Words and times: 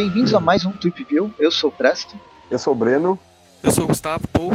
Bem-vindos 0.00 0.32
a 0.32 0.40
mais 0.40 0.64
um 0.64 0.72
Tweep 0.72 1.04
View. 1.04 1.30
Eu 1.38 1.50
sou 1.50 1.68
o 1.68 1.72
Presto. 1.72 2.18
Eu 2.50 2.58
sou 2.58 2.72
o 2.72 2.74
Breno. 2.74 3.18
Eu 3.62 3.70
sou 3.70 3.84
o 3.84 3.86
Gustavo 3.88 4.26
Paul. 4.28 4.50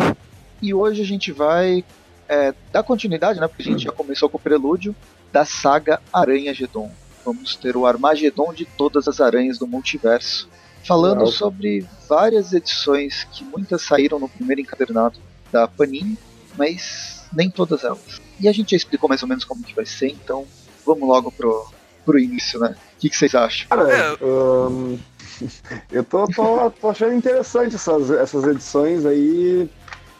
E 0.60 0.74
hoje 0.74 1.04
a 1.04 1.06
gente 1.06 1.32
vai 1.32 1.86
é, 2.28 2.52
dar 2.72 2.82
continuidade, 2.82 3.40
né? 3.40 3.48
Porque 3.48 3.62
a 3.62 3.66
gente 3.66 3.84
já 3.84 3.92
começou 3.92 4.28
com 4.28 4.38
o 4.38 4.42
prelúdio 4.42 4.96
da 5.32 5.46
saga 5.46 6.02
Aranha 6.12 6.52
Gedon. 6.52 6.90
Vamos 7.24 7.56
ter 7.56 7.78
o 7.78 7.86
Armagedon 7.86 8.56
de 8.56 8.66
todas 8.66 9.08
as 9.08 9.22
aranhas 9.22 9.60
do 9.60 9.68
multiverso. 9.68 10.50
Falando 10.84 11.20
Uau. 11.20 11.28
sobre 11.28 11.86
várias 12.10 12.52
edições 12.52 13.28
que 13.32 13.44
muitas 13.44 13.84
saíram 13.84 14.18
no 14.18 14.28
primeiro 14.28 14.62
encadernado 14.62 15.20
da 15.52 15.68
Panini, 15.68 16.18
mas 16.58 17.24
nem 17.32 17.52
todas 17.52 17.84
elas. 17.84 18.20
E 18.40 18.48
a 18.48 18.52
gente 18.52 18.72
já 18.72 18.78
explicou 18.78 19.08
mais 19.08 19.22
ou 19.22 19.30
menos 19.30 19.44
como 19.44 19.62
que 19.64 19.76
vai 19.76 19.86
ser, 19.86 20.08
então 20.08 20.44
vamos 20.84 21.08
logo 21.08 21.32
pro, 21.32 21.68
pro 22.04 22.18
início, 22.18 22.60
né? 22.60 22.76
O 22.96 23.00
que, 23.00 23.12
que 23.12 23.16
vocês 23.16 23.36
acham? 23.36 23.68
Cara, 23.68 23.92
É. 23.92 24.18
ahn, 24.24 24.98
eu 25.92 26.04
tô, 26.04 26.28
tô, 26.28 26.70
tô 26.72 26.90
achando 26.90 27.14
interessante 27.14 27.76
essas, 27.76 28.10
essas 28.12 28.44
edições 28.46 29.06
aí, 29.06 29.70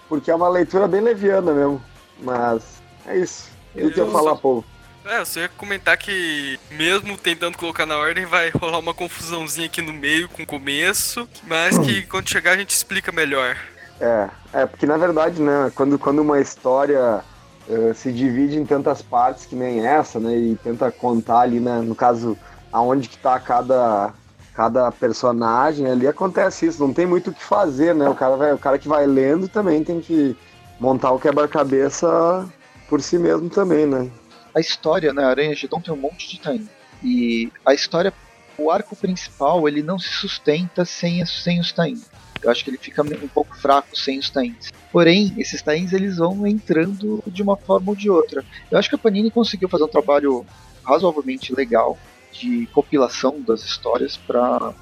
porque 0.10 0.30
é 0.32 0.36
uma 0.36 0.50
leitura 0.50 0.88
bem 0.88 1.02
leviana 1.02 1.54
mesmo. 1.54 1.82
Mas 2.22 2.64
é 3.06 3.18
isso. 3.18 3.50
Eu 3.76 3.90
ia 3.90 3.98
Eu 3.98 4.12
falar, 4.12 4.32
só- 4.32 4.36
pô. 4.36 4.64
É, 5.06 5.20
eu 5.20 5.26
só 5.26 5.40
ia 5.40 5.50
comentar 5.50 5.96
que, 5.98 6.60
mesmo 6.72 7.16
tentando 7.16 7.58
colocar 7.58 7.86
na 7.86 7.96
ordem, 7.98 8.26
vai 8.26 8.50
rolar 8.50 8.80
uma 8.80 8.94
confusãozinha 8.94 9.68
aqui 9.68 9.80
no 9.82 9.94
meio 9.94 10.28
com 10.28 10.42
o 10.42 10.48
começo, 10.48 11.30
mas 11.44 11.78
que 11.78 12.02
quando 12.10 12.28
chegar 12.28 12.54
a 12.54 12.58
gente 12.58 12.72
explica 12.72 13.12
melhor. 13.12 13.56
É, 14.02 14.30
é, 14.52 14.66
porque 14.66 14.86
na 14.88 14.98
verdade, 14.98 15.40
né, 15.42 15.72
quando, 15.76 16.00
quando 16.00 16.20
uma 16.24 16.42
história 16.42 17.24
eh, 17.70 17.94
se 17.94 18.12
divide 18.12 18.58
em 18.58 18.66
tantas 18.66 19.02
partes 19.02 19.46
que 19.46 19.56
nem 19.56 19.86
essa, 19.86 20.20
né, 20.20 20.36
e 20.36 20.56
tenta 20.58 20.92
contar 20.92 21.42
ali, 21.42 21.60
né, 21.60 21.80
no 21.82 21.94
caso, 21.96 22.36
aonde 22.74 23.08
que 23.08 23.18
tá 23.18 23.40
cada, 23.40 24.12
cada 24.56 24.92
personagem, 24.92 25.88
ali 25.88 26.08
acontece 26.08 26.66
isso, 26.66 26.86
não 26.86 26.94
tem 26.94 27.06
muito 27.06 27.30
o 27.30 27.34
que 27.34 27.44
fazer, 27.44 27.94
né, 27.94 28.08
o 28.08 28.16
cara, 28.16 28.36
vai, 28.38 28.54
o 28.54 28.58
cara 28.58 28.80
que 28.80 28.88
vai 28.88 29.06
lendo 29.06 29.48
também 29.48 29.84
tem 29.84 30.00
que 30.00 30.36
montar 30.80 31.12
o 31.12 31.20
quebra-cabeça 31.20 32.48
por 32.88 33.02
si 33.02 33.18
mesmo 33.18 33.50
também, 33.50 33.86
né. 33.86 34.10
a 34.56 34.60
história, 34.60 35.14
né, 35.14 35.26
Aranha 35.26 35.54
Gedon 35.54 35.82
tem 35.82 35.94
um 35.94 35.98
monte 35.98 36.30
de 36.30 36.38
time. 36.38 36.68
E 37.04 37.52
a 37.66 37.74
história, 37.74 38.14
o 38.58 38.72
arco 38.72 38.96
principal, 38.96 39.68
ele 39.68 39.84
não 39.84 40.00
se 40.00 40.10
sustenta 40.10 40.86
sem, 40.86 41.24
sem 41.26 41.60
os 41.60 41.74
tains. 41.74 42.10
Eu 42.42 42.50
acho 42.50 42.64
que 42.64 42.70
ele 42.70 42.78
fica 42.78 43.02
um 43.02 43.28
pouco 43.28 43.56
fraco 43.58 43.96
sem 43.98 44.18
os 44.18 44.30
tains. 44.30 44.72
Porém, 44.92 45.34
esses 45.38 45.62
tains 45.62 45.92
eles 45.92 46.18
vão 46.18 46.48
entrando 46.48 47.22
de 47.28 47.44
uma 47.44 47.58
forma 47.58 47.90
ou 47.90 47.96
de 47.96 48.10
outra. 48.10 48.46
Eu 48.72 48.78
acho 48.78 48.88
que 48.88 48.96
a 48.96 48.98
Panini 48.98 49.30
conseguiu 49.30 49.68
fazer 49.68 49.84
um 49.84 49.90
trabalho 49.90 50.46
razoavelmente 50.84 51.54
legal 51.54 51.98
de 52.40 52.68
compilação 52.68 53.42
das 53.42 53.64
histórias 53.64 54.18
para 54.18 54.74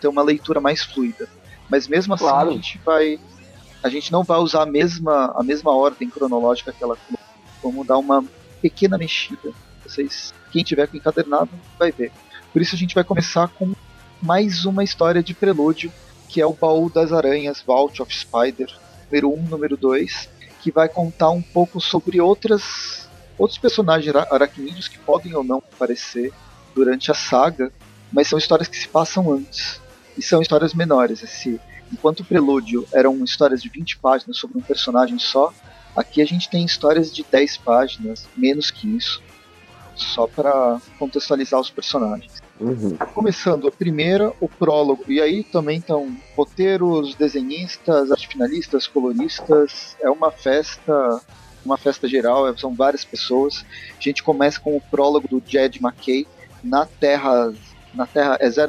ter 0.00 0.08
uma 0.08 0.22
leitura 0.22 0.60
mais 0.60 0.82
fluida. 0.82 1.28
Mas 1.68 1.86
mesmo 1.88 2.14
assim 2.14 2.24
Claro. 2.24 2.50
a 2.50 2.52
gente 2.52 2.80
vai 2.84 3.18
a 3.82 3.88
gente 3.88 4.10
não 4.10 4.24
vai 4.24 4.38
usar 4.38 4.62
a 4.62 4.66
mesma 4.66 5.32
a 5.36 5.42
mesma 5.42 5.74
ordem 5.74 6.08
cronológica 6.10 6.72
que 6.72 6.82
ela 6.82 6.96
colocou. 6.96 7.26
Vamos 7.62 7.86
dar 7.86 7.98
uma 7.98 8.24
pequena 8.60 8.96
mexida. 8.98 9.52
Vocês, 9.84 10.32
quem 10.50 10.64
tiver 10.64 10.86
com 10.88 10.96
encadernado, 10.96 11.50
vai 11.78 11.92
ver. 11.92 12.10
Por 12.52 12.60
isso 12.62 12.74
a 12.74 12.78
gente 12.78 12.94
vai 12.94 13.04
começar 13.04 13.48
com 13.48 13.72
mais 14.20 14.64
uma 14.64 14.82
história 14.82 15.22
de 15.22 15.34
prelúdio, 15.34 15.92
que 16.28 16.40
é 16.40 16.46
o 16.46 16.52
Baú 16.52 16.88
das 16.90 17.12
Aranhas, 17.12 17.62
Vault 17.64 18.00
of 18.02 18.12
Spider, 18.14 18.68
número 19.10 19.32
1, 19.34 19.42
número 19.48 19.76
2, 19.76 20.28
que 20.60 20.72
vai 20.72 20.88
contar 20.88 21.30
um 21.30 21.42
pouco 21.42 21.80
sobre 21.80 22.20
outras 22.20 23.08
outros 23.38 23.58
personagens 23.58 24.14
ara- 24.16 24.26
aracnídeos 24.30 24.88
que 24.88 24.98
podem 24.98 25.34
ou 25.34 25.44
não 25.44 25.58
aparecer 25.58 26.32
durante 26.76 27.10
a 27.10 27.14
saga, 27.14 27.72
mas 28.12 28.28
são 28.28 28.38
histórias 28.38 28.68
que 28.68 28.76
se 28.76 28.86
passam 28.86 29.32
antes. 29.32 29.80
E 30.16 30.22
são 30.22 30.40
histórias 30.40 30.74
menores. 30.74 31.22
Esse, 31.22 31.60
enquanto 31.92 32.20
o 32.20 32.24
prelúdio 32.24 32.86
eram 32.92 33.24
histórias 33.24 33.60
de 33.60 33.68
20 33.68 33.98
páginas 33.98 34.36
sobre 34.36 34.58
um 34.58 34.62
personagem 34.62 35.18
só, 35.18 35.52
Aqui 35.96 36.20
a 36.20 36.26
gente 36.26 36.50
tem 36.50 36.62
histórias 36.62 37.10
de 37.10 37.24
10 37.24 37.56
páginas, 37.56 38.28
menos 38.36 38.70
que 38.70 38.86
isso, 38.86 39.22
só 39.94 40.26
para 40.26 40.78
contextualizar 40.98 41.58
os 41.58 41.70
personagens. 41.70 42.42
Uhum. 42.60 42.96
Começando 43.14 43.66
a 43.66 43.72
primeira, 43.72 44.30
o 44.38 44.46
prólogo, 44.46 45.04
e 45.08 45.22
aí 45.22 45.42
também 45.42 45.78
estão 45.78 46.14
roteiros, 46.36 47.14
desenhistas, 47.14 48.12
arte 48.12 48.28
finalistas, 48.28 48.86
coloristas. 48.86 49.96
É 49.98 50.10
uma 50.10 50.30
festa, 50.30 51.22
uma 51.64 51.78
festa 51.78 52.06
geral, 52.06 52.56
são 52.58 52.74
várias 52.74 53.04
pessoas. 53.04 53.64
A 53.98 54.02
gente 54.02 54.22
começa 54.22 54.60
com 54.60 54.76
o 54.76 54.80
prólogo 54.80 55.26
do 55.26 55.42
Jed 55.46 55.80
McKay 55.82 56.26
na 56.66 56.84
Terra. 56.86 57.52
Na 57.94 58.06
Terra 58.06 58.36
é 58.40 58.50
000, 58.50 58.68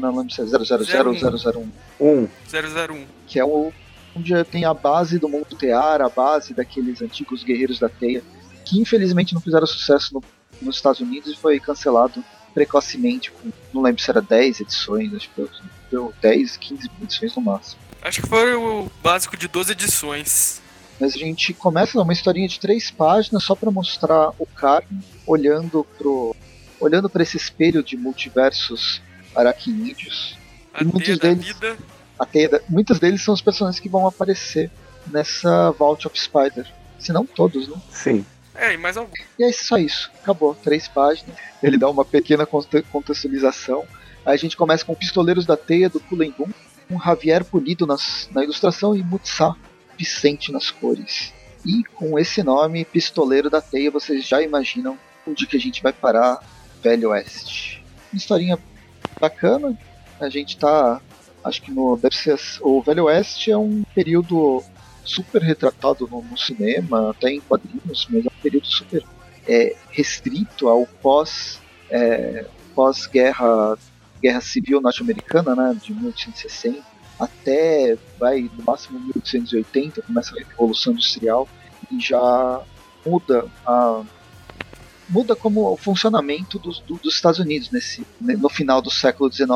não 0.00 0.16
lembro 0.16 0.32
se 0.32 0.40
é 0.40 0.44
000 0.46 0.62
ou 1.06 1.14
001 1.14 1.70
Um. 2.00 2.28
001. 2.50 3.04
que 3.26 3.38
é 3.38 3.44
o 3.44 3.70
onde 4.16 4.44
tem 4.44 4.64
a 4.64 4.72
base 4.72 5.18
do 5.18 5.28
mundo 5.28 5.56
tear, 5.58 6.00
a 6.00 6.08
base 6.08 6.54
daqueles 6.54 7.02
antigos 7.02 7.42
guerreiros 7.42 7.78
da 7.80 7.88
teia, 7.88 8.22
que 8.64 8.80
infelizmente 8.80 9.34
não 9.34 9.40
fizeram 9.40 9.66
sucesso 9.66 10.14
no- 10.14 10.22
nos 10.62 10.76
Estados 10.76 11.00
Unidos 11.00 11.32
e 11.32 11.36
foi 11.36 11.58
cancelado 11.58 12.24
precocemente, 12.54 13.32
com, 13.32 13.50
não 13.72 13.82
lembro 13.82 14.00
se 14.00 14.08
era 14.08 14.22
10 14.22 14.60
edições, 14.60 15.12
acho 15.12 15.28
que 15.30 15.34
deu, 15.36 15.50
deu 15.90 16.14
10, 16.22 16.56
15 16.56 16.90
edições 17.02 17.34
no 17.34 17.42
máximo. 17.42 17.80
Acho 18.00 18.22
que 18.22 18.28
foi 18.28 18.54
o 18.54 18.88
básico 19.02 19.36
de 19.36 19.48
12 19.48 19.72
edições. 19.72 20.62
Mas 21.00 21.14
a 21.14 21.18
gente 21.18 21.52
começa 21.52 22.00
uma 22.00 22.12
historinha 22.12 22.46
de 22.46 22.60
três 22.60 22.90
páginas 22.92 23.42
só 23.42 23.56
para 23.56 23.68
mostrar 23.72 24.28
o 24.38 24.46
Carmen 24.54 25.02
olhando 25.26 25.84
pro 25.98 26.36
olhando 26.84 27.08
para 27.08 27.22
esse 27.22 27.36
espelho 27.36 27.82
de 27.82 27.96
multiversos 27.96 29.00
aracnídeos. 29.34 30.36
A 30.72 30.82
E 30.82 30.84
muitos 30.84 31.04
teia 31.04 31.16
da 31.16 31.28
deles- 31.28 31.46
vida. 31.46 31.76
a 32.18 32.26
teia 32.26 32.48
da- 32.48 32.60
muitos 32.68 32.98
deles 32.98 33.22
são 33.22 33.34
os 33.34 33.40
personagens 33.40 33.80
que 33.80 33.88
vão 33.88 34.06
aparecer 34.06 34.70
nessa 35.06 35.70
Vault 35.72 36.06
of 36.06 36.18
Spider. 36.18 36.66
Se 36.98 37.12
não 37.12 37.26
todos, 37.26 37.68
né? 37.68 37.76
Sim. 37.90 38.24
É, 38.54 38.72
e 38.72 38.76
mais 38.76 38.96
algum. 38.96 39.12
E 39.38 39.44
é 39.44 39.52
só 39.52 39.76
isso. 39.76 40.10
Acabou. 40.22 40.54
Três 40.54 40.86
páginas. 40.88 41.36
Ele 41.62 41.76
dá 41.76 41.88
uma 41.90 42.04
pequena 42.04 42.46
conte- 42.46 42.82
contextualização. 42.82 43.84
Aí 44.24 44.34
a 44.34 44.36
gente 44.38 44.56
começa 44.56 44.84
com 44.84 44.94
Pistoleiros 44.94 45.44
da 45.44 45.56
Teia, 45.56 45.88
do 45.90 46.00
Kulembum, 46.00 46.48
com 46.88 47.00
Javier 47.00 47.44
Polido 47.44 47.86
nas- 47.86 48.28
na 48.32 48.42
ilustração 48.44 48.94
e 48.96 49.02
Mutsa 49.02 49.54
Vicente 49.98 50.50
nas 50.52 50.70
cores. 50.70 51.32
E 51.66 51.82
com 51.94 52.18
esse 52.18 52.42
nome, 52.42 52.84
Pistoleiro 52.84 53.50
da 53.50 53.60
Teia, 53.60 53.90
vocês 53.90 54.26
já 54.26 54.40
imaginam 54.40 54.98
onde 55.26 55.46
que 55.46 55.56
a 55.56 55.60
gente 55.60 55.82
vai 55.82 55.92
parar, 55.92 56.38
Velho 56.84 57.10
Oeste. 57.10 57.82
Uma 58.12 58.18
historinha 58.18 58.58
bacana. 59.18 59.76
A 60.20 60.28
gente 60.28 60.58
tá, 60.58 61.00
acho 61.42 61.62
que 61.62 61.72
no 61.72 61.96
deve 61.96 62.14
ser 62.14 62.38
o 62.60 62.82
Velho 62.82 63.04
Oeste 63.04 63.50
é 63.50 63.56
um 63.56 63.82
período 63.94 64.62
super 65.02 65.42
retratado 65.42 66.06
no, 66.06 66.22
no 66.22 66.36
cinema, 66.36 67.10
até 67.10 67.30
em 67.30 67.40
quadrinhos, 67.40 68.06
mas 68.10 68.26
é 68.26 68.28
um 68.28 68.42
período 68.42 68.66
super 68.66 69.02
é, 69.48 69.74
restrito 69.90 70.68
ao 70.68 70.86
pós 70.86 71.60
é, 71.90 72.46
pós-guerra 72.74 73.76
guerra 74.22 74.40
civil 74.40 74.80
norte-americana, 74.80 75.54
né, 75.54 75.78
de 75.82 75.92
1860 75.92 76.94
até 77.18 77.96
vai 78.18 78.50
no 78.56 78.64
máximo 78.64 78.98
1880 78.98 80.02
começa 80.02 80.34
a 80.34 80.38
revolução 80.38 80.92
industrial 80.92 81.48
e 81.90 82.00
já 82.00 82.62
muda 83.06 83.46
a 83.66 84.02
muda 85.08 85.34
como 85.36 85.70
o 85.72 85.76
funcionamento 85.76 86.58
dos, 86.58 86.80
do- 86.80 86.96
dos 86.96 87.14
Estados 87.14 87.38
Unidos 87.40 87.70
nesse 87.70 88.06
né, 88.20 88.34
no 88.36 88.48
final 88.48 88.80
do 88.80 88.90
século 88.90 89.30
XIX. 89.32 89.48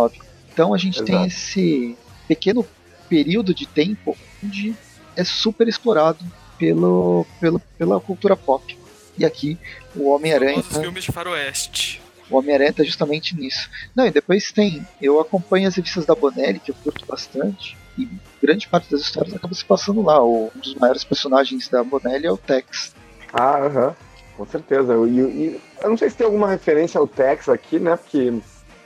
Então 0.53 0.75
a 0.75 0.79
gente 0.79 1.03
tem 1.03 1.15
Exato. 1.15 1.29
esse 1.29 1.97
pequeno 2.27 2.67
período 3.09 3.55
de 3.55 3.67
tempo 3.67 4.17
onde 4.45 4.75
é 5.17 5.25
super 5.25 5.67
explorado 5.69 6.25
pelo, 6.59 7.25
pelo 7.41 7.61
pela 7.79 8.01
cultura 8.01 8.37
pop. 8.37 8.77
E 9.17 9.25
aqui 9.25 9.59
o 9.97 10.11
Homem-Aranha 10.11 10.55
Todos 10.63 10.77
os 10.77 10.83
filmes 10.83 11.05
de 11.05 11.13
faroeste. 11.13 12.01
o 12.31 12.37
Homem-Aranha 12.37 12.73
tá 12.73 12.85
justamente 12.85 13.35
nisso. 13.37 13.69
Não, 13.95 14.07
e 14.07 14.11
depois 14.11 14.53
tem. 14.53 14.87
Eu 15.01 15.19
acompanho 15.21 15.67
as 15.67 15.75
revistas 15.77 16.05
da 16.07 16.15
Bonelli, 16.15 16.61
que 16.61 16.71
eu 16.71 16.75
curto 16.85 17.05
bastante, 17.07 17.77
e 17.99 18.07
grande 18.41 18.69
parte 18.69 18.91
das 18.91 19.01
histórias 19.01 19.35
acaba 19.35 19.55
se 19.55 19.65
passando 19.65 20.03
lá. 20.03 20.23
O- 20.23 20.53
um 20.55 20.61
dos 20.61 20.75
maiores 20.77 21.03
personagens 21.05 21.69
da 21.69 21.83
Bonelli 21.83 22.27
é 22.27 22.31
o 22.33 22.37
Tex. 22.37 22.95
Ah, 23.33 23.59
aham. 23.59 23.97
Com 24.39 24.47
certeza. 24.47 24.95
E, 24.95 25.19
e 25.19 25.61
eu 25.83 25.91
não 25.91 25.97
sei 25.97 26.09
se 26.09 26.17
tem 26.17 26.25
alguma 26.25 26.49
referência 26.49 27.01
ao 27.01 27.09
Tex 27.09 27.49
aqui, 27.49 27.81
né? 27.81 27.97
Porque 27.97 28.33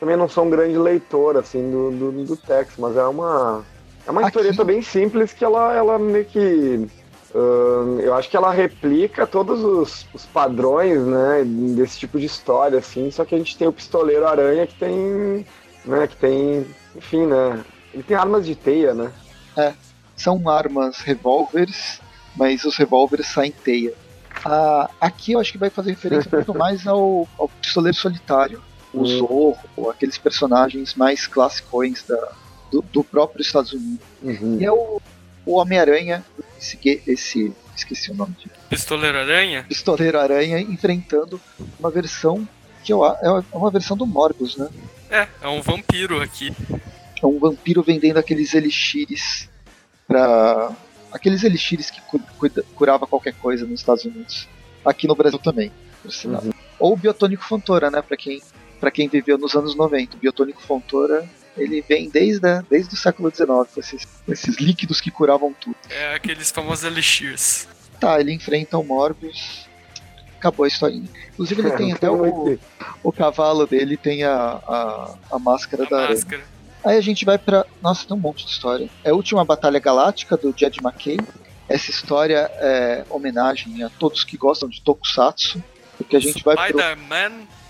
também 0.01 0.17
não 0.17 0.27
sou 0.27 0.47
um 0.47 0.51
grande 0.51 0.79
leitor, 0.79 1.37
assim, 1.37 1.71
do, 1.71 1.91
do, 1.91 2.25
do 2.25 2.37
Tex, 2.39 2.73
mas 2.79 2.97
é 2.97 3.05
uma. 3.05 3.63
É 4.07 4.11
uma 4.11 4.23
Aqui- 4.23 4.31
historieta 4.31 4.65
bem 4.65 4.81
simples 4.81 5.35
que 5.35 5.45
ela, 5.45 5.75
ela 5.77 5.99
meio 5.99 6.25
que. 6.25 6.89
ahn, 7.35 8.01
eu 8.01 8.15
acho 8.15 8.31
que 8.31 8.37
ela 8.37 8.51
replica 8.51 9.27
todos 9.27 9.63
os, 9.63 10.07
os 10.15 10.25
padrões, 10.25 10.99
né, 11.05 11.45
desse 11.77 11.99
tipo 11.99 12.19
de 12.19 12.25
história, 12.27 12.79
assim, 12.79 13.11
só 13.11 13.23
que 13.25 13.35
a 13.35 13.39
gente 13.39 13.57
tem 13.57 13.69
o 13.69 13.73
pistoleiro 13.73 14.27
aranha 14.27 14.67
que 14.67 14.75
tem, 14.75 15.47
né, 15.85 16.07
que 16.09 16.17
tem, 16.17 16.67
enfim, 16.97 17.27
né, 17.27 17.63
ele 17.95 18.03
tem 18.03 18.17
armas 18.17 18.45
de 18.47 18.55
teia, 18.57 18.93
né, 18.95 19.13
São 20.17 20.49
armas 20.49 20.99
revólveres, 21.01 22.01
mas 22.37 22.65
os 22.65 22.77
revólveres 22.77 23.27
saem 23.29 23.53
teia. 23.53 23.95
Ah, 24.45 24.91
aqui 25.01 25.33
eu 25.33 25.41
acho 25.41 25.53
que 25.53 25.59
vai 25.59 25.71
fazer 25.71 25.91
referência 25.91 26.31
muito 26.33 26.55
mais 26.55 26.87
ao, 26.87 27.29
ao 27.39 27.49
pistoleiro 27.49 27.97
solitário. 27.97 28.63
o 28.93 29.07
Zorro, 29.07 29.59
aqueles 29.91 30.19
personagens 30.19 30.95
mais 30.95 31.27
clássicos 31.27 32.03
da, 32.03 32.33
do, 32.71 32.83
do, 32.83 33.05
próprio 33.05 33.43
Estados 33.43 33.73
Unidos. 33.73 34.05
Uhum. 34.23 34.59
E 34.61 34.65
é 34.65 34.73
o, 34.73 35.01
o 35.47 35.59
Homem-Aranha, 35.59 36.25
esse, 36.59 36.79
esse. 37.07 37.53
Esqueci 37.75 38.11
o 38.11 38.15
nome. 38.15 38.37
Pistoleiro 38.69 39.19
Aranha? 39.19 39.65
Pistoleiro 39.67 40.19
Aranha 40.19 40.61
enfrentando 40.61 41.41
uma 41.81 41.91
versão 41.91 42.47
que 42.85 42.93
eu, 42.93 43.05
é 43.07 43.43
uma 43.53 43.71
versão 43.71 43.97
do 43.97 44.07
Morbius, 44.07 44.57
né? 44.57 44.69
É, 45.11 45.29
é 45.41 45.49
um 45.49 45.63
vampiro 45.63 46.21
aqui. 46.21 46.55
É 47.23 47.27
um 47.27 47.39
vampiro 47.39 47.83
vendendo 47.83 48.19
aqueles 48.19 48.55
elixires 48.55 49.49
para 50.07 50.73
aqueles 51.13 51.45
elixires 51.45 51.91
que 51.91 52.01
curava 52.75 53.07
qualquer 53.07 53.35
coisa 53.35 53.67
nos 53.67 53.81
Estados 53.81 54.05
Unidos. 54.05 54.49
Aqui 54.85 55.07
no 55.07 55.15
Brasil 55.15 55.39
também, 55.39 55.71
por 56.03 56.13
sinal. 56.13 56.43
Uhum. 56.43 56.53
Ou 56.79 56.93
o 56.95 56.97
biotônico 56.97 57.45
Fontoura, 57.45 57.91
né, 57.91 58.03
para 58.03 58.17
quem 58.17 58.41
para 58.83 58.91
quem 58.91 59.09
viveu 59.09 59.39
nos 59.39 59.55
anos 59.55 59.77
90. 59.77 60.17
O 60.17 60.19
biotônico 60.19 60.61
Fontoura, 60.61 61.25
ele 61.57 61.81
vem 61.89 62.11
desde, 62.11 62.45
a, 62.45 62.65
desde 62.69 62.95
o 62.95 62.97
século 62.97 63.31
XIX, 63.31 63.47
com 63.49 63.79
esses, 63.79 64.09
esses 64.27 64.57
líquidos 64.57 65.01
que 65.01 65.09
curavam 65.09 65.53
tudo. 65.53 65.77
É 65.89 66.17
aqueles 66.17 66.51
famosos 66.51 66.83
elixirs. 66.83 67.69
Tá, 68.01 68.19
ele 68.19 68.33
enfrenta 68.33 68.77
o 68.77 68.83
Morbius. 68.83 69.69
Acabou 70.37 70.65
a 70.65 70.69
historinha. 70.69 71.09
Inclusive 71.33 71.63
ele 71.63 71.71
tem 71.71 71.93
até 71.93 72.11
o, 72.11 72.59
o 73.05 73.13
cavalo 73.13 73.69
dele, 73.69 73.97
tem 73.97 74.25
a, 74.25 74.35
a, 74.35 75.15
a 75.31 75.39
máscara 75.39 75.85
a 75.85 75.89
da 75.89 76.09
máscara. 76.09 76.43
Aí 76.85 76.97
a 76.97 77.01
gente 77.01 77.25
vai 77.25 77.39
pra. 77.39 77.65
Nossa, 77.81 78.07
tem 78.07 78.17
um 78.17 78.21
monte 78.21 78.45
de 78.45 78.51
história. 78.53 78.89
É 79.05 79.11
a 79.11 79.15
última 79.15 79.45
Batalha 79.45 79.79
Galáctica 79.79 80.37
do 80.37 80.55
Jed 80.57 80.79
McKay. 80.83 81.19
Essa 81.69 81.91
história 81.91 82.51
é 82.57 83.05
homenagem 83.09 83.83
a 83.83 83.89
todos 83.89 84.25
que 84.25 84.37
gostam 84.37 84.69
de 84.69 84.83
Tokusatsu. 84.83 85.63
Porque 85.97 86.17
a 86.17 86.21
gente 86.21 86.43
vai 86.43 86.57
pro 86.73 86.81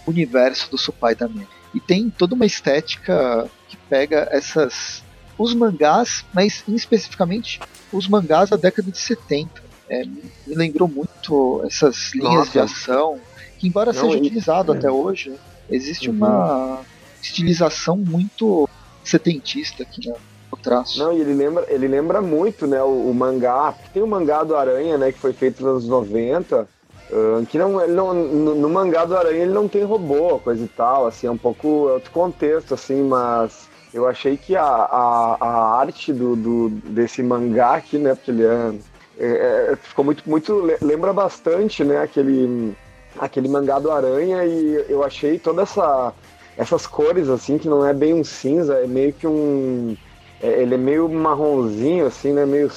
universo 0.06 0.70
do 0.70 0.78
Spider-Man. 0.78 1.46
E 1.74 1.80
tem 1.80 2.10
toda 2.10 2.34
uma 2.34 2.46
estética 2.46 3.48
que 3.68 3.76
pega 3.76 4.28
essas. 4.30 5.02
Os 5.38 5.54
mangás, 5.54 6.24
mas 6.32 6.62
especificamente 6.68 7.58
os 7.92 8.06
mangás 8.06 8.50
da 8.50 8.56
década 8.56 8.90
de 8.90 8.98
70. 8.98 9.62
É, 9.88 10.04
me 10.04 10.54
lembrou 10.54 10.88
muito 10.88 11.62
essas 11.66 12.12
linhas 12.14 12.34
Nossa. 12.34 12.50
de 12.52 12.58
ação, 12.60 13.20
que 13.58 13.66
embora 13.66 13.92
Não, 13.92 14.00
seja 14.00 14.16
utilizado 14.16 14.72
é. 14.72 14.78
até 14.78 14.90
hoje, 14.90 15.34
existe 15.70 16.08
uhum. 16.08 16.16
uma 16.16 16.80
estilização 17.20 17.96
muito 17.96 18.68
setentista 19.04 19.82
aqui 19.82 20.08
no, 20.08 20.16
no 20.50 20.58
traço. 20.58 20.98
Não, 20.98 21.12
e 21.12 21.20
ele 21.20 21.34
lembra, 21.34 21.66
ele 21.68 21.88
lembra 21.88 22.20
muito, 22.20 22.66
né, 22.66 22.82
o, 22.82 23.10
o 23.10 23.14
mangá. 23.14 23.74
Tem 23.92 24.02
o 24.02 24.06
mangá 24.06 24.42
do 24.42 24.56
Aranha, 24.56 24.98
né, 24.98 25.12
que 25.12 25.18
foi 25.18 25.32
feito 25.32 25.62
nos 25.62 25.84
anos 25.84 25.88
90. 25.88 26.68
Uh, 27.10 27.44
que 27.44 27.58
não, 27.58 27.86
não 27.86 28.14
no, 28.14 28.54
no, 28.54 28.70
mangá 28.70 29.04
do 29.04 29.14
Aranha 29.14 29.42
ele 29.42 29.52
não 29.52 29.68
tem 29.68 29.84
robô, 29.84 30.38
coisa 30.38 30.64
e 30.64 30.68
tal, 30.68 31.06
assim, 31.06 31.26
é 31.26 31.30
um 31.30 31.36
pouco 31.36 31.68
outro 31.68 32.10
contexto, 32.10 32.72
assim, 32.72 33.02
mas 33.02 33.68
eu 33.92 34.08
achei 34.08 34.38
que 34.38 34.56
a, 34.56 34.64
a, 34.64 35.36
a 35.38 35.78
arte 35.78 36.10
do, 36.10 36.34
do, 36.34 36.70
desse 36.70 37.22
mangá 37.22 37.74
aqui, 37.74 37.98
né, 37.98 38.14
porque 38.14 38.30
ele 38.30 38.44
é, 38.44 38.74
é, 39.18 39.72
é 39.72 39.76
ficou 39.76 40.04
muito, 40.04 40.22
muito, 40.28 40.66
lembra 40.80 41.12
bastante, 41.12 41.84
né, 41.84 41.98
aquele, 41.98 42.74
aquele 43.18 43.48
mangá 43.48 43.78
do 43.78 43.90
Aranha 43.90 44.46
e 44.46 44.86
eu 44.88 45.04
achei 45.04 45.38
toda 45.38 45.62
essa 45.62 46.14
essas 46.56 46.86
cores, 46.86 47.28
assim, 47.28 47.58
que 47.58 47.68
não 47.68 47.86
é 47.86 47.92
bem 47.92 48.14
um 48.14 48.24
cinza, 48.24 48.74
é 48.74 48.86
meio 48.86 49.12
que 49.12 49.26
um. 49.26 49.96
É, 50.40 50.62
ele 50.62 50.74
é 50.74 50.78
meio 50.78 51.08
marronzinho, 51.08 52.06
assim, 52.06 52.32
né? 52.32 52.44
Meio, 52.44 52.70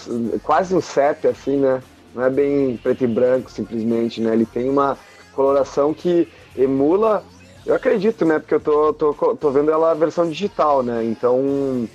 quase 0.43 0.75
um 0.75 0.81
sépia, 0.81 1.31
assim, 1.31 1.57
né? 1.57 1.81
Não 2.13 2.23
é 2.23 2.29
bem 2.29 2.77
preto 2.77 3.03
e 3.03 3.07
branco, 3.07 3.51
simplesmente, 3.51 4.21
né? 4.21 4.33
Ele 4.33 4.45
tem 4.45 4.69
uma 4.69 4.97
coloração 5.33 5.93
que 5.93 6.27
emula. 6.57 7.23
Eu 7.65 7.75
acredito, 7.75 8.23
né? 8.23 8.39
Porque 8.39 8.53
eu 8.53 8.59
tô, 8.59 8.93
tô, 8.93 9.13
tô 9.35 9.49
vendo 9.49 9.71
ela 9.71 9.91
a 9.91 9.95
versão 9.95 10.29
digital, 10.29 10.83
né? 10.83 11.03
Então, 11.03 11.87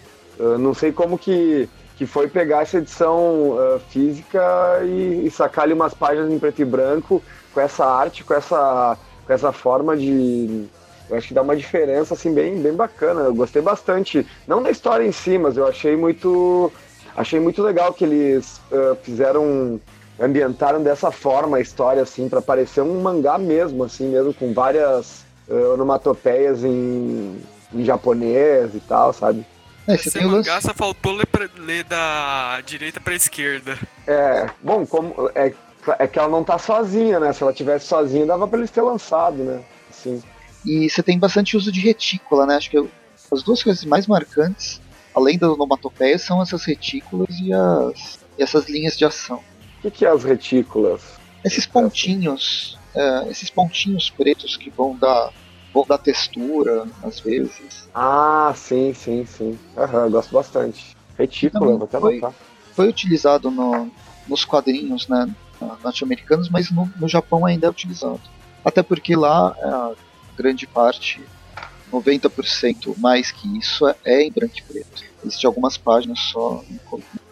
não 0.58 0.74
sei 0.74 0.92
como 0.92 1.16
que, 1.16 1.68
que 1.96 2.06
foi 2.06 2.28
pegar 2.28 2.62
essa 2.62 2.78
edição 2.78 3.50
uh, 3.50 3.80
física 3.90 4.40
e, 4.84 5.26
e 5.26 5.30
sacar 5.30 5.64
ali 5.64 5.72
umas 5.72 5.94
páginas 5.94 6.30
em 6.30 6.38
preto 6.38 6.60
e 6.60 6.64
branco 6.64 7.22
com 7.54 7.60
essa 7.60 7.86
arte, 7.86 8.24
com 8.24 8.34
essa, 8.34 8.96
com 9.26 9.32
essa 9.32 9.52
forma 9.52 9.96
de, 9.96 10.66
eu 11.10 11.16
acho 11.16 11.28
que 11.28 11.34
dá 11.34 11.42
uma 11.42 11.56
diferença 11.56 12.14
assim 12.14 12.32
bem, 12.32 12.60
bem 12.60 12.72
bacana. 12.72 13.22
Eu 13.22 13.34
gostei 13.34 13.60
bastante, 13.60 14.26
não 14.46 14.62
da 14.62 14.70
história 14.70 15.04
em 15.04 15.12
si, 15.12 15.36
mas 15.36 15.56
eu 15.56 15.66
achei 15.66 15.96
muito 15.96 16.72
achei 17.16 17.40
muito 17.40 17.62
legal 17.62 17.92
que 17.92 18.04
eles 18.04 18.60
uh, 18.70 18.96
fizeram 19.02 19.80
ambientaram 20.18 20.82
dessa 20.82 21.10
forma 21.10 21.56
a 21.56 21.60
história 21.60 22.02
assim 22.02 22.28
para 22.28 22.40
parecer 22.40 22.82
um 22.82 23.00
mangá 23.00 23.36
mesmo 23.36 23.82
assim 23.82 24.08
mesmo 24.08 24.32
com 24.32 24.54
várias 24.54 25.24
uh, 25.48 25.74
onomatopeias 25.74 26.62
em, 26.62 27.40
em 27.74 27.84
japonês 27.84 28.74
e 28.74 28.80
tal, 28.80 29.12
sabe? 29.12 29.44
É, 29.88 29.96
você 29.96 30.10
tem 30.10 30.26
mangá 30.26 30.54
lance... 30.54 30.68
só 30.68 30.74
faltou 30.74 31.12
ler, 31.12 31.26
pra, 31.26 31.48
ler 31.58 31.84
da 31.84 32.60
direita 32.64 33.00
para 33.00 33.14
esquerda. 33.14 33.76
É, 34.06 34.48
bom, 34.62 34.86
como 34.86 35.30
é, 35.34 35.52
é 35.98 36.06
que 36.06 36.18
ela 36.18 36.28
não 36.28 36.44
tá 36.44 36.58
sozinha, 36.58 37.18
né? 37.18 37.32
Se 37.32 37.42
ela 37.42 37.52
tivesse 37.52 37.86
sozinha, 37.86 38.26
dava 38.26 38.46
para 38.46 38.58
eles 38.58 38.70
ter 38.70 38.82
lançado, 38.82 39.38
né? 39.38 39.60
Assim. 39.90 40.22
E 40.64 40.88
você 40.88 41.02
tem 41.02 41.18
bastante 41.18 41.56
uso 41.56 41.72
de 41.72 41.80
retícula, 41.80 42.46
né? 42.46 42.56
Acho 42.56 42.70
que 42.70 42.78
as 43.32 43.42
duas 43.42 43.62
coisas 43.62 43.84
mais 43.84 44.06
marcantes, 44.06 44.80
além 45.14 45.38
da 45.38 45.50
onomatopeia, 45.50 46.18
são 46.18 46.42
essas 46.42 46.64
retículas 46.64 47.28
e, 47.40 47.52
as, 47.52 48.18
e 48.38 48.42
essas 48.42 48.68
linhas 48.68 48.96
de 48.96 49.04
ação. 49.04 49.38
O 49.78 49.82
que, 49.82 49.90
que, 49.90 50.04
é 50.04 50.10
as 50.10 50.24
retículas? 50.24 51.18
Esses 51.44 51.66
pontinhos, 51.66 52.78
é, 52.94 53.28
esses 53.30 53.48
pontinhos 53.48 54.10
pretos 54.10 54.56
que 54.56 54.68
vão 54.68 54.96
dar, 54.96 55.32
vão 55.72 55.86
dar 55.86 55.98
textura, 55.98 56.86
às 57.02 57.20
vezes. 57.20 57.88
Ah, 57.94 58.52
sim, 58.54 58.92
sim, 58.92 59.24
sim. 59.24 59.58
Uhum, 59.76 60.10
gosto 60.10 60.32
bastante. 60.34 60.94
Retícula, 61.16 61.66
então, 61.66 61.78
vou 61.78 61.86
até 61.86 62.00
foi, 62.00 62.34
Foi 62.74 62.88
utilizado 62.88 63.50
no, 63.50 63.90
nos 64.28 64.44
quadrinhos 64.44 65.08
né, 65.08 65.34
norte-americanos, 65.82 66.50
mas 66.50 66.70
no, 66.70 66.90
no 66.98 67.08
Japão 67.08 67.46
ainda 67.46 67.66
é 67.66 67.70
utilizado. 67.70 68.20
Até 68.62 68.82
porque 68.82 69.16
lá 69.16 69.54
é, 69.58 70.09
grande 70.40 70.66
parte, 70.66 71.20
90% 71.92 72.96
mais 72.96 73.30
que 73.30 73.58
isso, 73.58 73.86
é, 74.04 74.22
em 74.22 74.30
branco 74.30 74.58
e 74.58 74.62
preto. 74.62 75.04
Existem 75.24 75.46
algumas 75.46 75.76
páginas 75.76 76.18
só 76.20 76.64
em 76.70 76.78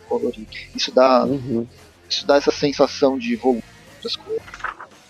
colorido. 0.08 0.46
Isso 0.74 0.92
dá, 0.92 1.24
uhum. 1.24 1.66
isso 2.08 2.26
dá 2.26 2.36
essa 2.36 2.50
sensação 2.50 3.18
de 3.18 3.34
volume 3.36 3.62
das 4.02 4.16
coisas. 4.16 4.42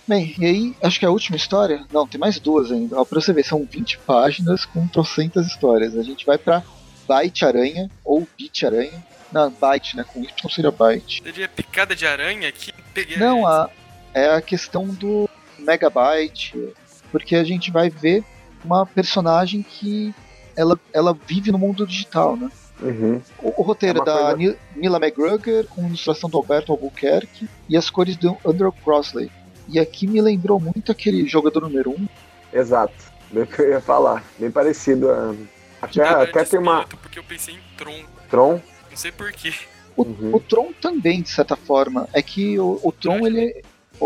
Bem, 0.07 0.35
e 0.39 0.47
aí, 0.47 0.77
acho 0.83 0.99
que 0.99 1.05
a 1.05 1.11
última 1.11 1.37
história. 1.37 1.85
Não, 1.93 2.07
tem 2.07 2.19
mais 2.19 2.39
duas 2.39 2.73
ainda. 2.73 2.99
Ó, 2.99 3.05
pra 3.05 3.21
você 3.21 3.33
ver, 3.33 3.45
são 3.45 3.69
20 3.71 3.99
páginas 3.99 4.65
com 4.65 4.87
trocentas 4.89 5.47
histórias. 5.47 5.97
A 5.97 6.03
gente 6.03 6.25
vai 6.25 6.39
pra 6.39 6.63
Byte 7.07 7.45
Aranha, 7.45 7.91
ou 8.03 8.27
Bit 8.37 8.65
Aranha. 8.65 9.05
Não, 9.31 9.51
Byte, 9.51 9.97
né? 9.97 10.05
Com 10.05 10.23
Y 10.23 10.51
seria 10.51 10.71
Byte. 10.71 11.23
Seria 11.23 11.49
picada 11.49 11.95
de 11.95 12.07
aranha 12.07 12.49
aqui? 12.49 12.73
Peguei 12.95 13.19
Não, 13.19 13.47
a, 13.47 13.69
é 14.15 14.31
a 14.31 14.41
questão 14.41 14.87
do 14.87 15.29
Megabyte, 15.59 16.73
porque 17.11 17.37
a 17.37 17.45
gente 17.45 17.71
vai 17.71 17.91
ver 17.91 18.25
uma 18.65 18.85
personagem 18.87 19.63
que 19.63 20.15
ela, 20.57 20.79
ela 20.93 21.17
vive 21.27 21.53
no 21.53 21.59
mundo 21.59 21.87
digital, 21.87 22.37
né? 22.37 22.51
Uhum. 22.81 23.21
O, 23.43 23.61
o, 23.61 23.63
roteiro 23.63 24.03
é 24.03 24.05
da 24.05 24.35
coisa... 24.35 24.59
Nila 24.77 24.99
McGregor, 24.99 25.67
com 25.67 25.87
ilustração 25.87 26.31
do 26.31 26.37
Alberto 26.37 26.73
Albuquerque, 26.73 27.49
e 27.69 27.77
as 27.77 27.91
cores 27.91 28.17
do 28.17 28.37
Andrew 28.45 28.73
Crossley. 28.73 29.31
E 29.69 29.79
aqui 29.79 30.07
me 30.07 30.21
lembrou 30.21 30.59
muito 30.61 30.91
aquele 30.91 31.27
jogador 31.27 31.61
número 31.61 31.91
1. 31.91 31.95
Um. 31.95 32.09
Exato, 32.53 32.95
bem 33.31 33.45
que 33.45 33.61
eu 33.61 33.71
ia 33.71 33.81
falar. 33.81 34.25
Bem 34.39 34.51
parecido. 34.51 35.11
A... 35.11 35.35
Até, 35.83 36.03
até 36.03 36.45
tem 36.45 36.59
uma. 36.59 36.87
Porque 36.87 37.19
eu 37.19 37.25
pensei 37.25 37.55
em 37.55 37.61
Tron. 37.77 38.03
Tron? 38.31 38.61
Não 38.91 38.97
sei 38.97 39.13
porquê. 39.13 39.53
O, 39.97 40.03
uhum. 40.03 40.35
o 40.35 40.41
Tron 40.41 40.73
também, 40.81 41.23
de 41.23 41.29
certa 41.29 41.57
forma. 41.57 42.09
É 42.13 42.23
que 42.23 42.59
o, 42.59 42.81
o 42.83 42.93
Tron, 42.93 43.27
ele. 43.27 43.63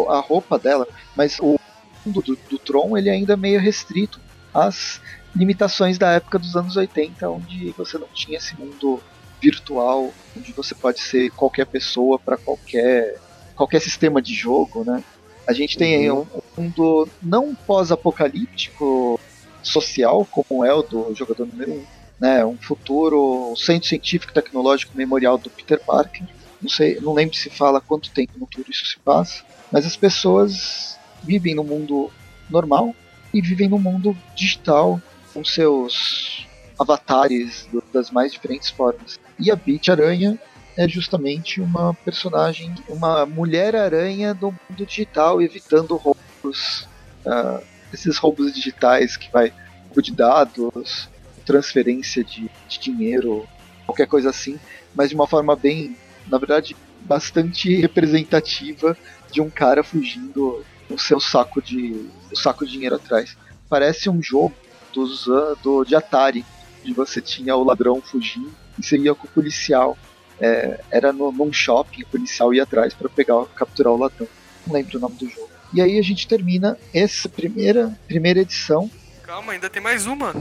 A 0.09 0.21
roupa 0.21 0.59
dela, 0.59 0.88
mas 1.14 1.38
o 1.38 1.61
mundo 2.06 2.23
do, 2.23 2.38
do 2.49 2.59
Tron 2.59 2.97
ele 2.97 3.09
é 3.09 3.12
ainda 3.12 3.37
meio 3.37 3.61
restrito 3.61 4.21
às 4.52 5.00
limitações 5.35 5.99
da 5.99 6.12
época 6.12 6.38
dos 6.38 6.56
anos 6.56 6.76
80, 6.76 7.28
onde 7.28 7.71
você 7.71 7.99
não 7.99 8.09
tinha 8.09 8.38
esse 8.38 8.54
mundo 8.59 9.00
virtual, 9.40 10.12
onde 10.37 10.52
você 10.52 10.75
pode 10.75 11.00
ser 11.00 11.30
qualquer 11.30 11.66
pessoa 11.66 12.18
para 12.18 12.37
qualquer 12.37 13.18
qualquer 13.56 13.80
sistema 13.80 14.21
de 14.23 14.35
jogo, 14.35 14.85
né? 14.85 15.02
A 15.47 15.52
gente 15.52 15.76
tem 15.76 16.11
uhum. 16.11 16.26
um 16.56 16.62
mundo 16.62 17.09
não 17.23 17.54
pós-apocalíptico 17.54 19.18
social, 19.62 20.26
como 20.30 20.64
é 20.64 20.73
o 20.73 20.82
do 20.82 21.14
jogador 21.14 21.47
número 21.47 21.73
1, 21.73 21.75
um, 21.75 21.85
né? 22.21 22.44
Um 22.44 22.56
futuro, 22.56 23.52
um 23.52 23.56
centro 23.56 23.88
científico 23.88 24.32
tecnológico 24.32 24.97
memorial 24.97 25.37
do 25.37 25.50
Peter 25.50 25.80
Parker. 25.80 26.23
Não 26.61 26.68
sei, 26.68 27.00
não 27.00 27.12
lembro 27.12 27.37
se 27.37 27.50
fala 27.50 27.80
quanto 27.80 28.11
tempo 28.11 28.35
no 28.35 28.47
futuro 28.47 28.71
isso 28.71 28.87
se 28.87 28.99
passa, 29.00 29.42
mas 29.71 29.85
as 29.85 29.97
pessoas 29.97 30.97
vivem 31.25 31.55
no 31.55 31.64
mundo 31.64 32.11
normal 32.50 32.95
e 33.33 33.41
vivem 33.41 33.69
no 33.69 33.79
mundo 33.79 34.17
digital 34.35 35.00
com 35.33 35.45
seus 35.45 36.47
avatares 36.79 37.69
das 37.93 38.11
mais 38.11 38.33
diferentes 38.33 38.71
formas. 38.71 39.19
E 39.38 39.50
a 39.50 39.57
Beat 39.57 39.88
Aranha 39.88 40.38
é 40.76 40.88
justamente 40.88 41.61
uma 41.61 41.95
personagem, 41.95 42.75
uma 42.88 43.26
mulher 43.26 43.76
aranha 43.76 44.35
do 44.35 44.47
mundo 44.47 44.87
digital, 44.87 45.41
evitando 45.41 45.97
roubos, 45.97 46.88
uh, 47.26 47.62
esses 47.93 48.17
roubos 48.17 48.52
digitais 48.52 49.17
que 49.17 49.31
vai 49.31 49.52
banco 49.93 50.02
de 50.02 50.12
dados, 50.12 51.11
transferência 51.45 52.25
de, 52.25 52.50
de 52.69 52.79
dinheiro, 52.81 53.47
qualquer 53.85 54.07
coisa 54.07 54.31
assim, 54.31 54.59
mas 54.95 55.11
de 55.11 55.14
uma 55.14 55.26
forma 55.26 55.55
bem, 55.55 55.95
na 56.26 56.38
verdade, 56.38 56.75
bastante 57.02 57.76
representativa 57.76 58.97
de 59.31 59.41
um 59.41 59.50
cara 59.50 59.85
fugindo 59.85 60.64
com 60.93 60.99
seu 60.99 61.19
saco 61.19 61.63
de 61.63 62.07
o 62.31 62.37
saco 62.37 62.67
de 62.67 62.73
dinheiro 62.73 62.97
atrás. 62.97 63.37
Parece 63.69 64.11
um 64.11 64.23
jogo 64.23 64.55
dos, 64.93 65.25
do, 65.63 65.85
de 65.85 65.97
Atari, 65.97 66.45
onde 66.83 66.93
você 66.93 67.21
tinha 67.21 67.57
o 67.57 67.65
ladrão 67.65 68.01
fugindo 68.03 68.53
e 68.79 68.85
seria 68.85 69.15
com 69.15 69.27
o 69.27 69.31
policial. 69.31 69.97
É, 70.41 70.81
era 70.91 71.13
no, 71.13 71.31
num 71.31 71.53
shopping, 71.53 72.03
o 72.03 72.07
policial 72.07 72.53
ia 72.53 72.65
atrás 72.65 72.93
para 72.93 73.09
pegar, 73.09 73.45
capturar 73.55 73.93
o 73.93 73.97
ladrão. 73.97 74.29
Não 74.67 74.75
lembro 74.75 74.99
o 74.99 75.01
nome 75.01 75.17
do 75.17 75.29
jogo. 75.29 75.49
E 75.73 75.81
aí 75.81 75.99
a 75.99 76.03
gente 76.03 76.29
termina 76.29 76.77
essa 76.93 77.29
primeira, 77.29 77.97
primeira 78.07 78.41
edição. 78.41 78.91
Calma, 79.23 79.53
ainda 79.53 79.71
tem 79.71 79.81
mais 79.81 80.07
uma. 80.07 80.35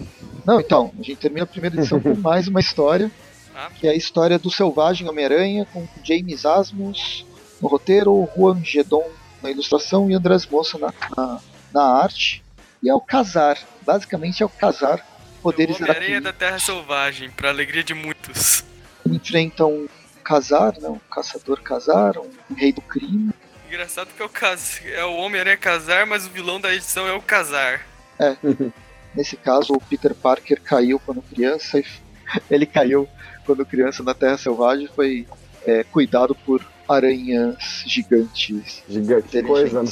Não, 0.45 0.59
então, 0.59 0.91
a 0.99 1.03
gente 1.03 1.17
termina 1.17 1.43
a 1.43 1.47
primeira 1.47 1.77
edição 1.77 1.99
com 2.01 2.15
mais 2.15 2.47
uma 2.47 2.59
história, 2.59 3.09
ah. 3.55 3.69
que 3.79 3.87
é 3.87 3.91
a 3.91 3.95
história 3.95 4.37
do 4.37 4.51
Selvagem 4.51 5.07
Homem-Aranha, 5.07 5.65
com 5.71 5.87
James 6.03 6.45
Asmus 6.45 7.25
no 7.61 7.69
roteiro, 7.69 8.27
Juan 8.35 8.61
Gedon 8.63 9.07
na 9.41 9.49
ilustração 9.49 10.09
e 10.09 10.13
Andrés 10.13 10.45
Moça 10.45 10.77
na, 10.77 10.93
na, 11.15 11.39
na 11.73 11.83
arte. 11.83 12.43
E 12.83 12.89
é 12.89 12.93
o 12.93 13.01
casar, 13.01 13.57
basicamente 13.85 14.41
é 14.41 14.45
o 14.45 14.49
casar 14.49 15.05
poderes 15.41 15.79
o 15.79 15.83
Homem-Aranha 15.83 16.21
da 16.21 16.33
Terra 16.33 16.59
Selvagem, 16.59 17.31
para 17.31 17.49
alegria 17.49 17.83
de 17.83 17.93
muitos. 17.93 18.63
Enfrentam 19.05 19.71
um 19.71 19.87
casar, 20.23 20.73
né, 20.79 20.87
um 20.87 20.99
caçador 21.11 21.61
casar, 21.61 22.17
um 22.17 22.53
rei 22.55 22.71
do 22.71 22.81
crime, 22.81 23.31
Engraçado 23.71 24.09
que 24.13 24.21
é 24.21 24.25
o, 24.25 24.29
cas... 24.29 24.81
é 24.85 25.05
o 25.05 25.15
Homem-Aranha 25.15 25.55
casar, 25.55 26.05
mas 26.05 26.25
o 26.25 26.29
vilão 26.29 26.59
da 26.59 26.75
edição 26.75 27.07
é 27.07 27.13
o 27.13 27.21
casar. 27.21 27.87
É. 28.19 28.35
Nesse 29.15 29.37
caso, 29.37 29.71
o 29.71 29.79
Peter 29.79 30.13
Parker 30.13 30.61
caiu 30.61 30.99
quando 30.99 31.21
criança 31.21 31.79
e 31.79 31.85
ele 32.51 32.65
caiu 32.65 33.07
quando 33.45 33.65
criança 33.65 34.03
na 34.03 34.13
Terra 34.13 34.37
Selvagem 34.37 34.89
foi 34.93 35.25
é, 35.65 35.85
cuidado 35.85 36.35
por 36.35 36.61
aranhas 36.91 37.83
gigantes. 37.85 38.83
Gigante 38.87 39.41
coisa, 39.43 39.83
né? 39.83 39.89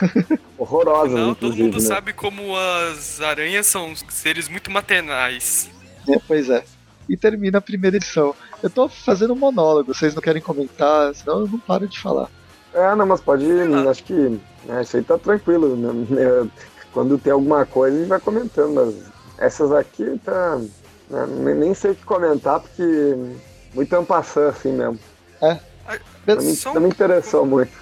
Horrorosas, 0.56 1.14
Não, 1.14 1.34
todo 1.34 1.56
mundo 1.56 1.74
né? 1.74 1.80
sabe 1.80 2.12
como 2.12 2.56
as 2.56 3.20
aranhas 3.20 3.66
são 3.66 3.94
seres 4.08 4.48
muito 4.48 4.70
maternais. 4.70 5.68
É, 6.08 6.18
pois 6.26 6.48
é. 6.48 6.64
E 7.08 7.16
termina 7.16 7.58
a 7.58 7.60
primeira 7.60 7.96
edição. 7.96 8.34
Eu 8.62 8.70
tô 8.70 8.88
fazendo 8.88 9.32
um 9.32 9.36
monólogo, 9.36 9.94
vocês 9.94 10.14
não 10.14 10.22
querem 10.22 10.42
comentar, 10.42 11.14
senão 11.14 11.40
eu 11.40 11.48
não 11.48 11.58
paro 11.58 11.86
de 11.88 11.98
falar. 11.98 12.28
É, 12.74 12.94
não, 12.94 13.06
mas 13.06 13.20
pode 13.20 13.44
ir, 13.44 13.88
acho 13.88 14.04
que 14.04 14.38
é, 14.68 14.82
isso 14.82 14.96
aí 14.96 15.02
tá 15.02 15.18
tranquilo. 15.18 15.74
Né? 15.76 16.06
É, 16.20 16.46
quando 16.92 17.18
tem 17.18 17.32
alguma 17.32 17.64
coisa, 17.64 17.96
a 17.96 18.00
gente 18.00 18.08
vai 18.08 18.20
comentando, 18.20 18.74
mas 18.74 18.94
essas 19.38 19.72
aqui 19.72 20.20
tá. 20.24 20.60
Né? 21.08 21.54
Nem 21.54 21.72
sei 21.74 21.92
o 21.92 21.94
que 21.94 22.04
comentar, 22.04 22.60
porque 22.60 22.82
muito 23.74 23.92
ampassando 23.94 24.48
assim 24.48 24.72
mesmo. 24.72 24.98
É. 25.40 25.58
Não 26.26 26.36
me, 26.36 26.58
não 26.74 26.80
me 26.80 26.88
interessou 26.88 27.46
muito. 27.46 27.72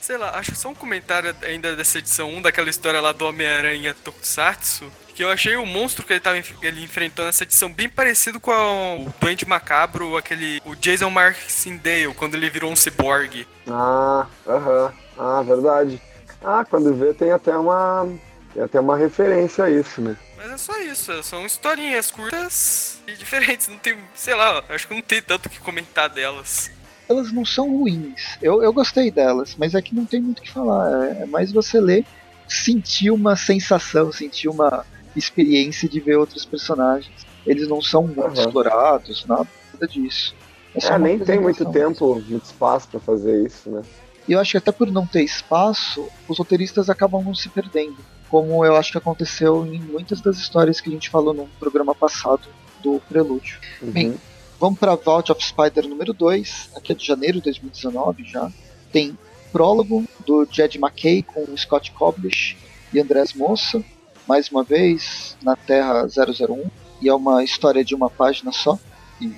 Sei 0.00 0.18
lá, 0.18 0.38
acho 0.38 0.54
só 0.54 0.68
um 0.68 0.74
comentário 0.74 1.34
ainda 1.42 1.74
dessa 1.74 1.98
edição 1.98 2.28
1, 2.28 2.42
daquela 2.42 2.68
história 2.68 3.00
lá 3.00 3.12
do 3.12 3.24
Homem-Aranha 3.24 3.94
Tokusatsu, 4.04 4.84
que 5.14 5.24
eu 5.24 5.30
achei 5.30 5.56
o 5.56 5.64
monstro 5.64 6.04
que 6.04 6.12
ele 6.12 6.20
tava 6.20 6.36
ele 6.36 6.82
enfrentando 6.82 7.26
nessa 7.26 7.44
edição 7.44 7.72
bem 7.72 7.88
parecido 7.88 8.38
com 8.38 8.50
o 8.50 9.14
Duende 9.20 9.46
Macabro, 9.46 10.16
aquele 10.16 10.60
o 10.64 10.74
Jason 10.74 11.08
Markindale, 11.08 12.12
quando 12.14 12.34
ele 12.34 12.50
virou 12.50 12.70
um 12.70 12.76
cyborg. 12.76 13.46
Ah, 13.66 14.26
aham. 14.46 14.86
Uh 14.86 14.88
-huh. 14.88 15.04
Ah, 15.16 15.42
verdade. 15.42 16.02
Ah, 16.42 16.64
quando 16.68 16.94
vê 16.94 17.14
tem 17.14 17.32
até 17.32 17.56
uma 17.56 18.06
tem 18.52 18.62
até 18.62 18.78
uma 18.78 18.96
referência 18.96 19.64
a 19.64 19.70
isso, 19.70 20.00
né? 20.00 20.16
Mas 20.36 20.50
é 20.50 20.56
só 20.58 20.78
isso, 20.80 21.22
são 21.22 21.46
historinhas 21.46 22.10
curtas 22.10 22.98
e 23.06 23.12
diferentes, 23.16 23.68
não 23.68 23.78
tem, 23.78 23.96
sei 24.14 24.34
lá, 24.34 24.62
acho 24.68 24.86
que 24.86 24.94
não 24.94 25.02
tem 25.02 25.22
tanto 25.22 25.46
o 25.46 25.50
que 25.50 25.58
comentar 25.58 26.08
delas. 26.08 26.70
Elas 27.08 27.32
não 27.32 27.44
são 27.44 27.70
ruins, 27.70 28.38
eu, 28.40 28.62
eu 28.62 28.72
gostei 28.72 29.10
delas, 29.10 29.54
mas 29.58 29.74
é 29.74 29.82
que 29.82 29.94
não 29.94 30.06
tem 30.06 30.20
muito 30.20 30.38
o 30.38 30.42
que 30.42 30.50
falar, 30.50 31.04
é, 31.04 31.22
é 31.22 31.26
mais 31.26 31.52
você 31.52 31.80
ler, 31.80 32.04
sentir 32.48 33.10
uma 33.10 33.36
sensação, 33.36 34.10
sentir 34.10 34.48
uma, 34.48 34.84
experiência 35.16 35.88
de 35.88 36.00
ver 36.00 36.16
outros 36.16 36.44
personagens. 36.44 37.26
Eles 37.46 37.68
não 37.68 37.80
são 37.80 38.06
muito 38.06 38.20
uhum. 38.20 38.32
explorados, 38.32 39.24
nada 39.26 39.46
disso. 39.88 40.34
É, 40.74 40.86
é 40.86 40.98
nem 40.98 41.18
tem 41.18 41.40
muito 41.40 41.64
tempo, 41.70 42.14
muito 42.14 42.44
espaço 42.44 42.88
para 42.88 43.00
fazer 43.00 43.46
isso, 43.46 43.70
né? 43.70 43.82
E 44.26 44.32
eu 44.32 44.40
acho 44.40 44.52
que 44.52 44.56
até 44.56 44.72
por 44.72 44.90
não 44.90 45.06
ter 45.06 45.22
espaço, 45.22 46.08
os 46.26 46.38
roteiristas 46.38 46.88
acabam 46.88 47.22
não 47.22 47.34
se 47.34 47.48
perdendo. 47.48 47.96
Como 48.30 48.64
eu 48.64 48.74
acho 48.74 48.90
que 48.90 48.98
aconteceu 48.98 49.66
em 49.66 49.78
muitas 49.78 50.20
das 50.20 50.38
histórias 50.38 50.80
que 50.80 50.88
a 50.88 50.92
gente 50.92 51.10
falou 51.10 51.34
no 51.34 51.46
programa 51.60 51.94
passado 51.94 52.48
do 52.82 53.00
Prelúdio. 53.06 53.58
Uhum. 53.82 53.90
Bem, 53.90 54.14
vamos 54.64 54.78
para 54.78 54.94
Vault 54.94 55.30
of 55.30 55.44
Spider 55.44 55.86
número 55.86 56.14
2, 56.14 56.70
aqui 56.74 56.92
é 56.92 56.94
de 56.94 57.06
janeiro 57.06 57.36
de 57.36 57.42
2019 57.42 58.24
já. 58.24 58.50
Tem 58.90 59.14
prólogo 59.52 60.06
do 60.24 60.48
Jed 60.50 60.78
McKay 60.78 61.22
com 61.22 61.54
Scott 61.54 61.92
Koblish 61.92 62.56
e 62.90 62.98
Andrés 62.98 63.34
Moça 63.34 63.84
mais 64.26 64.48
uma 64.48 64.64
vez 64.64 65.36
na 65.42 65.54
Terra 65.54 66.06
001 66.06 66.70
e 67.02 67.10
é 67.10 67.14
uma 67.14 67.44
história 67.44 67.84
de 67.84 67.94
uma 67.94 68.08
página 68.08 68.52
só. 68.52 68.78
E 69.20 69.34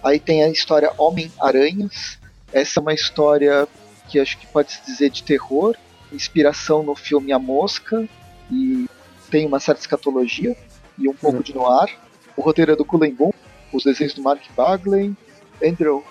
aí 0.00 0.20
tem 0.20 0.44
a 0.44 0.48
história 0.48 0.92
Homem-Aranhas. 0.96 2.20
Essa 2.52 2.78
é 2.78 2.80
uma 2.82 2.94
história 2.94 3.66
que 4.08 4.20
acho 4.20 4.38
que 4.38 4.46
pode 4.46 4.74
se 4.74 4.86
dizer 4.86 5.10
de 5.10 5.24
terror, 5.24 5.76
inspiração 6.12 6.84
no 6.84 6.94
filme 6.94 7.32
A 7.32 7.38
Mosca 7.40 8.08
e 8.48 8.86
tem 9.28 9.44
uma 9.44 9.58
certa 9.58 9.80
escatologia 9.80 10.56
e 10.96 11.08
um 11.08 11.14
pouco 11.14 11.38
uhum. 11.38 11.42
de 11.42 11.52
noir. 11.52 11.98
O 12.36 12.42
roteiro 12.42 12.70
é 12.70 12.76
do 12.76 12.84
Cullen 12.84 13.12
Boom, 13.12 13.32
os 13.72 13.84
desenhos 13.84 14.14
do 14.14 14.22
Mark 14.22 14.42
Bagley, 14.56 15.14
Andrew 15.64 16.04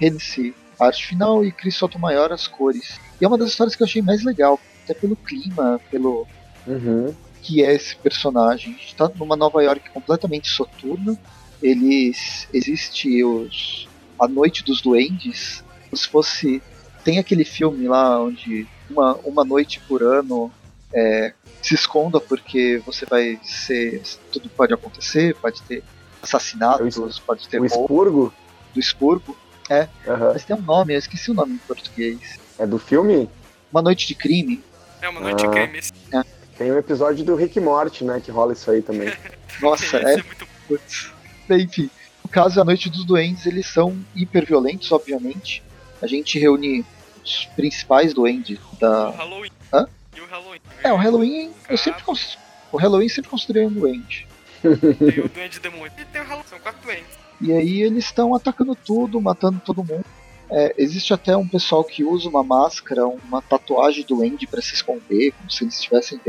Hennessy, 0.00 0.54
arte 0.78 1.06
final 1.06 1.44
e 1.44 1.52
Chris 1.52 1.76
Sotomayor 1.76 2.32
as 2.32 2.46
cores. 2.46 2.98
E 3.20 3.24
é 3.24 3.28
uma 3.28 3.38
das 3.38 3.50
histórias 3.50 3.76
que 3.76 3.82
eu 3.82 3.86
achei 3.86 4.02
mais 4.02 4.24
legal, 4.24 4.58
até 4.84 4.94
pelo 4.94 5.16
clima, 5.16 5.80
pelo 5.90 6.26
uhum 6.66 7.14
que 7.42 7.62
é 7.64 7.74
esse 7.74 7.96
personagem. 7.96 8.72
A 8.72 8.78
gente 8.78 8.86
está 8.86 9.10
numa 9.16 9.36
Nova 9.36 9.62
York 9.62 9.90
completamente 9.90 10.48
soturna. 10.48 11.18
Eles 11.60 12.48
existe 12.52 13.22
os 13.22 13.88
a 14.18 14.28
Noite 14.28 14.62
dos 14.62 14.80
Duendes, 14.80 15.64
como 15.90 15.96
se 15.96 16.08
fosse 16.08 16.62
tem 17.02 17.18
aquele 17.18 17.44
filme 17.44 17.88
lá 17.88 18.22
onde 18.22 18.68
uma, 18.88 19.14
uma 19.24 19.44
noite 19.44 19.80
por 19.80 20.00
ano 20.00 20.52
é, 20.94 21.32
se 21.60 21.74
esconda 21.74 22.20
porque 22.20 22.80
você 22.86 23.04
vai 23.04 23.40
ser 23.42 24.00
tudo 24.30 24.48
pode 24.50 24.72
acontecer, 24.72 25.34
pode 25.34 25.60
ter 25.62 25.82
assassinatos, 26.22 26.96
o, 26.96 27.22
pode 27.22 27.48
ter 27.48 27.60
o 27.60 27.64
expurgo 27.64 28.32
do 28.72 28.80
expurgo. 28.80 29.36
É, 29.68 29.88
uhum. 30.06 30.32
mas 30.32 30.44
tem 30.44 30.56
um 30.56 30.60
nome, 30.60 30.94
eu 30.94 30.98
esqueci 30.98 31.30
o 31.30 31.34
nome 31.34 31.54
em 31.54 31.58
português. 31.58 32.38
É 32.58 32.66
do 32.66 32.78
filme? 32.78 33.28
Uma 33.70 33.82
Noite 33.82 34.06
de 34.06 34.14
Crime. 34.14 34.62
É 35.00 35.08
uma 35.08 35.20
noite 35.20 35.44
ah. 35.44 35.48
de 35.48 35.54
crime. 35.54 35.80
É. 36.12 36.22
Tem 36.56 36.70
um 36.70 36.78
episódio 36.78 37.24
do 37.24 37.34
Rick 37.34 37.58
Morty, 37.58 38.04
né, 38.04 38.20
que 38.20 38.30
rola 38.30 38.52
isso 38.52 38.70
aí 38.70 38.82
também. 38.82 39.12
Nossa, 39.60 39.96
é. 39.96 40.14
é 40.14 40.24
muito... 40.68 41.12
Enfim, 41.50 41.90
no 42.22 42.30
caso 42.30 42.60
A 42.60 42.64
Noite 42.64 42.88
dos 42.88 43.04
Duendes, 43.04 43.46
eles 43.46 43.66
são 43.66 43.98
hiper 44.14 44.46
violentos, 44.46 44.92
obviamente. 44.92 45.62
A 46.00 46.06
gente 46.06 46.38
reúne 46.38 46.84
os 47.24 47.46
principais 47.56 48.14
duendes 48.14 48.58
da. 48.80 49.10
O 49.10 49.12
Halloween. 49.12 49.50
Hã? 49.72 49.88
E 50.16 50.20
o 50.20 50.26
Halloween. 50.26 50.60
É, 50.82 50.92
o 50.92 50.96
Halloween, 50.96 51.52
eu 51.68 51.76
sempre 51.76 52.02
cons... 52.04 52.38
O 52.70 52.76
Halloween 52.76 53.08
sempre 53.08 53.30
construiu 53.30 53.66
um 53.66 53.72
duende. 53.72 54.26
Tem 54.62 55.20
o 55.24 55.28
duende 55.28 55.60
demônio. 55.60 55.92
E 55.98 56.04
tem 56.06 56.20
o 56.20 56.24
Halloween, 56.24 56.48
são 56.48 56.58
quatro 56.60 56.80
duendes. 56.82 57.18
E 57.40 57.52
aí 57.52 57.82
eles 57.82 58.04
estão 58.04 58.34
atacando 58.34 58.74
tudo, 58.74 59.20
matando 59.20 59.60
todo 59.64 59.84
mundo. 59.84 60.04
É, 60.50 60.74
existe 60.76 61.14
até 61.14 61.36
um 61.36 61.48
pessoal 61.48 61.82
que 61.82 62.04
usa 62.04 62.28
uma 62.28 62.44
máscara, 62.44 63.06
uma 63.06 63.40
tatuagem 63.40 64.04
do 64.04 64.22
Andy 64.22 64.46
para 64.46 64.60
se 64.60 64.74
esconder, 64.74 65.32
como 65.32 65.50
se 65.50 65.64
eles 65.64 65.74
estivessem 65.74 66.20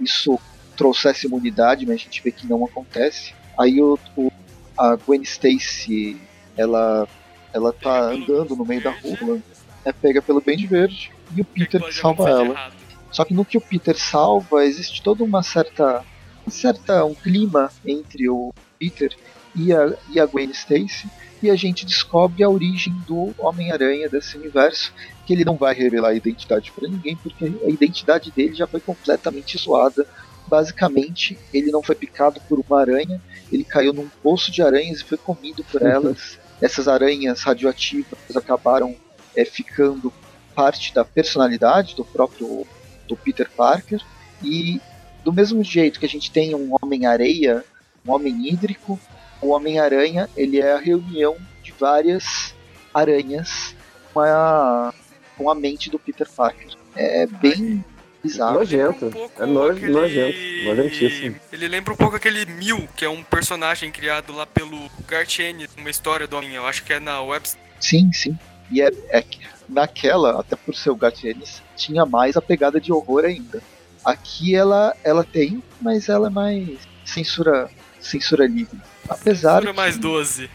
isso 0.00 0.38
trouxesse 0.76 1.26
imunidade, 1.26 1.84
mas 1.84 1.96
a 1.96 1.98
gente 1.98 2.22
vê 2.22 2.30
que 2.30 2.46
não 2.46 2.64
acontece. 2.64 3.34
Aí 3.58 3.82
o, 3.82 3.98
o 4.16 4.30
a 4.78 4.94
Gwen 4.94 5.22
Stacy, 5.22 6.16
ela, 6.56 7.08
ela 7.52 7.72
tá 7.72 8.12
andando 8.12 8.54
no 8.54 8.64
meio 8.64 8.82
da 8.82 8.90
rua, 8.92 9.40
é 9.84 9.92
pega 9.92 10.22
pelo 10.22 10.40
bem 10.40 10.56
de 10.56 10.66
verde 10.66 11.10
e 11.34 11.40
o 11.40 11.44
Peter 11.44 11.82
salva 11.92 12.28
ela. 12.28 12.72
Só 13.10 13.24
que 13.24 13.34
no 13.34 13.44
que 13.44 13.58
o 13.58 13.60
Peter 13.60 13.98
salva, 13.98 14.64
existe 14.64 15.02
toda 15.02 15.24
uma 15.24 15.42
certa, 15.42 16.04
certa 16.50 17.04
um 17.04 17.14
clima 17.14 17.70
entre 17.84 18.28
o 18.28 18.52
Peter 18.78 19.16
e 19.54 19.72
a, 19.72 19.94
e 20.10 20.20
a 20.20 20.26
Gwen 20.26 20.50
Stacy 20.50 21.08
e 21.42 21.50
a 21.50 21.56
gente 21.56 21.86
descobre 21.86 22.42
a 22.42 22.48
origem 22.48 22.92
do 23.06 23.32
Homem-Aranha 23.38 24.08
desse 24.08 24.36
universo, 24.36 24.92
que 25.26 25.32
ele 25.32 25.44
não 25.44 25.56
vai 25.56 25.74
revelar 25.74 26.08
a 26.08 26.14
identidade 26.14 26.72
para 26.72 26.88
ninguém, 26.88 27.16
porque 27.16 27.44
a 27.44 27.68
identidade 27.68 28.30
dele 28.32 28.54
já 28.54 28.66
foi 28.66 28.80
completamente 28.80 29.56
zoada. 29.56 30.06
Basicamente, 30.46 31.38
ele 31.52 31.70
não 31.70 31.82
foi 31.82 31.94
picado 31.94 32.40
por 32.48 32.58
uma 32.58 32.80
aranha, 32.80 33.20
ele 33.52 33.64
caiu 33.64 33.92
num 33.92 34.08
poço 34.22 34.50
de 34.50 34.62
aranhas 34.62 35.00
e 35.00 35.04
foi 35.04 35.18
comido 35.18 35.62
por 35.64 35.82
elas. 35.86 36.38
Essas 36.60 36.88
aranhas 36.88 37.42
radioativas 37.42 38.18
acabaram 38.34 38.96
é, 39.36 39.44
ficando 39.44 40.12
parte 40.54 40.92
da 40.92 41.04
personalidade 41.04 41.94
do 41.94 42.04
próprio 42.04 42.66
do 43.06 43.16
Peter 43.16 43.48
Parker 43.48 44.02
e 44.42 44.80
do 45.24 45.32
mesmo 45.32 45.62
jeito 45.62 45.98
que 46.00 46.06
a 46.06 46.08
gente 46.08 46.30
tem 46.30 46.54
um 46.54 46.74
Homem-Areia, 46.80 47.64
um 48.06 48.12
Homem 48.12 48.48
Hídrico, 48.48 48.98
o 49.40 49.48
Homem-Aranha 49.50 50.28
ele 50.36 50.58
é 50.60 50.72
a 50.72 50.78
reunião 50.78 51.36
de 51.62 51.72
várias 51.72 52.54
aranhas 52.92 53.74
com 54.12 54.20
a, 54.20 54.92
com 55.36 55.50
a 55.50 55.54
mente 55.54 55.90
do 55.90 55.98
Peter 55.98 56.28
Parker. 56.28 56.68
É 56.96 57.26
bem 57.26 57.84
bizarro. 58.22 58.54
Nojento. 58.58 59.06
Um 59.06 59.42
É 59.42 59.46
no, 59.46 59.62
aquele- 59.64 59.92
nojento. 59.92 60.38
Nojentíssimo. 60.64 61.36
Ele 61.52 61.68
lembra 61.68 61.92
um 61.92 61.96
pouco 61.96 62.16
aquele 62.16 62.44
Mil, 62.46 62.88
que 62.96 63.04
é 63.04 63.08
um 63.08 63.22
personagem 63.22 63.92
criado 63.92 64.32
lá 64.32 64.46
pelo 64.46 64.90
Garth 65.06 65.38
Ennis, 65.38 65.70
uma 65.76 65.90
história 65.90 66.26
do 66.26 66.36
Homem, 66.36 66.54
eu 66.54 66.66
acho 66.66 66.82
que 66.84 66.92
é 66.92 66.98
na 66.98 67.20
web. 67.22 67.46
Sim, 67.80 68.12
sim. 68.12 68.36
E 68.70 68.82
é, 68.82 68.90
é 69.10 69.22
que 69.22 69.38
naquela, 69.68 70.40
até 70.40 70.56
por 70.56 70.74
ser 70.74 70.90
o 70.90 70.96
Gatienes, 70.96 71.62
tinha 71.76 72.04
mais 72.04 72.36
a 72.36 72.42
pegada 72.42 72.80
de 72.80 72.92
horror 72.92 73.24
ainda. 73.24 73.62
Aqui 74.08 74.54
ela, 74.54 74.96
ela 75.04 75.22
tem, 75.22 75.62
mas 75.82 76.08
ela 76.08 76.28
é 76.28 76.30
mais 76.30 76.78
censura, 77.04 77.68
censura 78.00 78.46
livre. 78.46 78.80
Apesar 79.06 79.56
Censura 79.56 79.72
que, 79.72 79.76
mais 79.76 79.98
12. 79.98 80.50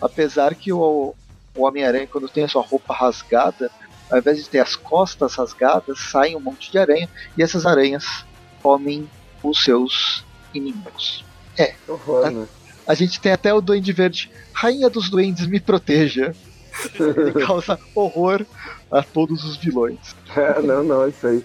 apesar 0.00 0.54
que 0.54 0.72
o, 0.72 1.12
o 1.56 1.66
Homem-Aranha, 1.66 2.06
quando 2.06 2.28
tem 2.28 2.44
a 2.44 2.48
sua 2.48 2.62
roupa 2.62 2.94
rasgada, 2.94 3.68
ao 4.08 4.16
invés 4.16 4.36
de 4.36 4.48
ter 4.48 4.60
as 4.60 4.76
costas 4.76 5.34
rasgadas, 5.34 5.98
sai 5.98 6.36
um 6.36 6.40
monte 6.40 6.70
de 6.70 6.78
aranha 6.78 7.08
e 7.36 7.42
essas 7.42 7.66
aranhas 7.66 8.24
comem 8.62 9.10
os 9.42 9.64
seus 9.64 10.24
inimigos. 10.54 11.24
Que 11.56 11.74
horror, 11.88 12.30
né? 12.30 12.46
A 12.86 12.94
gente 12.94 13.20
tem 13.20 13.32
até 13.32 13.52
o 13.52 13.60
Duende 13.60 13.92
Verde, 13.92 14.30
Rainha 14.52 14.88
dos 14.88 15.10
Duendes, 15.10 15.48
me 15.48 15.58
proteja. 15.58 16.32
Ele 16.94 17.44
causa 17.44 17.76
horror 17.92 18.46
a 18.88 19.02
todos 19.02 19.42
os 19.42 19.56
vilões. 19.56 20.14
É, 20.36 20.62
não, 20.62 20.84
não, 20.84 21.08
isso 21.08 21.26
aí. 21.26 21.44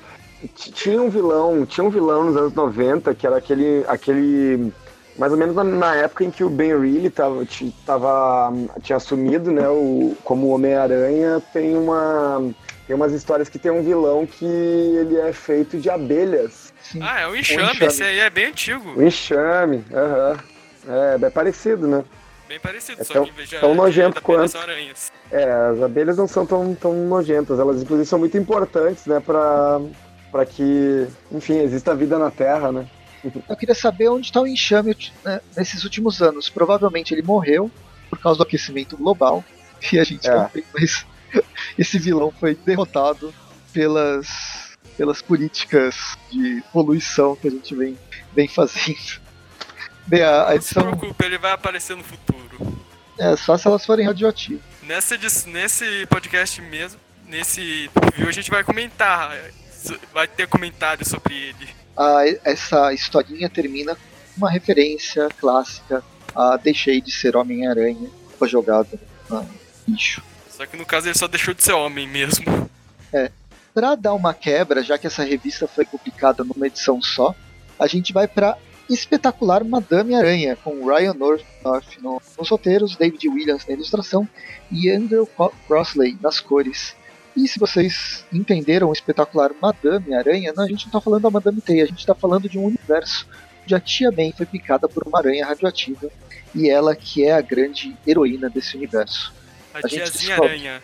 Tinha 0.56 1.02
um 1.02 1.10
vilão, 1.10 1.66
tinha 1.66 1.84
um 1.86 1.90
vilão 1.90 2.26
nos 2.26 2.38
anos 2.38 2.54
90 2.54 3.14
que 3.16 3.26
era 3.28 3.38
aquele. 3.38 3.84
aquele 3.88 4.72
mais 5.18 5.32
ou 5.32 5.38
menos 5.38 5.56
na, 5.56 5.64
na 5.64 5.96
época 5.96 6.24
em 6.24 6.30
que 6.30 6.44
o 6.44 6.50
Ben 6.50 6.80
Reilly 6.80 7.10
tava, 7.10 7.44
tava, 7.86 8.54
tinha 8.84 8.98
assumido, 8.98 9.52
né, 9.52 9.68
o, 9.68 10.16
como 10.24 10.50
Homem-Aranha, 10.50 11.42
tem 11.52 11.76
uma. 11.76 12.52
Tem 12.86 12.96
umas 12.96 13.12
histórias 13.12 13.50
que 13.50 13.60
tem 13.60 13.70
um 13.72 13.82
vilão 13.84 14.26
que 14.26 14.46
ele 14.46 15.18
é 15.18 15.34
feito 15.34 15.78
de 15.78 15.90
abelhas. 15.90 16.72
Ah, 17.02 17.22
é 17.22 17.28
o 17.28 17.36
enxame, 17.36 17.64
enxame. 17.64 17.86
esse 17.86 18.02
aí 18.04 18.20
é 18.20 18.30
bem 18.30 18.46
antigo. 18.46 18.94
O 18.96 19.04
enxame, 19.04 19.84
aham. 19.94 20.38
É, 20.88 21.26
é 21.26 21.30
parecido, 21.30 21.86
né? 21.86 22.06
Bem 22.48 22.60
parecido, 22.62 23.02
É 23.02 23.04
só 23.04 23.14
tão- 23.14 23.26
que 23.26 23.44
de 23.44 23.60
tão 23.60 23.76
nojento 23.76 24.22
quanto. 24.22 24.58
É, 25.30 25.52
as 25.52 25.82
abelhas 25.82 26.16
não 26.16 26.30
são 26.30 26.46
tão, 26.46 26.74
tão 26.76 26.94
nojentas, 26.94 27.60
elas 27.60 27.82
inclusive 27.82 28.08
são 28.08 28.20
muito 28.20 28.38
importantes, 28.38 29.06
né, 29.06 29.20
pra, 29.20 29.82
pra 30.32 30.46
que, 30.46 31.08
enfim, 31.32 31.58
exista 31.60 31.96
vida 31.96 32.18
na 32.20 32.30
Terra, 32.32 32.72
né? 32.72 32.88
Eu 33.50 33.56
queria 33.58 33.76
saber 33.76 34.10
onde 34.10 34.28
está 34.28 34.40
o 34.42 34.48
enxame 34.48 34.96
né, 35.26 35.42
nesses 35.56 35.84
últimos 35.84 36.22
anos. 36.22 36.50
Provavelmente 36.50 37.14
ele 37.14 37.22
morreu 37.24 37.70
por 38.10 38.20
causa 38.20 38.38
do 38.38 38.44
aquecimento 38.44 38.96
global. 38.96 39.44
E 39.92 40.00
a 40.00 40.04
gente 40.04 40.28
É. 40.28 40.36
não 40.36 40.50
tem 40.50 40.64
mais. 40.74 41.06
Esse 41.78 42.00
vilão 42.00 42.32
foi 42.40 42.56
derrotado 42.56 43.34
pelas, 43.74 44.28
pelas 44.98 45.22
políticas 45.22 45.96
de 46.32 46.64
poluição 46.72 47.36
que 47.36 47.48
a 47.48 47.52
gente 47.52 47.76
vem, 47.76 47.98
vem 48.34 48.48
fazendo. 48.48 49.20
Bem, 50.06 50.22
a, 50.24 50.44
a 50.44 50.44
Não 50.44 50.50
se 50.50 50.56
edição 50.56 50.84
preocupe, 50.84 51.26
ele 51.26 51.38
vai 51.38 51.52
aparecer 51.52 51.96
no 51.98 52.04
futuro. 52.04 52.80
é 53.20 53.36
só 53.36 53.58
se 53.58 53.68
elas 53.68 53.86
forem 53.86 54.06
radioativas. 54.06 54.62
Nessa, 54.84 55.18
nesse 55.48 56.06
podcast 56.06 56.62
mesmo, 56.62 57.00
nesse 57.28 57.90
review, 58.04 58.30
a 58.30 58.32
gente 58.32 58.50
vai 58.50 58.64
comentar. 58.64 59.36
Vai 60.14 60.28
ter 60.28 60.48
comentário 60.48 61.06
sobre 61.08 61.34
ele. 61.36 61.70
a, 61.96 62.24
essa 62.44 62.94
historinha 62.94 63.50
termina 63.50 63.96
com 63.96 64.02
uma 64.38 64.50
referência 64.52 65.28
clássica 65.40 66.04
a 66.36 66.58
Deixei 66.58 67.02
de 67.02 67.12
Ser 67.12 67.36
Homem-Aranha, 67.36 68.10
foi 68.38 68.48
jogada 68.48 69.00
no 69.30 69.48
lixo. 69.88 70.22
Só 70.50 70.66
que 70.66 70.78
no 70.78 70.86
caso 70.86 71.08
ele 71.08 71.18
só 71.18 71.28
deixou 71.28 71.54
de 71.54 71.64
ser 71.64 71.74
homem 71.74 72.08
mesmo. 72.08 72.70
Para 73.74 73.94
dar 73.96 74.14
uma 74.14 74.34
quebra, 74.34 74.84
já 74.84 74.98
que 74.98 75.06
essa 75.08 75.24
revista 75.24 75.68
foi 75.68 75.86
publicada 75.86 76.44
numa 76.44 76.66
edição 76.68 77.00
só, 77.02 77.36
a 77.80 77.86
gente 77.86 78.12
vai 78.12 78.28
para 78.28 78.58
espetacular 78.90 79.64
Madame 79.64 80.16
Aranha, 80.16 80.56
com 80.56 80.84
Ryan 80.88 81.14
North, 81.14 81.44
North 81.64 81.98
no- 82.02 82.22
nos 82.38 82.50
roteiros, 82.50 82.96
David 82.96 83.28
Williams 83.28 83.66
na 83.68 83.74
ilustração 83.76 84.28
e 84.72 84.90
Andrew 84.90 85.30
Crossley 85.68 86.18
nas 86.22 86.40
cores. 86.40 86.96
E 87.38 87.48
se 87.48 87.60
vocês 87.60 88.26
entenderam 88.34 88.90
o 88.90 88.94
espetacular 88.94 89.52
Madame 89.62 90.16
Aranha, 90.16 90.52
não, 90.56 90.64
a 90.64 90.68
gente 90.68 90.86
não 90.86 90.90
está 90.90 91.00
falando 91.00 91.22
da 91.22 91.30
Madame 91.30 91.62
Teia, 91.62 91.84
a 91.84 91.88
gente 91.88 92.00
está 92.00 92.16
falando 92.16 92.50
de 92.50 92.58
um 92.58 92.66
universo 92.66 93.28
onde 93.64 93.76
a 93.76 93.80
Tia 93.80 94.12
May 94.12 94.34
foi 94.36 94.48
picada 94.48 94.90
por 94.90 95.08
uma 95.08 95.20
aranha 95.20 95.46
radioativa 95.46 96.10
e 96.56 96.68
ela 96.68 96.96
que 96.96 97.24
é 97.24 97.34
a 97.34 97.42
grande 97.42 97.96
heroína 98.08 98.50
desse 98.50 98.76
universo. 98.76 99.32
A, 99.72 99.80
A 99.84 99.88
gente 99.88 100.12
descobre. 100.12 100.48
aranha. 100.48 100.82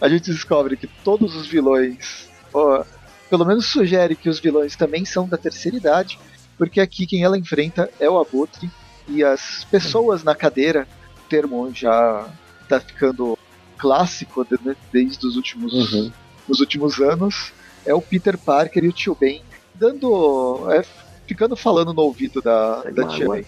a 0.00 0.08
gente 0.08 0.32
descobre 0.32 0.76
que 0.76 0.88
todos 0.88 1.36
os 1.36 1.46
vilões, 1.46 2.28
ó, 2.52 2.84
pelo 3.30 3.44
menos 3.44 3.66
sugere 3.66 4.16
que 4.16 4.28
os 4.28 4.40
vilões 4.40 4.74
também 4.74 5.04
são 5.04 5.28
da 5.28 5.36
terceira 5.36 5.76
idade, 5.76 6.18
porque 6.58 6.80
aqui 6.80 7.06
quem 7.06 7.22
ela 7.22 7.38
enfrenta 7.38 7.88
é 8.00 8.10
o 8.10 8.18
Abutre 8.18 8.68
e 9.06 9.22
as 9.22 9.62
pessoas 9.70 10.24
na 10.24 10.34
cadeira, 10.34 10.88
o 11.24 11.28
termo 11.28 11.72
já 11.72 12.28
tá 12.68 12.80
ficando 12.80 13.38
clássico 13.82 14.44
de- 14.44 14.58
né, 14.64 14.76
desde 14.92 15.26
os 15.26 15.34
últimos, 15.36 15.72
Uhum. 15.92 16.12
nos 16.48 16.60
últimos 16.60 17.00
anos, 17.00 17.52
é 17.84 17.92
o 17.92 18.00
Peter 18.00 18.38
Parker 18.38 18.84
e 18.84 18.88
o 18.88 18.92
Tio 18.92 19.16
Ben 19.20 19.42
dando, 19.74 20.70
é, 20.70 20.84
ficando 21.26 21.56
falando 21.56 21.92
no 21.92 22.02
ouvido 22.02 22.40
da, 22.40 22.82
da. 22.84 23.08
Tia 23.08 23.26
May. 23.28 23.44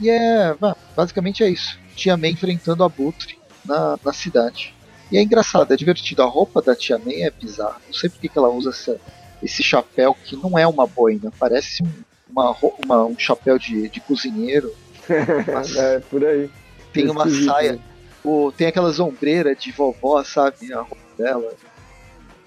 E 0.00 0.10
é, 0.10 0.54
basicamente 0.96 1.44
é 1.44 1.48
isso. 1.48 1.78
Tia 1.94 2.16
May 2.16 2.30
enfrentando 2.32 2.82
o 2.82 2.86
Abutre 2.86 3.38
na, 3.64 3.96
na 4.04 4.12
cidade. 4.12 4.74
E 5.12 5.16
é 5.16 5.22
engraçado, 5.22 5.72
é 5.72 5.76
divertido. 5.76 6.22
A 6.22 6.26
roupa 6.26 6.60
da 6.60 6.74
Tia 6.74 6.98
May 6.98 7.22
é 7.22 7.30
bizarra. 7.30 7.80
Não 7.86 7.94
sei 7.94 8.10
porque 8.10 8.28
que 8.28 8.36
ela 8.36 8.48
usa 8.50 8.70
essa- 8.70 9.00
esse 9.42 9.62
chapéu 9.62 10.14
que 10.24 10.34
não 10.34 10.58
é 10.58 10.66
uma 10.66 10.86
boina, 10.86 11.32
parece 11.38 11.82
um, 11.84 11.88
uma, 12.28 12.56
uma- 12.84 13.04
um 13.04 13.16
chapéu 13.18 13.58
de, 13.58 13.88
de 13.88 14.00
cozinheiro. 14.00 14.70
Mas 15.54 15.76
É, 15.76 16.00
por 16.00 16.24
aí. 16.24 16.50
tem 16.92 17.08
uma 17.08 17.24
Esquisito, 17.26 17.46
saia, 17.52 17.72
né? 17.74 17.78
O- 18.26 18.52
tem 18.52 18.66
aquelas 18.66 18.98
ombreiras 19.00 19.58
de 19.58 19.72
vovó, 19.72 20.22
sabe? 20.24 20.72
A 20.72 20.78
roupa 20.80 20.96
dela. 21.16 21.52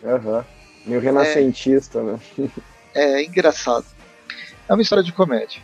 Aham. 0.04 0.46
Meio 0.86 1.02
renascentista, 1.02 2.02
né? 2.02 2.20
É 2.96 3.24
engraçado. 3.24 3.86
É 4.68 4.74
uma 4.74 4.82
história 4.82 5.04
de 5.04 5.12
comédia. 5.12 5.62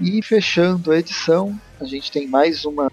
E 0.00 0.22
fechando 0.22 0.90
a 0.92 0.98
edição, 0.98 1.58
a 1.80 1.84
gente 1.84 2.10
tem 2.10 2.26
mais 2.26 2.64
uma, 2.64 2.90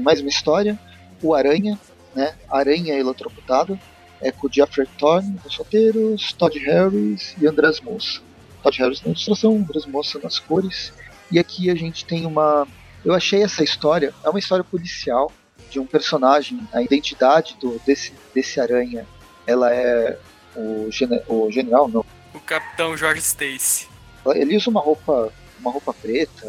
mais 0.00 0.20
uma 0.20 0.28
história. 0.28 0.78
O 1.22 1.34
Aranha, 1.34 1.78
né? 2.14 2.34
Aranha 2.50 2.94
Eletrocutada. 2.94 3.78
É 4.20 4.30
com 4.30 4.46
o 4.46 4.52
Jeffrey 4.52 4.86
Thorne 4.98 5.36
nos 5.44 5.56
roteiros, 5.56 6.32
Todd 6.34 6.56
Harris 6.58 7.34
e 7.40 7.46
Andrés 7.46 7.80
Moça. 7.80 8.20
Todd 8.62 8.78
Harris 8.78 9.00
na 9.02 9.08
ilustração, 9.08 9.56
Andrés 9.56 9.84
Moça 9.86 10.20
nas 10.22 10.38
cores. 10.38 10.92
E 11.30 11.38
aqui 11.40 11.68
a 11.70 11.74
gente 11.74 12.04
tem 12.04 12.24
uma. 12.24 12.66
Eu 13.04 13.14
achei 13.14 13.42
essa 13.42 13.64
história, 13.64 14.14
é 14.22 14.28
uma 14.30 14.38
história 14.38 14.62
policial 14.62 15.32
de 15.72 15.80
um 15.80 15.86
personagem. 15.86 16.60
A 16.72 16.82
identidade 16.82 17.56
do, 17.60 17.80
desse, 17.86 18.12
desse 18.34 18.60
aranha 18.60 19.06
ela 19.46 19.74
é 19.74 20.18
o, 20.54 20.88
gene- 20.90 21.22
o 21.26 21.50
general, 21.50 21.88
não. 21.88 22.04
O 22.34 22.40
Capitão 22.40 22.96
George 22.96 23.20
Stacy. 23.22 23.88
Ele 24.34 24.56
usa 24.56 24.70
uma 24.70 24.80
roupa, 24.80 25.32
uma 25.58 25.72
roupa 25.72 25.92
preta, 25.92 26.46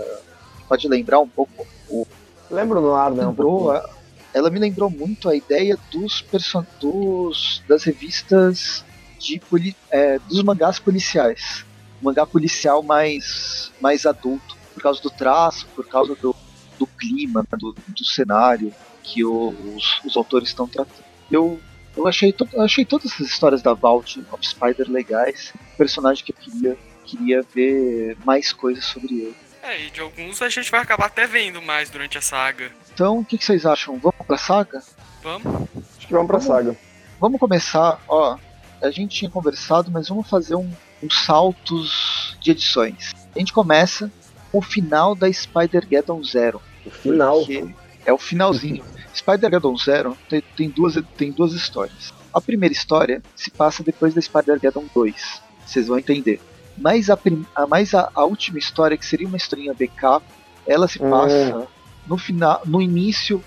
pode 0.67 0.87
lembrar 0.87 1.19
um 1.19 1.27
pouco. 1.27 1.65
O, 1.89 2.05
Lembra 2.51 2.79
no 2.79 2.93
ar, 2.93 3.09
né? 3.11 3.23
Um 3.25 3.29
lembrou, 3.29 3.71
a- 3.71 3.89
ela 4.33 4.49
me 4.51 4.59
lembrou 4.59 4.89
muito 4.89 5.27
a 5.29 5.35
ideia 5.35 5.77
dos, 5.91 6.21
perso- 6.21 6.65
dos 6.79 7.63
das 7.67 7.83
revistas 7.83 8.83
de 9.17 9.39
poli, 9.39 9.75
é, 9.89 10.19
dos 10.19 10.43
mangás 10.43 10.77
policiais, 10.77 11.65
um 12.01 12.05
mangá 12.05 12.25
policial 12.27 12.83
mais 12.83 13.71
mais 13.81 14.05
adulto, 14.05 14.55
por 14.73 14.83
causa 14.83 15.01
do 15.01 15.09
traço, 15.09 15.65
por 15.75 15.87
causa 15.87 16.13
do, 16.15 16.35
do 16.77 16.85
clima, 16.85 17.41
né, 17.41 17.57
do, 17.57 17.73
do 17.87 18.05
cenário 18.05 18.71
que 19.03 19.23
o- 19.23 19.49
os, 19.75 19.99
os 20.05 20.15
autores 20.17 20.49
estão 20.49 20.67
tratando. 20.67 21.03
Eu 21.31 21.59
eu 21.95 22.07
achei, 22.07 22.33
to- 22.33 22.49
achei 22.59 22.83
todas 22.83 23.11
essas 23.11 23.27
histórias 23.27 23.61
da 23.61 23.73
Vault 23.75 24.19
of 24.31 24.47
Spider 24.47 24.89
legais. 24.89 25.53
Um 25.73 25.77
personagem 25.77 26.25
que 26.25 26.31
eu 26.31 26.35
queria, 26.35 26.77
queria 27.05 27.43
ver 27.53 28.17
mais 28.25 28.51
coisas 28.51 28.83
sobre 28.83 29.13
ele. 29.13 29.35
É, 29.61 29.85
e 29.85 29.91
de 29.91 29.99
alguns 30.01 30.41
a 30.41 30.49
gente 30.49 30.71
vai 30.71 30.81
acabar 30.81 31.05
até 31.05 31.27
vendo 31.27 31.61
mais 31.61 31.91
durante 31.91 32.17
a 32.17 32.21
saga. 32.21 32.71
Então, 32.91 33.19
o 33.19 33.25
que, 33.25 33.37
que 33.37 33.45
vocês 33.45 33.63
acham? 33.63 33.99
Vamos 33.99 34.25
pra 34.25 34.37
saga? 34.39 34.81
Vamos? 35.21 35.67
Acho 35.97 36.07
que 36.07 36.13
vamos 36.13 36.27
pra 36.27 36.39
saga. 36.39 36.75
Vamos 37.19 37.39
começar, 37.39 38.01
ó. 38.07 38.37
A 38.81 38.89
gente 38.89 39.15
tinha 39.19 39.29
conversado, 39.29 39.91
mas 39.91 40.09
vamos 40.09 40.27
fazer 40.27 40.55
um, 40.55 40.69
uns 41.01 41.23
saltos 41.23 42.35
de 42.41 42.51
edições. 42.51 43.13
A 43.35 43.39
gente 43.39 43.53
começa 43.53 44.11
com 44.51 44.57
o 44.57 44.61
final 44.63 45.13
da 45.15 45.31
Spider-Geddon 45.31 46.23
Zero. 46.23 46.59
O 46.85 46.89
final. 46.89 47.45
Que 47.45 47.63
é 48.05 48.13
o 48.13 48.17
finalzinho. 48.17 48.83
Spider-Geddon 49.13 49.77
Zero 49.77 50.17
tem, 50.29 50.43
tem, 50.55 50.69
duas, 50.69 50.95
tem 51.17 51.31
duas 51.31 51.53
histórias. 51.53 52.13
A 52.33 52.41
primeira 52.41 52.73
história 52.73 53.21
se 53.35 53.51
passa 53.51 53.83
depois 53.83 54.13
da 54.13 54.21
Spider-Geddon 54.21 54.85
2. 54.93 55.41
Vocês 55.65 55.87
vão 55.87 55.99
entender. 55.99 56.41
Mas 56.77 57.09
a, 57.09 57.15
prim, 57.15 57.45
a 57.55 57.67
mais 57.67 57.93
a, 57.93 58.09
a, 58.13 58.25
última 58.25 58.57
história, 58.57 58.97
que 58.97 59.05
seria 59.05 59.27
uma 59.27 59.37
historinha 59.37 59.73
backup, 59.73 60.25
ela 60.65 60.87
se 60.87 60.97
passa 60.97 61.57
hum. 61.59 61.67
no 62.07 62.17
final, 62.17 62.61
no 62.65 62.81
início, 62.81 63.43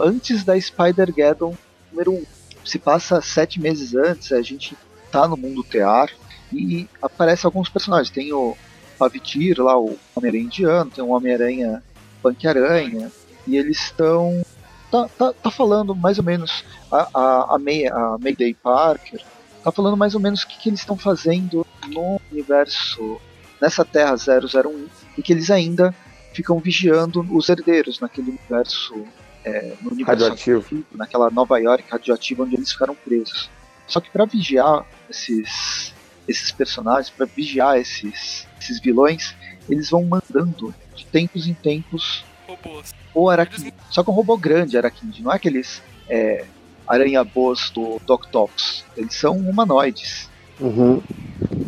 antes 0.00 0.42
da 0.42 0.60
Spider-Geddon 0.60 1.56
número 1.92 2.12
1. 2.12 2.24
Se 2.64 2.78
passa 2.78 3.20
sete 3.20 3.60
meses 3.60 3.94
antes, 3.94 4.32
a 4.32 4.42
gente 4.42 4.76
tá 5.12 5.28
no 5.28 5.36
mundo 5.36 5.62
tear 5.62 6.10
e 6.52 6.88
aparece 7.00 7.46
alguns 7.46 7.68
personagens. 7.68 8.10
Tem 8.10 8.32
o 8.32 8.56
Pavitir 8.98 9.60
lá, 9.60 9.78
o 9.78 9.96
Homem-Aranha 10.14 10.44
indiano, 10.44 10.90
tem 10.90 11.04
o 11.04 11.08
Homem-Aranha 11.08 11.82
Punk-Aranha, 12.22 13.12
e 13.46 13.56
eles 13.56 13.78
estão. 13.78 14.42
Tá, 14.90 15.08
tá, 15.18 15.32
tá, 15.32 15.50
falando 15.50 15.92
mais 15.92 16.18
ou 16.18 16.24
menos 16.24 16.64
a, 16.90 17.08
a, 17.12 17.54
a, 17.56 17.58
May, 17.58 17.84
a 17.88 18.16
Mayday 18.20 18.54
Parker 18.54 19.20
tá 19.64 19.72
falando 19.72 19.96
mais 19.96 20.14
ou 20.14 20.20
menos 20.20 20.42
o 20.42 20.46
que, 20.46 20.56
que 20.58 20.68
eles 20.68 20.80
estão 20.80 20.96
fazendo 20.96 21.66
no 21.88 22.20
universo, 22.30 23.20
nessa 23.60 23.84
Terra 23.84 24.14
001, 24.14 24.86
e 25.18 25.22
que 25.22 25.32
eles 25.32 25.50
ainda 25.50 25.92
ficam 26.32 26.58
vigiando 26.60 27.26
os 27.34 27.48
herdeiros 27.48 27.98
naquele 27.98 28.30
universo, 28.30 28.94
é, 29.42 29.74
no 29.80 29.90
universo 29.90 30.22
radioativo. 30.22 30.84
naquela 30.92 31.30
Nova 31.30 31.58
York 31.58 31.84
radioativa 31.90 32.44
onde 32.44 32.54
eles 32.54 32.70
ficaram 32.70 32.94
presos. 32.94 33.50
Só 33.88 34.00
que 34.00 34.10
para 34.10 34.26
vigiar 34.26 34.86
esses 35.08 35.92
esses 36.26 36.50
personagens, 36.50 37.10
para 37.10 37.26
vigiar 37.26 37.78
esses, 37.78 38.46
esses 38.58 38.80
vilões, 38.80 39.34
eles 39.68 39.90
vão 39.90 40.04
mandando 40.04 40.74
de 40.94 41.04
tempos 41.06 41.46
em 41.46 41.54
tempos 41.54 42.24
robôs. 42.46 42.94
o 43.14 43.28
Araquinde. 43.28 43.74
Só 43.90 44.02
que 44.02 44.10
um 44.10 44.14
robô 44.14 44.36
grande 44.36 44.76
Araquinde, 44.76 45.22
não 45.22 45.32
é 45.32 45.36
aqueles 45.36 45.82
é, 46.08 46.44
aranha-boas 46.86 47.70
do 47.70 48.00
Doctops. 48.06 48.84
Eles 48.96 49.14
são 49.14 49.36
humanoides. 49.36 50.28
Uhum. 50.60 51.02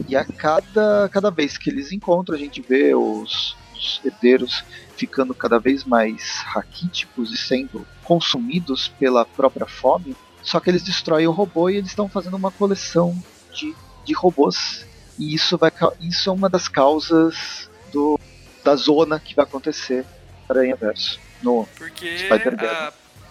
E 0.08 0.16
a 0.16 0.24
cada, 0.24 1.08
cada 1.12 1.30
vez 1.30 1.58
que 1.58 1.70
eles 1.70 1.92
encontram, 1.92 2.36
a 2.36 2.38
gente 2.38 2.60
vê 2.60 2.94
os, 2.94 3.56
os 3.74 4.00
herdeiros 4.04 4.64
ficando 4.96 5.34
cada 5.34 5.58
vez 5.58 5.84
mais 5.84 6.38
raquíticos 6.44 7.32
e 7.32 7.36
sendo 7.36 7.86
consumidos 8.04 8.88
pela 8.88 9.24
própria 9.24 9.66
fome. 9.66 10.16
Só 10.42 10.60
que 10.60 10.70
eles 10.70 10.82
destroem 10.82 11.26
o 11.26 11.32
robô 11.32 11.68
e 11.68 11.76
eles 11.76 11.90
estão 11.90 12.08
fazendo 12.08 12.36
uma 12.36 12.52
coleção 12.52 13.20
de 13.52 13.74
de 14.06 14.14
robôs. 14.14 14.86
E 15.18 15.34
isso, 15.34 15.58
vai, 15.58 15.72
isso 16.00 16.30
é 16.30 16.32
uma 16.32 16.48
das 16.48 16.68
causas 16.68 17.68
do, 17.92 18.18
da 18.64 18.76
zona 18.76 19.18
que 19.18 19.34
vai 19.34 19.44
acontecer 19.44 20.06
para 20.46 20.60
Aranha 20.60 20.76
Verso 20.76 21.20
no 21.42 21.66
Porque 21.76 22.28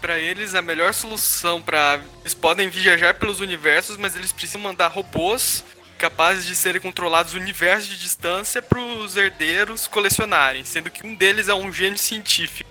para 0.02 0.20
eles 0.20 0.54
a 0.54 0.62
melhor 0.62 0.94
solução 0.94 1.62
para 1.62 2.00
eles 2.22 2.34
podem 2.34 2.70
viajar 2.70 3.16
pelos 3.16 3.40
universos, 3.40 3.98
mas 3.98 4.16
eles 4.16 4.32
precisam 4.32 4.62
mandar 4.62 4.88
robôs 4.88 5.64
capazes 5.98 6.46
de 6.46 6.56
serem 6.56 6.82
controlados 6.82 7.34
universos 7.34 7.90
de 7.90 7.98
distância 7.98 8.62
para 8.62 8.80
os 8.80 9.16
herdeiros 9.16 9.88
colecionarem, 9.88 10.64
sendo 10.64 10.92
que 10.92 11.08
um 11.08 11.16
deles 11.16 11.48
é 11.48 11.54
um 11.54 11.72
gênio 11.72 11.98
científico. 11.98 12.70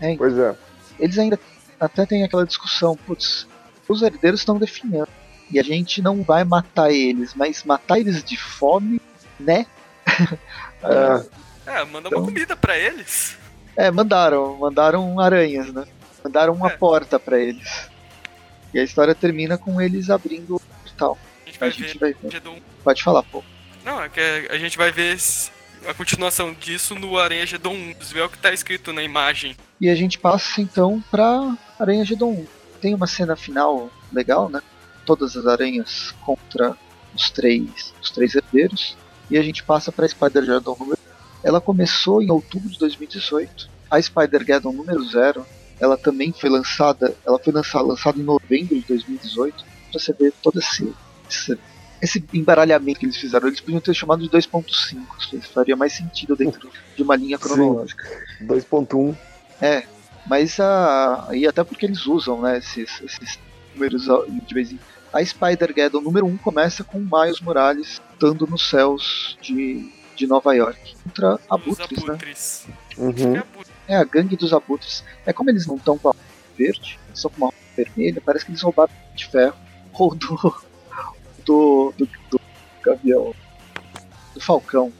É, 0.00 0.16
pois 0.16 0.38
é. 0.38 0.54
Eles 0.98 1.18
ainda 1.18 1.38
até 1.78 2.06
têm 2.06 2.24
aquela 2.24 2.46
discussão, 2.46 2.96
putz, 2.96 3.46
os 3.88 4.02
herdeiros 4.02 4.40
estão 4.40 4.58
definhando 4.58 5.08
e 5.50 5.58
a 5.58 5.62
gente 5.62 6.00
não 6.00 6.22
vai 6.22 6.44
matar 6.44 6.90
eles, 6.90 7.34
mas 7.34 7.64
matar 7.64 7.98
eles 7.98 8.22
de 8.22 8.36
fome, 8.36 9.00
né? 9.38 9.66
é, 11.66 11.84
manda 11.84 12.08
então, 12.08 12.20
uma 12.20 12.26
comida 12.26 12.56
para 12.56 12.78
eles. 12.78 13.36
É, 13.78 13.90
mandaram, 13.90 14.56
mandaram 14.56 15.20
aranhas, 15.20 15.72
né? 15.72 15.86
Mandaram 16.24 16.52
uma 16.52 16.68
é. 16.68 16.76
porta 16.76 17.18
para 17.18 17.38
eles. 17.38 17.88
E 18.74 18.78
a 18.78 18.82
história 18.82 19.14
termina 19.14 19.56
com 19.56 19.80
eles 19.80 20.10
abrindo 20.10 20.56
o 20.56 20.60
portal. 20.60 21.16
A 21.46 21.48
gente 21.48 21.58
vai, 21.58 21.68
a 21.68 21.72
gente 21.72 21.98
ver, 21.98 22.16
vai 22.20 22.30
ver. 22.30 22.62
Pode 22.82 23.02
falar, 23.02 23.22
pô. 23.22 23.42
Não, 23.84 24.02
é 24.02 24.08
que 24.08 24.20
a 24.20 24.58
gente 24.58 24.76
vai 24.76 24.90
ver 24.90 25.16
a 25.86 25.94
continuação 25.94 26.52
disso 26.52 26.94
no 26.94 27.16
Aranha 27.16 27.46
Gedon 27.46 27.72
1. 27.72 27.94
Vê 28.12 28.20
o 28.22 28.28
que 28.28 28.38
tá 28.38 28.52
escrito 28.52 28.92
na 28.92 29.02
imagem. 29.02 29.56
E 29.80 29.88
a 29.88 29.94
gente 29.94 30.18
passa 30.18 30.60
então 30.60 31.02
pra 31.10 31.56
Aranha 31.78 32.04
Gedon 32.04 32.32
1. 32.32 32.46
Tem 32.80 32.94
uma 32.94 33.06
cena 33.06 33.36
final 33.36 33.90
legal, 34.12 34.48
né? 34.48 34.60
todas 35.08 35.34
as 35.38 35.46
aranhas 35.46 36.14
contra 36.20 36.76
os 37.14 37.30
três, 37.30 37.94
os 38.02 38.10
três 38.10 38.34
herdeiros. 38.34 38.94
E 39.30 39.38
a 39.38 39.42
gente 39.42 39.64
passa 39.64 39.90
para 39.90 40.04
a 40.04 40.08
Spider-Geddon 40.08 40.76
número. 40.78 40.97
Ela 41.42 41.60
começou 41.60 42.22
em 42.22 42.30
outubro 42.30 42.68
de 42.68 42.78
2018. 42.78 43.68
A 43.90 44.00
Spider-Geddon 44.00 44.72
número 44.72 45.02
0, 45.02 45.46
ela 45.80 45.96
também 45.96 46.32
foi 46.32 46.50
lançada, 46.50 47.14
ela 47.26 47.38
foi 47.38 47.52
lançada, 47.52 47.84
lançada 47.84 48.18
em 48.18 48.22
novembro 48.22 48.74
de 48.74 48.82
2018. 48.82 49.64
Para 49.90 50.00
você 50.00 50.12
ver 50.12 50.32
todo 50.42 50.58
esse, 50.58 50.92
esse, 51.30 51.58
esse 52.02 52.24
embaralhamento 52.32 53.00
que 53.00 53.06
eles 53.06 53.16
fizeram. 53.16 53.48
Eles 53.48 53.60
podiam 53.60 53.80
ter 53.80 53.94
chamado 53.94 54.22
de 54.22 54.28
2.5, 54.28 55.42
faria 55.52 55.76
mais 55.76 55.92
sentido 55.92 56.36
dentro 56.36 56.70
de 56.96 57.02
uma 57.02 57.16
linha 57.16 57.38
cronológica. 57.38 58.04
2.1. 58.42 59.16
É, 59.60 59.84
mas 60.26 60.60
a, 60.60 61.28
e 61.32 61.46
até 61.46 61.64
porque 61.64 61.86
eles 61.86 62.06
usam 62.06 62.42
né, 62.42 62.58
esses, 62.58 63.00
esses 63.02 63.38
números 63.74 64.06
de 64.46 64.54
vez 64.54 64.72
em 64.72 64.78
a 65.12 65.24
Spider-Geddon 65.24 66.00
número 66.00 66.26
1 66.26 66.36
começa 66.38 66.84
com 66.84 66.98
Miles 66.98 67.40
Morales 67.40 68.00
estando 68.12 68.46
nos 68.46 68.68
céus 68.68 69.38
de, 69.40 69.90
de 70.18 70.26
Nova 70.26 70.54
York 70.54 70.96
contra 71.04 71.38
abutres, 71.48 72.02
abutres. 72.02 72.66
né? 72.66 72.74
Uhum. 72.98 73.42
É, 73.86 73.96
a 73.96 74.04
gangue 74.04 74.36
dos 74.36 74.52
abutres. 74.52 75.04
É 75.24 75.32
como 75.32 75.48
eles 75.48 75.66
não 75.66 75.76
estão 75.76 75.96
com 75.96 76.08
a 76.08 76.14
verde, 76.56 76.98
eles 77.06 77.18
estão 77.18 77.30
com 77.30 77.44
uma 77.46 77.52
vermelha, 77.76 78.20
parece 78.20 78.44
que 78.44 78.50
eles 78.50 78.60
roubaram 78.60 78.92
de 79.14 79.26
ferro 79.26 79.56
ou 79.92 80.14
do, 80.14 80.36
do, 81.46 81.94
do, 81.96 82.08
do 82.30 82.40
gavião, 82.82 83.32
do 84.34 84.40
falcão, 84.40 84.92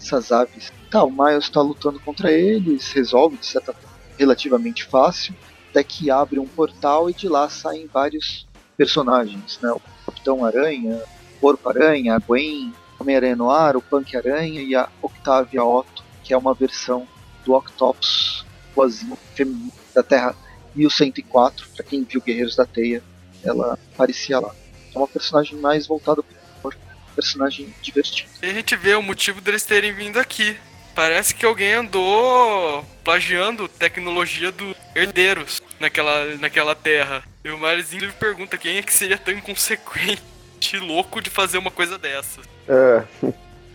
essas 0.00 0.30
aves. 0.30 0.72
Tá, 0.90 1.04
o 1.04 1.10
Miles 1.10 1.44
está 1.44 1.60
lutando 1.60 2.00
contra 2.00 2.32
eles, 2.32 2.92
resolve 2.92 3.36
de 3.36 3.46
certa 3.46 3.74
relativamente 4.18 4.84
fácil, 4.84 5.34
até 5.70 5.82
que 5.82 6.10
abre 6.10 6.38
um 6.38 6.46
portal 6.46 7.08
e 7.08 7.14
de 7.14 7.28
lá 7.28 7.48
saem 7.48 7.86
vários 7.86 8.46
personagens, 8.76 9.58
né? 9.62 9.70
O 9.72 9.80
Capitão 10.06 10.44
Aranha, 10.44 10.96
o 11.36 11.40
Porco 11.40 11.68
Aranha, 11.68 12.16
a 12.16 12.18
Gwen, 12.18 12.72
Homem-Aranha 13.00 13.36
Noir, 13.36 13.76
o 13.76 13.82
Punk 13.82 14.16
Aranha 14.16 14.60
e 14.60 14.74
a 14.74 14.88
Octavia 15.00 15.64
Otto, 15.64 16.04
que 16.22 16.34
é 16.34 16.36
uma 16.36 16.54
versão 16.54 17.08
do 17.44 17.54
Octopus 17.54 18.44
boazinho 18.74 19.18
feminino 19.34 19.72
da 19.94 20.02
Terra 20.02 20.36
1104, 20.74 21.68
para 21.74 21.84
quem 21.84 22.04
viu 22.04 22.20
Guerreiros 22.20 22.54
da 22.54 22.64
Teia, 22.64 23.02
ela 23.42 23.78
aparecia 23.94 24.38
lá. 24.38 24.54
É 24.94 24.98
uma 24.98 25.08
personagem 25.08 25.58
mais 25.58 25.86
voltada 25.86 26.22
para 26.22 26.76
personagem 27.14 27.74
divertido. 27.82 28.30
E 28.42 28.46
a 28.46 28.52
gente 28.52 28.76
vê 28.76 28.94
o 28.94 29.02
motivo 29.02 29.40
deles 29.40 29.64
terem 29.64 29.92
vindo 29.92 30.18
aqui. 30.18 30.56
Parece 30.94 31.34
que 31.34 31.46
alguém 31.46 31.74
andou 31.74 32.84
plagiando 33.02 33.68
tecnologia 33.68 34.52
do 34.52 34.74
herdeiros 34.94 35.60
naquela, 35.78 36.36
naquela 36.36 36.74
terra. 36.74 37.22
E 37.44 37.50
o 37.50 37.58
Miles 37.58 37.90
pergunta 38.18 38.58
quem 38.58 38.76
é 38.76 38.82
que 38.82 38.92
seria 38.92 39.16
tão 39.16 39.32
inconsequente 39.32 40.76
louco 40.78 41.20
de 41.20 41.30
fazer 41.30 41.58
uma 41.58 41.70
coisa 41.70 41.96
dessa. 41.96 42.40
É. 42.68 43.04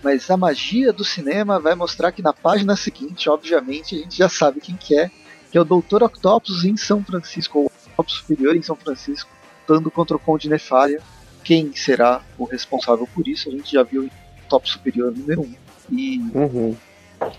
Mas 0.04 0.30
a 0.30 0.38
magia 0.38 0.94
do 0.94 1.04
cinema 1.04 1.60
vai 1.60 1.74
mostrar 1.74 2.12
que 2.12 2.22
na 2.22 2.32
página 2.32 2.76
seguinte, 2.76 3.30
obviamente, 3.30 3.96
a 3.96 3.98
gente 4.00 4.18
já 4.18 4.30
sabe 4.30 4.62
quem 4.62 4.76
que 4.76 4.98
é, 4.98 5.10
que 5.52 5.58
é 5.58 5.62
o 5.62 5.66
Dr. 5.66 6.04
Octopus 6.04 6.64
em 6.64 6.78
São 6.78 7.04
Francisco, 7.04 7.60
ou 7.60 7.66
Octopus 7.66 8.16
Superior 8.16 8.56
em 8.56 8.62
São 8.62 8.76
Francisco, 8.76 9.30
lutando 9.62 9.90
contra 9.90 10.16
o 10.16 10.20
Conde 10.20 10.48
Nefária. 10.48 11.02
Quem 11.44 11.76
será 11.76 12.22
o 12.38 12.46
responsável 12.46 13.08
por 13.14 13.28
isso? 13.28 13.50
A 13.50 13.52
gente 13.52 13.72
já 13.72 13.84
viu 13.84 14.04
o 14.04 14.10
Octopus 14.44 14.72
Superior 14.72 15.12
número 15.12 15.42
1. 15.42 15.56
E. 15.92 16.18
Uhum. 16.34 16.78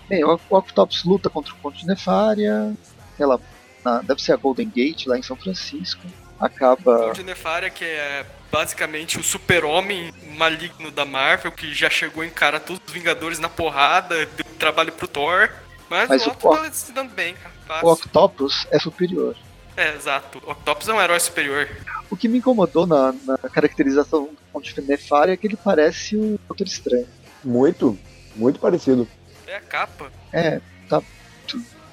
Bem, 0.09 0.23
o 0.25 0.39
Octopus 0.49 1.03
luta 1.05 1.29
contra 1.29 1.53
o 1.53 1.57
Conde 1.57 1.85
Nefária, 1.85 2.73
ela 3.17 3.39
na, 3.83 4.01
deve 4.01 4.21
ser 4.21 4.33
a 4.33 4.35
Golden 4.35 4.69
Gate, 4.69 5.05
lá 5.05 5.17
em 5.17 5.23
São 5.23 5.37
Francisco. 5.37 6.05
Acaba. 6.39 7.09
O 7.09 7.13
de 7.13 7.23
Nefária, 7.23 7.69
que 7.69 7.85
é 7.85 8.25
basicamente 8.51 9.19
o 9.19 9.23
super-homem 9.23 10.13
maligno 10.35 10.91
da 10.91 11.05
Marvel, 11.05 11.51
que 11.51 11.73
já 11.73 11.89
chegou 11.89 12.23
em 12.23 12.29
cara 12.29 12.59
todos 12.59 12.81
os 12.85 12.93
Vingadores 12.93 13.39
na 13.39 13.49
porrada, 13.49 14.25
deu 14.25 14.45
trabalho 14.57 14.91
pro 14.91 15.07
Thor. 15.07 15.49
Mas, 15.89 16.09
mas 16.09 16.25
o 16.25 16.31
Octopus 16.31 16.59
tá 16.59 16.73
se 16.73 16.91
dando 16.91 17.13
bem, 17.13 17.35
cara. 17.35 17.85
O 17.85 17.91
Octopus 17.91 18.67
é 18.71 18.79
superior. 18.79 19.35
É, 19.75 19.95
exato. 19.95 20.41
O 20.45 20.51
Octopus 20.51 20.89
é 20.89 20.93
um 20.93 21.01
herói 21.01 21.19
superior. 21.19 21.69
O 22.09 22.17
que 22.17 22.27
me 22.27 22.39
incomodou 22.39 22.87
na, 22.87 23.13
na 23.25 23.37
caracterização 23.37 24.29
de 24.61 24.81
Nefária 24.81 25.33
é 25.33 25.37
que 25.37 25.45
ele 25.45 25.55
parece 25.55 26.15
o 26.15 26.39
Doutor 26.47 26.65
Estranho. 26.65 27.07
Muito, 27.43 27.97
muito 28.35 28.59
parecido. 28.59 29.07
É 29.45 29.55
a 29.55 29.61
capa. 29.61 30.11
É, 30.33 30.59
tá 30.89 31.01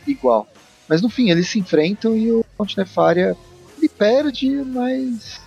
igual. 0.06 0.48
Mas 0.88 1.02
no 1.02 1.10
fim, 1.10 1.30
eles 1.30 1.48
se 1.48 1.58
enfrentam 1.58 2.16
e 2.16 2.32
o 2.32 2.44
Ponte 2.56 2.76
Nefária 2.76 3.36
ele 3.76 3.88
perde, 3.88 4.50
mas 4.50 5.40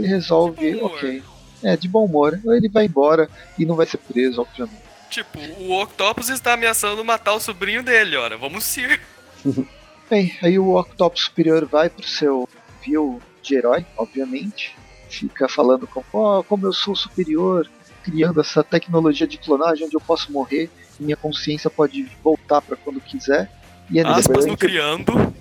ele 0.00 0.08
resolve, 0.08 0.82
ok. 0.82 1.22
É, 1.62 1.76
de 1.76 1.88
bom 1.88 2.04
humor. 2.04 2.40
Ele 2.44 2.68
vai 2.68 2.86
embora 2.86 3.28
e 3.58 3.66
não 3.66 3.76
vai 3.76 3.86
ser 3.86 3.98
preso, 3.98 4.40
obviamente. 4.40 4.82
Tipo, 5.10 5.38
o 5.58 5.80
Octopus 5.80 6.28
está 6.28 6.54
ameaçando 6.54 7.04
matar 7.04 7.34
o 7.34 7.40
sobrinho 7.40 7.82
dele, 7.82 8.16
ora, 8.16 8.36
vamos 8.36 8.76
ir. 8.76 9.00
Bem, 10.08 10.36
aí 10.42 10.58
o 10.58 10.76
Octopus 10.76 11.24
Superior 11.24 11.66
vai 11.66 11.88
pro 11.88 12.06
seu 12.06 12.48
view 12.82 13.20
de 13.42 13.54
herói, 13.54 13.84
obviamente. 13.96 14.76
Fica 15.08 15.48
falando 15.48 15.86
como, 15.86 16.06
oh, 16.12 16.44
como 16.44 16.66
eu 16.66 16.72
sou 16.72 16.94
superior, 16.94 17.68
criando 18.02 18.40
essa 18.40 18.62
tecnologia 18.62 19.26
de 19.26 19.38
clonagem 19.38 19.86
onde 19.86 19.96
eu 19.96 20.00
posso 20.00 20.32
morrer 20.32 20.70
e 20.98 21.02
minha 21.02 21.16
consciência 21.16 21.68
pode 21.68 22.08
voltar 22.22 22.60
para 22.62 22.76
quando 22.76 23.00
quiser. 23.00 23.50
E 23.90 23.98
é 23.98 24.06
Aspas 24.06 24.46
no 24.46 24.56
criando. 24.56 25.12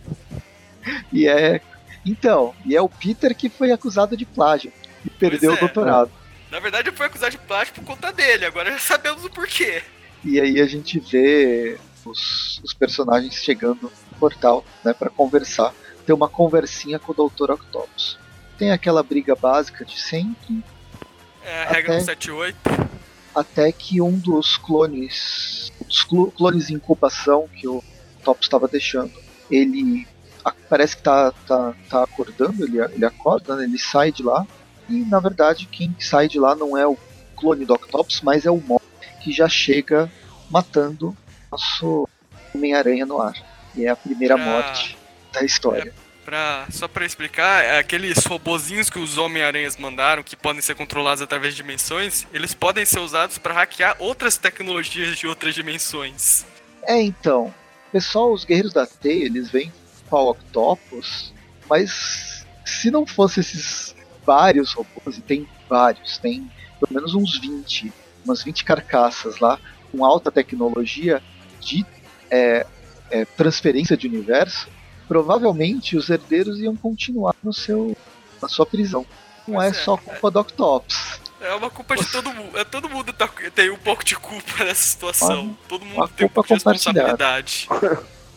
E 1.12 1.28
é. 1.28 1.62
Então, 2.06 2.54
e 2.66 2.76
é 2.76 2.82
o 2.82 2.90
Peter 2.90 3.36
que 3.36 3.50
foi 3.50 3.72
acusado 3.72 4.16
de 4.16 4.26
plágio 4.26 4.72
e 5.06 5.10
perdeu 5.10 5.52
é, 5.52 5.56
o 5.56 5.60
doutorado. 5.60 6.12
Na 6.52 6.60
verdade, 6.60 6.92
foi 6.92 7.06
acusado 7.06 7.32
de 7.32 7.38
plágio 7.40 7.74
por 7.74 7.84
conta 7.84 8.12
dele, 8.12 8.46
agora 8.46 8.72
já 8.72 8.80
sabemos 8.80 9.24
o 9.24 9.30
porquê. 9.30 9.84
E 10.24 10.40
aí 10.40 10.60
a 10.60 10.66
gente 10.66 11.00
vê 11.00 11.78
os, 12.06 12.60
os 12.64 12.74
personagens 12.74 13.36
chegando 13.36 13.84
no 14.12 14.18
portal, 14.20 14.66
né, 14.84 14.94
para 14.94 15.10
conversar, 15.10 15.74
ter 16.06 16.14
uma 16.14 16.28
conversinha 16.28 16.98
com 17.00 17.12
o 17.12 17.30
Dr. 17.30 17.52
Octopus. 17.52 18.18
Tem 18.58 18.72
aquela 18.72 19.04
briga 19.04 19.36
básica 19.36 19.86
de 19.86 20.00
sempre. 20.00 20.64
É, 21.44 21.64
a 21.64 21.70
regra 21.70 21.94
Até- 21.94 22.00
do 22.00 22.06
78. 22.06 22.58
até 23.36 23.72
que 23.72 24.02
um 24.02 24.18
dos 24.18 24.58
clones, 24.58 25.72
dos 25.86 26.04
clo- 26.04 26.32
clones 26.32 26.70
em 26.70 26.74
incubação 26.74 27.48
que 27.48 27.68
o 27.68 27.84
Topos 28.24 28.46
estava 28.48 28.68
deixando, 28.68 29.12
ele 29.50 30.06
parece 30.69 30.97
que 30.97 31.04
tá, 31.04 31.32
tá, 31.47 31.73
tá 31.89 32.04
acordando, 32.04 32.63
ele, 32.63 32.80
ele 32.80 33.06
acorda, 33.06 33.56
né, 33.56 33.63
ele 33.63 33.78
sai 33.78 34.12
de 34.12 34.23
lá, 34.23 34.45
e 34.88 35.04
na 35.06 35.19
verdade 35.19 35.65
quem 35.65 35.95
sai 35.99 36.28
de 36.28 36.39
lá 36.39 36.56
não 36.56 36.78
é 36.78 36.88
o 36.88 36.97
clone 37.36 37.65
do 37.65 37.73
Octopus, 37.73 38.21
mas 38.21 38.45
é 38.45 38.52
o 38.52 38.58
Mo, 38.58 38.82
que 39.21 39.32
já 39.32 39.47
chega 39.47 40.12
matando 40.49 41.15
nosso 41.52 42.08
Homem-Aranha 42.54 43.06
no 43.06 43.21
ar. 43.21 43.34
E 43.75 43.86
é 43.86 43.89
a 43.89 43.95
primeira 43.95 44.36
Ah. 44.36 44.38
morte 44.38 44.97
da 45.32 45.43
história. 45.43 45.93
Pra, 46.25 46.67
só 46.69 46.88
pra 46.88 47.06
explicar, 47.06 47.63
é 47.63 47.80
aqueles 47.80 48.23
robozinhos 48.25 48.89
que 48.89 48.99
os 48.99 49.17
Homem-Aranhas 49.17 49.78
mandaram, 49.78 50.21
que 50.21 50.36
podem 50.36 50.62
ser 50.62 50.75
controlados 50.75 51.21
através 51.23 51.56
de 51.56 51.62
dimensões, 51.63 52.28
eles 52.32 52.54
podem 52.54 52.86
ser 52.86 52.99
usados 52.99 53.38
pra 53.38 53.54
hackear 53.54 53.95
outras 53.99 54.38
tecnologias 54.38 55.17
de 55.17 55.25
outras 55.25 55.56
dimensões. 55.56 56.45
É, 56.84 57.02
então, 57.02 57.54
pessoal, 57.91 58.32
os 58.32 58.43
Guerreiros 58.43 58.73
da 58.73 58.86
Teia, 58.86 59.25
eles 59.25 59.49
vêm 59.49 59.71
a 60.15 60.24
Octopus, 60.32 61.34
mas 61.69 62.45
se 62.65 62.91
não 62.91 63.06
fosse 63.06 63.39
esses 63.39 63.95
vários 64.26 64.74
robôs, 64.74 65.17
e 65.17 65.22
tem 65.22 65.48
vários, 65.67 66.17
tem 66.17 66.50
pelo 66.80 66.93
menos 66.93 67.13
uns 67.13 67.38
20, 67.39 67.91
umas 68.24 68.43
20 68.43 68.63
carcaças 68.63 69.39
lá, 69.39 69.60
com 69.91 70.06
alta 70.06 70.32
tecnologia 70.32 71.22
de 71.60 71.86
é, 72.30 72.65
é, 73.12 73.26
transferência 73.26 73.98
de 73.98 74.08
universo, 74.08 74.67
provavelmente 75.08 75.98
os 75.98 76.10
herdeiros 76.10 76.60
iam 76.60 76.76
continuar 76.76 77.36
no 77.43 77.52
seu, 77.52 77.98
na 78.41 78.48
sua 78.48 78.65
prisão. 78.65 79.06
Não 79.48 79.62
é 79.62 79.69
é. 79.69 79.74
só 79.74 79.98
culpa 79.98 80.30
do 80.30 80.39
Octopus. 80.39 81.19
É 81.41 81.54
uma 81.56 81.69
culpa 81.69 81.95
de 81.95 82.06
todo 82.06 82.32
mundo. 82.32 82.58
É, 82.58 82.63
todo 82.63 82.89
mundo 82.89 83.13
tá- 83.13 83.30
tem 83.56 83.72
um 83.72 83.78
pouco 83.78 84.04
de 84.04 84.15
culpa 84.15 84.63
nessa 84.63 84.84
situação. 84.84 85.58
todo 85.67 85.86
mundo 85.86 85.95
uma 85.95 86.08
tem 86.08 86.28
um 86.28 86.30
pouco 86.30 86.48
de 86.48 86.54
responsabilidade. 86.54 87.67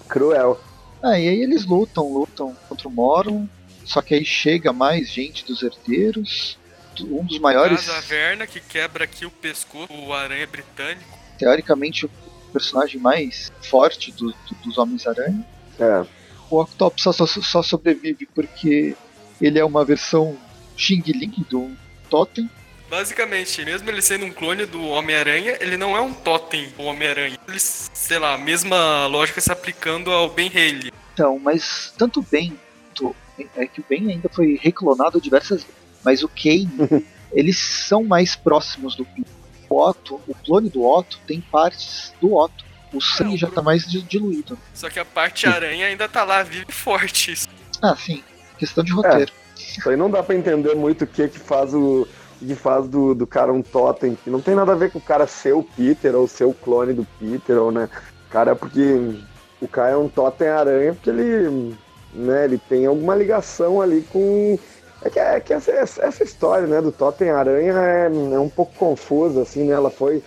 Cruel. 0.08 0.58
Ah, 1.02 1.18
e 1.18 1.28
aí 1.28 1.40
eles 1.42 1.64
lutam, 1.66 2.12
lutam 2.12 2.56
contra 2.68 2.86
o 2.86 2.90
Morlun, 2.90 3.46
só 3.84 4.00
que 4.00 4.14
aí 4.14 4.24
chega 4.24 4.72
mais 4.72 5.08
gente 5.10 5.44
dos 5.44 5.62
herdeiros. 5.62 6.58
Um 7.00 7.24
dos 7.24 7.38
maiores, 7.38 7.86
Casa 7.86 8.00
Verna, 8.02 8.46
que 8.46 8.60
quebra 8.60 9.04
aqui 9.04 9.24
o 9.26 9.30
pescoço, 9.30 9.92
o 9.92 10.12
aranha 10.12 10.46
britânico. 10.46 11.18
teoricamente, 11.38 12.06
o 12.06 12.10
personagem 12.52 13.00
mais 13.00 13.50
forte 13.62 14.12
do- 14.12 14.30
do- 14.30 14.54
dos 14.64 14.78
Homens-Aranha. 14.78 15.44
É. 15.80 16.06
O 16.50 16.60
Octopus 16.60 17.02
só, 17.02 17.12
só, 17.12 17.26
só 17.26 17.62
sobrevive 17.62 18.28
porque 18.32 18.94
ele 19.40 19.58
é 19.58 19.64
uma 19.64 19.84
versão 19.84 20.36
Xing 20.76 21.02
Ling 21.06 21.44
do 21.50 21.72
Totem. 22.08 22.48
Basicamente, 22.96 23.64
mesmo 23.64 23.88
ele 23.88 24.02
sendo 24.02 24.26
um 24.26 24.31
clone 24.31 24.66
do 24.66 24.87
Homem-Aranha, 24.87 25.57
ele 25.62 25.78
não 25.78 25.96
é 25.96 26.00
um 26.02 26.12
totem 26.12 26.68
do 26.76 26.83
Homem-Aranha. 26.83 27.38
Ele, 27.48 27.59
sei 27.59 28.18
lá, 28.18 28.35
a 28.35 28.38
mesma 28.38 29.07
lógica 29.07 29.40
se 29.40 29.50
aplicando 29.50 30.11
ao 30.11 30.28
Ben 30.28 30.48
Haley. 30.50 30.92
Então, 31.14 31.38
mas 31.38 31.94
tanto 31.96 32.20
o 32.20 32.22
Ben, 32.31 32.52
quanto- 32.94 33.16
é 33.57 33.66
que 33.66 33.81
o 33.81 33.85
Ben 33.88 34.11
ainda 34.12 34.28
foi 34.28 34.61
reclonado 34.62 35.18
diversas 35.22 35.62
vezes, 35.62 35.74
mas 36.05 36.22
o 36.22 36.28
Kane, 36.28 36.68
eles 37.33 37.57
são 37.57 38.05
mais 38.05 38.37
próximos 38.37 38.94
do 38.94 39.07
Peter. 39.07 39.24
O 39.70 39.81
Otto, 39.88 40.20
o 40.28 40.35
clone 40.44 40.68
do 40.68 40.85
Otto 40.85 41.18
tem 41.26 41.40
partes 41.40 42.12
do 42.20 42.35
Otto. 42.35 42.62
O 42.92 43.00
sangue 43.00 43.37
o 43.37 43.38
já 43.38 43.48
tá 43.50 43.62
mais 43.62 43.90
di- 43.90 44.02
diluído. 44.02 44.59
Só 44.74 44.90
que 44.90 44.98
a 45.00 45.05
parte 45.07 45.46
aranha 45.46 45.87
ainda 45.87 46.07
tá 46.11 46.24
lá, 46.24 46.42
vive 46.42 46.66
e 46.68 46.72
forte. 46.72 47.33
Ah, 47.81 47.96
sim. 47.96 48.22
Questão 48.59 48.85
de 48.85 48.92
roteiro. 48.92 49.33
Isso 49.57 49.88
aí 49.88 49.96
não 49.96 50.11
dá 50.11 50.22
pra 50.22 50.35
entender 50.35 50.74
muito 50.74 51.05
o 51.05 51.07
que 51.07 51.26
que 51.28 51.38
faz 51.38 51.72
o 51.72 52.07
que 52.46 52.55
faz 52.55 52.88
do, 52.88 53.14
do 53.14 53.26
cara 53.26 53.52
um 53.52 53.62
totem, 53.62 54.16
que 54.16 54.28
não 54.31 54.40
tem 54.40 54.55
nada 54.55 54.72
a 54.72 54.76
ver 54.76 54.90
com 54.90 54.98
o 54.98 55.02
cara 55.02 55.26
ser 55.26 55.55
o 55.55 55.62
Peter 55.62 56.14
ou 56.14 56.26
ser 56.26 56.44
o 56.44 56.52
clone 56.55 56.92
do 56.92 57.07
Peter, 57.18 57.57
ou 57.57 57.70
né? 57.70 57.88
Cara, 58.31 58.57
porque 58.57 59.14
o 59.61 59.68
cara 59.68 59.90
é 59.92 59.96
um 59.96 60.09
totem 60.09 60.48
aranha 60.48 60.94
porque 60.94 61.11
ele, 61.11 61.76
né, 62.12 62.44
ele 62.44 62.59
tem 62.59 62.87
alguma 62.87 63.14
ligação 63.14 63.81
ali 63.81 64.02
com 64.12 64.59
é 65.05 65.11
que, 65.11 65.18
é 65.18 65.40
que 65.40 65.52
essa, 65.52 65.70
essa 65.72 66.22
história, 66.22 66.66
né, 66.66 66.81
do 66.81 66.92
totem 66.92 67.31
aranha 67.31 67.72
é, 67.72 68.07
é 68.07 68.38
um 68.38 68.48
pouco 68.48 68.72
confusa 68.74 69.42
assim, 69.42 69.64
né? 69.64 69.74
Ela 69.74 69.90
foi 69.90 70.22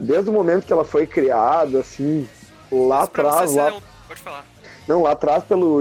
desde 0.00 0.30
o 0.30 0.32
momento 0.32 0.66
que 0.66 0.72
ela 0.72 0.84
foi 0.84 1.04
criada, 1.06 1.80
assim, 1.80 2.28
lá 2.70 3.02
atrás, 3.02 3.52
lá, 3.54 3.74
um- 3.74 3.80
Pode 4.06 4.20
falar. 4.20 4.44
não, 4.86 5.02
lá 5.02 5.12
atrás 5.12 5.42
pelo 5.44 5.80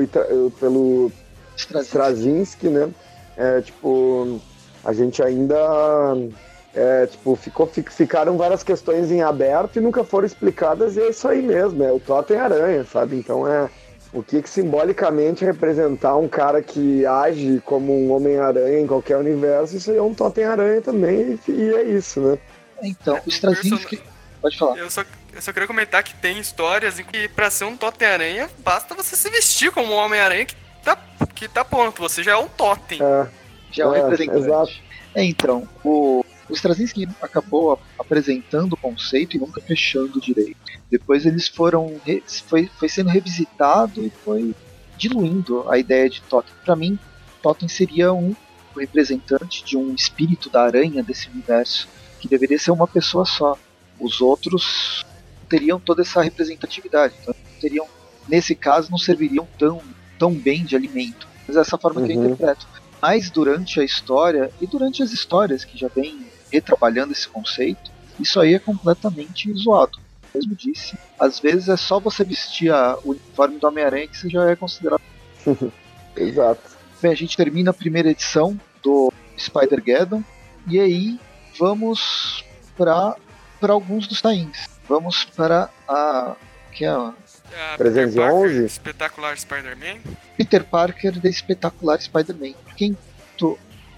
pelo. 0.60 1.12
Straczynski, 1.56 2.69
né? 2.69 2.89
É, 3.38 3.62
tipo, 3.62 4.39
a 4.84 4.94
gente 4.94 5.22
ainda. 5.24 5.56
É, 6.74 7.08
tipo, 7.08 7.36
ficou, 7.36 7.65
fi- 7.65 7.82
ficaram 7.89 8.38
várias 8.38 8.62
questões 8.62 9.10
em 9.12 9.24
aberto 9.24 9.78
e 9.78 9.82
nunca 9.82 10.04
foram 10.04 10.28
explicadas, 10.28 10.96
e 10.96 11.02
é 11.02 11.10
isso 11.10 11.28
aí 11.28 11.42
mesmo, 11.42 11.84
é 11.84 11.92
o 11.92 12.00
Totem 12.00 12.38
Aranha, 12.38 12.86
sabe? 12.86 13.15
Então 13.15 13.48
é 13.48 13.68
o 14.13 14.22
que, 14.22 14.39
que 14.39 14.50
simbolicamente 14.50 15.44
representar 15.44 16.15
um 16.15 16.28
cara 16.28 16.62
que 16.62 17.04
age 17.08 17.60
como 17.65 17.92
um 17.92 18.12
Homem-Aranha 18.13 18.80
em 18.80 18.86
qualquer 18.86 19.18
universo, 19.18 19.78
isso 19.78 19.89
aí 19.89 19.98
é 19.98 20.02
um 20.02 20.13
Totem 20.13 20.44
Aranha 20.46 20.80
também, 20.80 21.39
e, 21.48 21.52
e 21.52 21.74
é 21.74 21.84
isso, 21.86 22.22
né? 22.22 22.38
Então, 22.84 23.18
É, 23.18 23.22
Straczynski. 23.26 24.00
Pode 24.39 24.58
falar. 24.58 24.78
Eu 24.78 24.92
só, 24.92 25.04
eu 25.34 25.42
só 25.42 25.52
queria 25.52 25.68
comentar 25.68 26.04
que 26.04 26.13
tem 26.13 26.39
histórias 26.39 27.00
em 27.00 27.04
que 27.04 27.28
pra 27.30 27.50
ser 27.50 27.65
um 27.65 27.76
totem-aranha, 27.76 28.48
basta 28.60 28.94
você 28.94 29.15
se 29.15 29.30
vestir 29.32 29.72
como 29.72 29.92
um 29.92 29.98
Homem-Aranha 29.98 30.46
que 30.46 30.56
tá, 30.84 30.98
que 31.36 31.48
tá 31.48 31.65
pronto. 31.65 32.00
Você 32.02 32.22
já 32.24 32.34
é 32.34 32.38
um 32.38 32.48
totem. 32.48 33.00
É, 33.02 33.28
Já 33.71 33.84
é 33.84 33.88
um 33.88 33.93
É, 33.95 34.01
representante. 34.01 34.38
exato. 34.39 34.71
É, 35.15 35.23
então, 35.23 35.67
o, 35.84 36.23
o 36.49 36.53
Straczynski 36.53 37.08
acabou 37.21 37.79
apresentando 37.97 38.73
o 38.73 38.77
conceito 38.77 39.36
e 39.36 39.39
nunca 39.39 39.62
fechando 39.62 40.19
direito. 40.21 40.58
Depois 40.89 41.25
eles 41.25 41.47
foram. 41.47 41.99
foi, 42.47 42.69
foi 42.77 42.89
sendo 42.89 43.10
revisitado 43.10 44.03
e 44.05 44.10
foi 44.23 44.55
diluindo 44.97 45.69
a 45.69 45.77
ideia 45.77 46.10
de 46.10 46.21
Totem. 46.21 46.53
Para 46.65 46.75
mim, 46.75 46.97
Totem 47.41 47.67
seria 47.69 48.13
um 48.13 48.36
representante 48.77 49.63
de 49.63 49.75
um 49.77 49.93
espírito 49.93 50.49
da 50.49 50.63
aranha 50.63 51.03
desse 51.03 51.29
universo, 51.29 51.88
que 52.19 52.27
deveria 52.27 52.58
ser 52.60 52.71
uma 52.71 52.88
pessoa 52.88 53.25
só. 53.25 53.58
Os 53.99 54.21
outros 54.21 55.05
teriam 55.49 55.79
toda 55.79 56.01
essa 56.01 56.21
representatividade. 56.21 57.13
Então, 57.21 57.34
teriam, 57.60 57.86
nesse 58.27 58.55
caso, 58.55 58.89
não 58.91 58.97
serviriam 58.97 59.47
tão, 59.58 59.82
tão 60.17 60.32
bem 60.34 60.63
de 60.63 60.75
alimento. 60.75 61.27
Mas 61.47 61.58
é 61.58 61.62
essa 61.62 61.77
forma 61.77 62.01
que 62.01 62.12
eu 62.12 62.17
Uhum. 62.17 62.25
interpreto. 62.25 62.67
Mas 63.01 63.29
durante 63.29 63.79
a 63.79 63.83
história, 63.83 64.51
e 64.59 64.67
durante 64.67 65.01
as 65.01 65.12
histórias 65.12 65.63
que 65.63 65.77
já 65.77 65.88
vem 65.88 66.25
retrabalhando 66.51 67.12
esse 67.13 67.27
conceito, 67.27 67.91
isso 68.19 68.39
aí 68.39 68.53
é 68.53 68.59
completamente 68.59 69.51
zoado. 69.53 69.97
Eu 70.33 70.41
mesmo 70.41 70.55
disse, 70.55 70.97
às 71.19 71.39
vezes 71.39 71.69
é 71.69 71.77
só 71.77 71.99
você 71.99 72.23
vestir 72.23 72.71
a- 72.71 72.97
o 73.03 73.12
uniforme 73.12 73.57
do 73.57 73.67
Homem-Aranha 73.67 74.07
que 74.07 74.17
você 74.17 74.29
já 74.29 74.49
é 74.49 74.55
considerado. 74.55 75.01
exato. 76.15 76.62
Bem, 77.01 77.12
a 77.12 77.15
gente 77.15 77.38
termina 77.38 77.71
a 77.71 77.73
primeira 77.73 78.09
edição 78.12 78.59
do 78.83 79.12
Spider-Geddon, 79.38 80.23
e 80.67 80.79
aí 80.79 81.19
vamos 81.57 82.43
para 82.77 83.15
alguns 83.62 84.07
dos 84.07 84.21
tains. 84.21 84.67
Vamos 84.88 85.23
para 85.23 85.69
a. 85.88 86.35
que 86.73 86.83
é 86.85 86.89
a 86.89 87.13
É 87.25 87.29
a 87.55 87.77
311? 87.77 88.13
Peter 88.13 88.23
Parker, 88.29 88.65
Espetacular 88.65 89.38
Spider-Man. 89.38 89.99
Peter 90.38 90.63
Parker 90.63 91.19
da 91.19 91.29
espetacular 91.29 92.01
Spider-Man. 92.01 92.53
Quem 92.75 92.97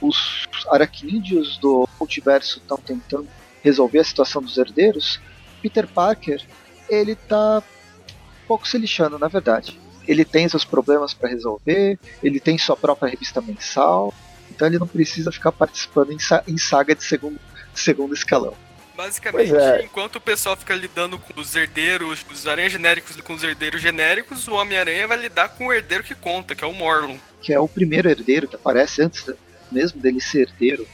os 0.02 0.48
aracnídeos 0.70 1.58
do 1.60 1.88
multiverso 2.00 2.58
estão 2.60 2.78
tentando 2.78 3.28
resolver 3.64 4.00
a 4.00 4.04
situação 4.04 4.42
dos 4.42 4.58
herdeiros, 4.58 5.20
Peter 5.62 5.88
Parker 5.88 6.42
ele 6.90 7.16
tá 7.16 7.60
um 7.60 8.48
pouco 8.48 8.68
se 8.68 8.78
lixando, 8.78 9.20
na 9.20 9.28
verdade. 9.28 9.80
Ele 10.08 10.26
tem 10.26 10.50
seus 10.50 10.66
problemas 10.66 11.14
para 11.14 11.30
resolver, 11.30 12.00
ele 12.24 12.40
tem 12.40 12.58
sua 12.58 12.76
própria 12.76 13.10
revista 13.12 13.40
mensal, 13.42 14.12
então 14.50 14.68
ele 14.68 14.80
não 14.80 14.88
precisa 14.88 15.32
ficar 15.32 15.52
participando 15.52 16.12
em, 16.12 16.18
sa- 16.20 16.44
em 16.48 16.58
saga 16.58 16.96
de 16.96 17.04
segundo, 17.04 17.40
segundo 17.74 18.14
escalão. 18.16 18.56
Basicamente, 19.02 19.56
é. 19.56 19.84
enquanto 19.84 20.18
o 20.18 20.22
pessoal 20.22 20.56
fica 20.56 20.76
lidando 20.76 21.18
com 21.18 21.42
os 21.42 21.56
herdeiros, 21.56 22.24
os 22.32 22.46
aranhas 22.46 22.72
genéricos 22.72 23.16
com 23.22 23.34
os 23.34 23.42
herdeiros 23.42 23.82
genéricos, 23.82 24.48
o 24.48 24.54
Homem-Aranha 24.54 25.08
vai 25.08 25.18
lidar 25.18 25.50
com 25.50 25.68
o 25.68 25.74
herdeiro 25.74 26.04
que 26.04 26.14
conta, 26.14 26.54
que 26.54 26.64
é 26.64 26.68
o 26.68 26.74
Morlun. 26.74 27.18
que 27.42 27.52
é 27.52 27.60
o 27.60 27.68
primeiro 27.68 28.08
herdeiro 28.08 28.48
que 28.48 28.56
aparece 28.56 29.02
antes 29.02 29.26
mesmo 29.72 30.00
dele 30.00 30.22
ser 30.22 30.50
herdeiro, 30.50 30.88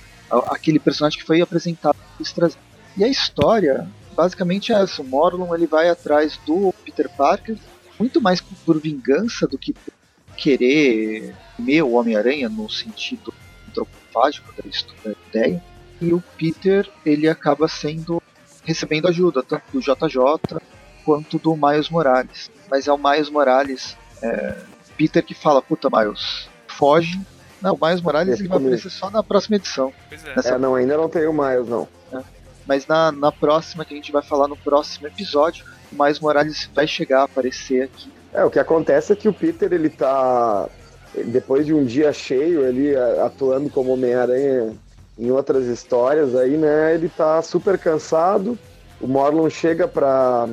aquele 0.49 0.79
personagem 0.79 1.19
que 1.19 1.25
foi 1.25 1.41
apresentado. 1.41 1.97
E 2.95 3.03
a 3.03 3.09
história, 3.09 3.85
basicamente 4.15 4.71
é 4.71 4.81
essa. 4.81 5.01
O 5.01 5.05
Morlun 5.05 5.53
ele 5.53 5.67
vai 5.67 5.89
atrás 5.89 6.39
do 6.45 6.73
Peter 6.85 7.09
Parker, 7.09 7.57
muito 7.99 8.21
mais 8.21 8.39
por 8.39 8.79
vingança 8.79 9.45
do 9.45 9.57
que 9.57 9.73
por 9.73 9.93
querer 10.37 11.35
comer 11.57 11.81
o 11.81 11.91
Homem-Aranha 11.91 12.47
no 12.47 12.69
sentido 12.69 13.33
antropofágico 13.67 14.53
da 15.03 15.11
ideia. 15.29 15.61
E 15.99 16.13
o 16.13 16.23
Peter, 16.37 16.89
ele 17.05 17.27
acaba 17.27 17.67
sendo 17.67 18.21
recebendo 18.67 19.07
ajuda, 19.07 19.41
tanto 19.41 19.63
do 19.71 19.79
JJ 19.79 20.59
quanto 21.05 21.39
do 21.39 21.55
Miles 21.55 21.89
Morales. 21.89 22.51
Mas 22.69 22.87
é 22.87 22.91
o 22.91 22.97
Miles 22.97 23.29
Morales, 23.29 23.97
é, 24.21 24.55
Peter 24.97 25.23
que 25.23 25.33
fala, 25.33 25.61
puta 25.61 25.89
Miles, 25.89 26.49
foge. 26.67 27.19
Não, 27.61 27.75
o 27.75 27.85
Miles 27.85 28.01
Morales 28.01 28.39
ele 28.39 28.49
vai 28.49 28.57
aparecer 28.57 28.89
só 28.89 29.09
na 29.09 29.23
próxima 29.23 29.55
edição. 29.55 29.93
É. 30.11 30.35
Nessa... 30.35 30.55
é. 30.55 30.57
não, 30.57 30.75
ainda 30.75 30.97
não 30.97 31.07
tem 31.07 31.25
o 31.25 31.33
Miles, 31.33 31.69
não. 31.69 31.87
É. 32.11 32.21
Mas 32.67 32.85
na, 32.85 33.11
na 33.11 33.31
próxima, 33.31 33.85
que 33.85 33.93
a 33.93 33.97
gente 33.97 34.11
vai 34.11 34.21
falar 34.21 34.49
no 34.49 34.57
próximo 34.57 35.07
episódio, 35.07 35.65
o 35.89 36.03
Miles 36.03 36.19
Morales 36.19 36.69
vai 36.75 36.85
chegar 36.85 37.21
a 37.21 37.23
aparecer 37.23 37.83
aqui. 37.83 38.11
É, 38.33 38.43
o 38.43 38.51
que 38.51 38.59
acontece 38.59 39.13
é 39.13 39.15
que 39.15 39.29
o 39.29 39.33
Peter, 39.33 39.71
ele 39.71 39.89
tá. 39.89 40.67
Depois 41.25 41.65
de 41.65 41.73
um 41.73 41.85
dia 41.85 42.11
cheio 42.11 42.67
ali, 42.67 42.93
atuando 42.95 43.69
como 43.69 43.93
Homem-Aranha 43.93 44.75
em 45.17 45.31
outras 45.31 45.65
histórias 45.65 46.35
aí, 46.35 46.57
né? 46.57 46.93
Ele 46.93 47.09
tá 47.09 47.41
super 47.41 47.77
cansado. 47.77 48.57
O 49.01 49.07
Morlun 49.07 49.49
chega 49.49 49.87
pra, 49.87 50.47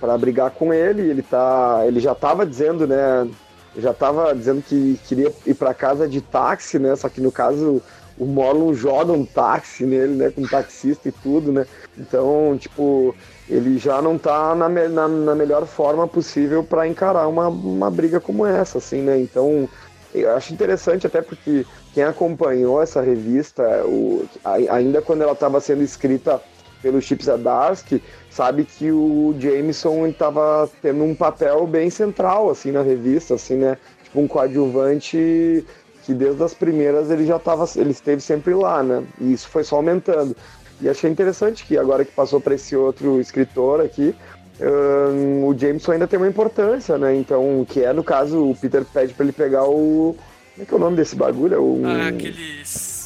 pra 0.00 0.18
brigar 0.18 0.50
com 0.50 0.72
ele, 0.72 1.02
ele 1.02 1.22
tá. 1.22 1.82
Ele 1.86 2.00
já 2.00 2.14
tava 2.14 2.46
dizendo, 2.46 2.86
né? 2.86 3.28
Já 3.76 3.94
tava 3.94 4.34
dizendo 4.34 4.62
que 4.62 5.00
queria 5.06 5.32
ir 5.46 5.54
para 5.54 5.72
casa 5.72 6.06
de 6.06 6.20
táxi, 6.20 6.78
né? 6.78 6.94
Só 6.96 7.08
que 7.08 7.20
no 7.20 7.32
caso 7.32 7.80
o 8.18 8.26
Morlun 8.26 8.74
joga 8.74 9.12
um 9.12 9.24
táxi 9.24 9.84
nele, 9.84 10.14
né? 10.14 10.30
Com 10.30 10.42
taxista 10.42 11.08
e 11.08 11.12
tudo, 11.12 11.52
né? 11.52 11.66
Então, 11.96 12.56
tipo, 12.58 13.14
ele 13.48 13.78
já 13.78 14.02
não 14.02 14.18
tá 14.18 14.54
na, 14.54 14.68
na, 14.68 15.08
na 15.08 15.34
melhor 15.34 15.66
forma 15.66 16.06
possível 16.06 16.62
para 16.62 16.86
encarar 16.86 17.26
uma, 17.28 17.48
uma 17.48 17.90
briga 17.90 18.20
como 18.20 18.46
essa, 18.46 18.78
assim, 18.78 19.00
né? 19.00 19.18
Então, 19.18 19.68
eu 20.14 20.36
acho 20.36 20.52
interessante 20.52 21.06
até 21.06 21.22
porque 21.22 21.64
quem 21.94 22.04
acompanhou 22.04 22.82
essa 22.82 23.00
revista, 23.00 23.62
o, 23.84 24.24
ainda 24.44 25.02
quando 25.02 25.22
ela 25.22 25.32
estava 25.32 25.60
sendo 25.60 25.82
escrita 25.82 26.40
pelo 26.80 27.00
Chip 27.00 27.24
Zdarsky, 27.24 28.02
sabe 28.30 28.64
que 28.64 28.90
o 28.90 29.34
Jameson 29.38 30.06
estava 30.06 30.68
tendo 30.80 31.04
um 31.04 31.14
papel 31.14 31.66
bem 31.66 31.90
central 31.90 32.50
assim 32.50 32.72
na 32.72 32.82
revista, 32.82 33.34
assim, 33.34 33.56
né? 33.56 33.78
Tipo 34.02 34.20
um 34.20 34.26
coadjuvante 34.26 35.64
que 36.04 36.12
desde 36.12 36.42
as 36.42 36.52
primeiras 36.52 37.10
ele 37.10 37.24
já 37.24 37.36
estava, 37.36 37.68
ele 37.76 37.90
esteve 37.90 38.20
sempre 38.20 38.52
lá, 38.54 38.82
né? 38.82 39.04
E 39.20 39.32
isso 39.32 39.48
foi 39.48 39.62
só 39.62 39.76
aumentando. 39.76 40.36
E 40.80 40.88
achei 40.88 41.08
interessante 41.08 41.64
que 41.64 41.78
agora 41.78 42.04
que 42.04 42.12
passou 42.12 42.40
para 42.40 42.54
esse 42.54 42.74
outro 42.74 43.20
escritor 43.20 43.80
aqui, 43.80 44.14
um, 44.60 45.46
o 45.46 45.56
Jameson 45.56 45.92
ainda 45.92 46.08
tem 46.08 46.18
uma 46.18 46.28
importância, 46.28 46.98
né? 46.98 47.14
Então, 47.14 47.64
que 47.68 47.84
é 47.84 47.92
no 47.92 48.02
caso 48.02 48.50
o 48.50 48.56
Peter 48.56 48.84
pede 48.84 49.14
para 49.14 49.24
ele 49.24 49.32
pegar 49.32 49.64
o 49.64 50.16
como 50.52 50.62
é 50.62 50.64
que 50.66 50.74
é 50.74 50.76
o 50.76 50.80
nome 50.80 50.96
desse 50.96 51.16
bagulho? 51.16 51.54
É 51.54 51.60
um... 51.60 51.86
Ah, 51.86 52.08
aqueles. 52.08 53.02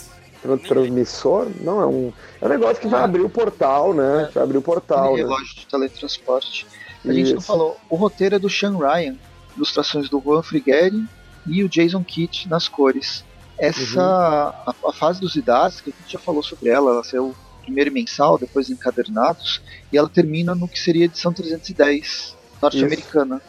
Transmissor? 0.68 1.48
Não, 1.60 1.80
é 1.80 1.86
um. 1.86 2.12
É 2.40 2.46
um 2.46 2.48
negócio 2.48 2.80
que 2.80 2.86
vai 2.86 3.02
abrir 3.02 3.22
o 3.22 3.28
portal, 3.28 3.92
né? 3.92 4.28
É. 4.28 4.32
Vai 4.32 4.44
abrir 4.44 4.58
o 4.58 4.62
portal. 4.62 5.14
Um 5.14 5.16
né? 5.16 5.22
relógio 5.22 5.56
de 5.56 5.66
teletransporte. 5.66 6.66
A 7.04 7.12
gente 7.12 7.34
não 7.34 7.40
falou. 7.40 7.76
O 7.90 7.96
roteiro 7.96 8.36
é 8.36 8.38
do 8.38 8.48
Sean 8.48 8.76
Ryan, 8.76 9.16
ilustrações 9.56 10.08
do 10.08 10.20
Juan 10.20 10.42
Frigueri 10.42 11.04
e 11.46 11.64
o 11.64 11.68
Jason 11.68 12.04
Kitt 12.04 12.48
nas 12.48 12.68
cores. 12.68 13.24
Essa. 13.58 14.00
Uhum. 14.00 14.06
A, 14.06 14.74
a, 14.88 14.92
fase 14.92 15.20
dos 15.20 15.34
idades, 15.34 15.80
que 15.80 15.90
a 15.90 16.02
gente 16.02 16.12
já 16.12 16.18
falou 16.18 16.44
sobre 16.44 16.68
ela, 16.68 16.92
ela 16.92 17.02
saiu 17.02 17.34
primeiro 17.62 17.90
mensal, 17.90 18.38
depois 18.38 18.70
encadernados, 18.70 19.60
e 19.92 19.98
ela 19.98 20.08
termina 20.08 20.54
no 20.54 20.68
que 20.68 20.78
seria 20.78 21.02
a 21.02 21.06
edição 21.06 21.32
310 21.32 22.36
norte-americana 22.62 23.42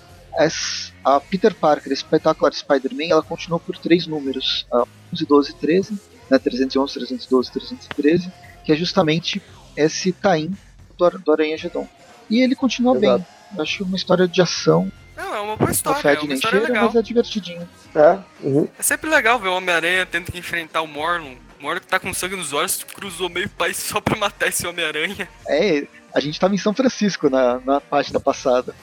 a 1.03 1.19
Peter 1.19 1.53
Parker, 1.53 1.91
Espetacular 1.91 2.53
Spider-Man, 2.53 3.11
ela 3.11 3.23
continuou 3.23 3.59
por 3.59 3.77
três 3.77 4.05
números, 4.05 4.67
a 4.71 4.83
11, 5.13 5.25
12 5.25 5.51
e 5.51 5.53
13, 5.55 6.01
né, 6.29 6.37
311, 6.37 6.93
312 6.93 7.51
313, 7.51 8.31
que 8.63 8.71
é 8.71 8.75
justamente 8.75 9.41
esse 9.75 10.11
Tain 10.11 10.51
do, 10.97 11.09
do 11.09 11.31
Aranha 11.31 11.57
Gedon. 11.57 11.87
E 12.29 12.41
ele 12.41 12.55
continua 12.55 12.95
Exato. 12.97 13.19
bem. 13.19 13.27
Eu 13.55 13.63
acho 13.63 13.83
uma 13.83 13.95
história 13.95 14.27
de 14.27 14.41
ação. 14.41 14.91
Não, 15.15 15.33
é 15.33 15.39
uma 15.39 15.55
boa 15.55 15.71
história, 15.71 16.09
é 16.09 16.19
uma 16.19 16.33
história 16.33 16.59
cheira, 16.59 16.73
legal. 16.73 16.85
mas 16.85 16.95
é 16.95 17.01
divertidinho. 17.01 17.67
É, 17.95 18.19
uhum. 18.41 18.67
é 18.77 18.83
sempre 18.83 19.09
legal 19.09 19.39
ver 19.39 19.47
o 19.47 19.55
Homem-Aranha 19.55 20.05
tendo 20.05 20.31
que 20.31 20.37
enfrentar 20.37 20.81
o 20.81 20.87
Morlun. 20.87 21.35
O 21.59 21.63
Morlun 21.63 21.79
que 21.79 21.87
tá 21.87 21.99
com 21.99 22.13
sangue 22.13 22.35
nos 22.35 22.53
olhos, 22.53 22.83
cruzou 22.83 23.29
meio 23.29 23.49
país 23.49 23.77
só 23.77 23.99
pra 23.99 24.15
matar 24.15 24.49
esse 24.49 24.67
Homem-Aranha. 24.67 25.27
É, 25.47 25.87
a 26.13 26.19
gente 26.19 26.39
tava 26.39 26.53
em 26.53 26.57
São 26.59 26.73
Francisco 26.73 27.29
na, 27.29 27.59
na 27.61 27.81
página 27.81 28.19
passada. 28.19 28.75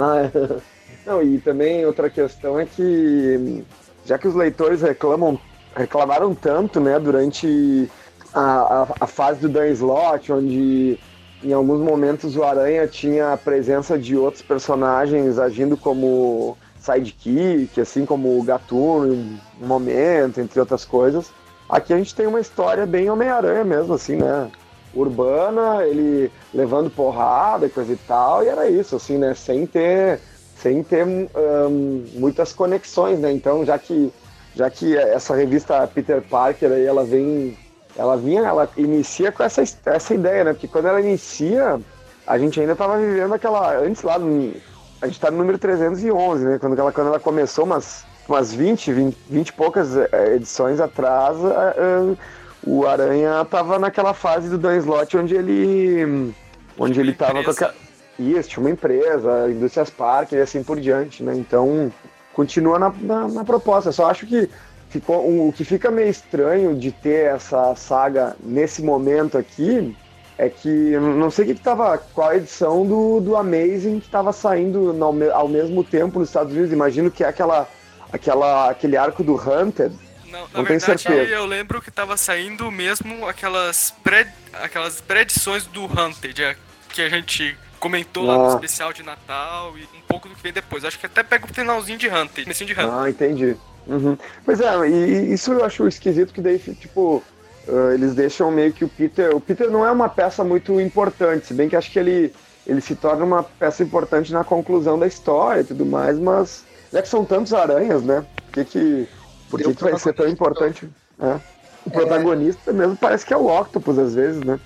Ah, 0.00 0.30
é. 0.32 0.62
Não, 1.04 1.22
e 1.22 1.38
também 1.38 1.84
outra 1.84 2.08
questão 2.08 2.58
é 2.58 2.64
que, 2.64 3.64
já 4.04 4.16
que 4.18 4.28
os 4.28 4.34
leitores 4.34 4.82
reclamam, 4.82 5.38
reclamaram 5.74 6.34
tanto, 6.34 6.80
né, 6.80 6.98
durante 6.98 7.90
a, 8.32 8.40
a, 8.40 8.86
a 9.00 9.06
fase 9.06 9.40
do 9.40 9.48
Dan 9.48 9.68
Slot, 9.68 10.32
onde 10.32 10.98
em 11.42 11.52
alguns 11.52 11.80
momentos 11.80 12.36
o 12.36 12.44
Aranha 12.44 12.86
tinha 12.86 13.32
a 13.32 13.36
presença 13.36 13.98
de 13.98 14.16
outros 14.16 14.42
personagens 14.42 15.38
agindo 15.38 15.76
como 15.76 16.56
sidekick, 16.78 17.80
assim 17.80 18.06
como 18.06 18.38
o 18.38 18.42
Gatuno 18.42 19.12
em 19.12 19.40
um 19.60 19.66
momento, 19.66 20.40
entre 20.40 20.60
outras 20.60 20.84
coisas. 20.84 21.30
Aqui 21.68 21.92
a 21.92 21.96
gente 21.96 22.14
tem 22.14 22.26
uma 22.26 22.40
história 22.40 22.86
bem 22.86 23.10
Homem-Aranha 23.10 23.64
mesmo, 23.64 23.94
assim, 23.94 24.16
né? 24.16 24.50
Urbana, 24.94 25.84
ele 25.86 26.30
levando 26.52 26.90
porrada 26.90 27.66
e 27.66 27.70
coisa 27.70 27.92
e 27.92 27.96
tal, 27.96 28.44
e 28.44 28.48
era 28.48 28.68
isso, 28.68 28.94
assim, 28.94 29.16
né? 29.16 29.34
Sem 29.34 29.66
ter 29.66 30.20
sem 30.62 30.82
ter 30.82 31.04
um, 31.04 32.06
muitas 32.14 32.52
conexões, 32.52 33.18
né? 33.18 33.32
Então, 33.32 33.64
já 33.64 33.78
que 33.78 34.12
já 34.54 34.70
que 34.70 34.96
essa 34.96 35.34
revista 35.34 35.86
Peter 35.86 36.22
Parker 36.22 36.70
aí 36.70 36.84
ela 36.84 37.04
vem 37.04 37.56
ela 37.96 38.16
vinha, 38.16 38.42
ela 38.42 38.70
inicia 38.76 39.30
com 39.32 39.42
essa, 39.42 39.62
essa 39.84 40.14
ideia, 40.14 40.44
né? 40.44 40.52
Porque 40.52 40.68
quando 40.68 40.86
ela 40.86 41.00
inicia, 41.00 41.80
a 42.26 42.38
gente 42.38 42.60
ainda 42.60 42.72
estava 42.72 42.96
vivendo 42.96 43.34
aquela 43.34 43.78
antes 43.78 44.02
lá 44.02 44.18
no, 44.18 44.52
a 45.00 45.06
gente 45.06 45.16
está 45.16 45.30
no 45.30 45.38
número 45.38 45.58
311, 45.58 46.44
né? 46.44 46.58
Quando 46.58 46.78
ela 46.78 46.92
quando 46.92 47.08
ela 47.08 47.20
começou 47.20 47.64
umas 47.64 48.04
umas 48.28 48.52
20, 48.52 48.92
20, 48.92 49.16
20 49.28 49.48
e 49.48 49.52
poucas 49.52 49.96
eh, 49.96 50.36
edições 50.36 50.78
atrás, 50.78 51.36
uh, 51.36 52.16
o 52.64 52.86
Aranha 52.86 53.42
estava 53.42 53.78
naquela 53.78 54.14
fase 54.14 54.48
do 54.48 54.56
Dan 54.56 54.76
Slott 54.76 55.16
onde 55.16 55.34
ele 55.34 56.32
onde 56.78 57.00
ele 57.00 57.10
estava 57.10 57.42
com 57.42 57.50
aquela 57.50 57.74
isso, 58.22 58.48
tinha 58.48 58.60
uma 58.62 58.70
empresa, 58.70 59.50
Indústrias 59.50 59.90
Parker 59.90 60.38
e 60.38 60.42
assim 60.42 60.62
por 60.62 60.80
diante, 60.80 61.22
né? 61.22 61.34
Então, 61.34 61.92
continua 62.32 62.78
na, 62.78 62.92
na, 63.00 63.28
na 63.28 63.44
proposta. 63.44 63.88
Eu 63.88 63.92
só 63.92 64.10
acho 64.10 64.26
que 64.26 64.48
ficou, 64.88 65.28
um, 65.28 65.48
o 65.48 65.52
que 65.52 65.64
fica 65.64 65.90
meio 65.90 66.08
estranho 66.08 66.74
de 66.74 66.92
ter 66.92 67.34
essa 67.34 67.74
saga 67.74 68.36
nesse 68.40 68.82
momento 68.82 69.38
aqui 69.38 69.96
é 70.38 70.48
que 70.48 70.98
não 70.98 71.30
sei 71.30 71.44
o 71.44 71.48
que, 71.48 71.54
que 71.54 71.60
tava, 71.60 71.98
qual 71.98 72.30
a 72.30 72.36
edição 72.36 72.86
do, 72.86 73.20
do 73.20 73.36
Amazing 73.36 74.00
que 74.00 74.06
estava 74.06 74.32
saindo 74.32 74.92
no, 74.92 75.32
ao 75.32 75.46
mesmo 75.46 75.84
tempo 75.84 76.18
nos 76.18 76.28
Estados 76.28 76.52
Unidos. 76.52 76.72
Imagino 76.72 77.10
que 77.10 77.22
é 77.22 77.28
aquela, 77.28 77.68
aquela, 78.12 78.70
aquele 78.70 78.96
arco 78.96 79.22
do 79.22 79.34
Hunter. 79.34 79.90
Não, 80.26 80.40
não 80.52 80.62
na 80.62 80.62
verdade, 80.62 81.30
eu 81.30 81.44
lembro 81.44 81.80
que 81.82 81.90
estava 81.90 82.16
saindo 82.16 82.70
mesmo 82.70 83.28
aquelas 83.28 83.94
pré, 84.02 84.32
aquelas 84.54 85.00
pré-edições 85.00 85.66
do 85.66 85.84
Hunter, 85.84 86.56
que 86.88 87.02
a 87.02 87.08
gente 87.08 87.56
comentou 87.82 88.24
lá 88.24 88.38
no 88.38 88.44
ah. 88.44 88.54
especial 88.54 88.92
de 88.92 89.02
Natal 89.02 89.76
e 89.76 89.82
um 89.82 90.00
pouco 90.06 90.28
do 90.28 90.36
que 90.36 90.42
vem 90.42 90.52
depois. 90.52 90.84
Acho 90.84 90.96
que 90.96 91.06
até 91.06 91.24
pega 91.24 91.44
o 91.44 91.48
finalzinho 91.52 91.98
de 91.98 92.08
Hunter, 92.08 92.44
de 92.44 92.72
Hunter. 92.72 92.88
Ah, 92.88 93.10
entendi. 93.10 93.56
Uhum. 93.88 94.16
Pois 94.44 94.60
é, 94.60 94.88
e 94.88 95.32
isso 95.34 95.52
eu 95.52 95.64
acho 95.64 95.88
esquisito 95.88 96.32
que 96.32 96.40
daí, 96.40 96.60
tipo, 96.60 97.20
uh, 97.66 97.90
eles 97.92 98.14
deixam 98.14 98.52
meio 98.52 98.72
que 98.72 98.84
o 98.84 98.88
Peter. 98.88 99.34
O 99.34 99.40
Peter 99.40 99.68
não 99.68 99.84
é 99.84 99.90
uma 99.90 100.08
peça 100.08 100.44
muito 100.44 100.80
importante, 100.80 101.48
se 101.48 101.54
bem 101.54 101.68
que 101.68 101.74
acho 101.74 101.90
que 101.90 101.98
ele, 101.98 102.32
ele 102.64 102.80
se 102.80 102.94
torna 102.94 103.24
uma 103.24 103.42
peça 103.42 103.82
importante 103.82 104.32
na 104.32 104.44
conclusão 104.44 104.96
da 104.96 105.08
história 105.08 105.62
e 105.62 105.64
tudo 105.64 105.84
mais, 105.84 106.16
mas 106.20 106.64
já 106.92 107.02
que 107.02 107.08
são 107.08 107.24
tantos 107.24 107.52
aranhas, 107.52 108.04
né? 108.04 108.24
Por 108.36 108.52
que, 108.52 108.64
que, 108.64 109.08
por 109.50 109.60
que, 109.60 109.74
que 109.74 109.82
vai 109.82 109.98
ser 109.98 110.12
tão 110.12 110.28
importante? 110.28 110.88
É. 111.20 111.40
O 111.84 111.90
protagonista 111.90 112.70
é... 112.70 112.74
mesmo 112.74 112.96
parece 112.96 113.26
que 113.26 113.34
é 113.34 113.36
o 113.36 113.46
Octopus 113.46 113.98
às 113.98 114.14
vezes, 114.14 114.40
né? 114.44 114.60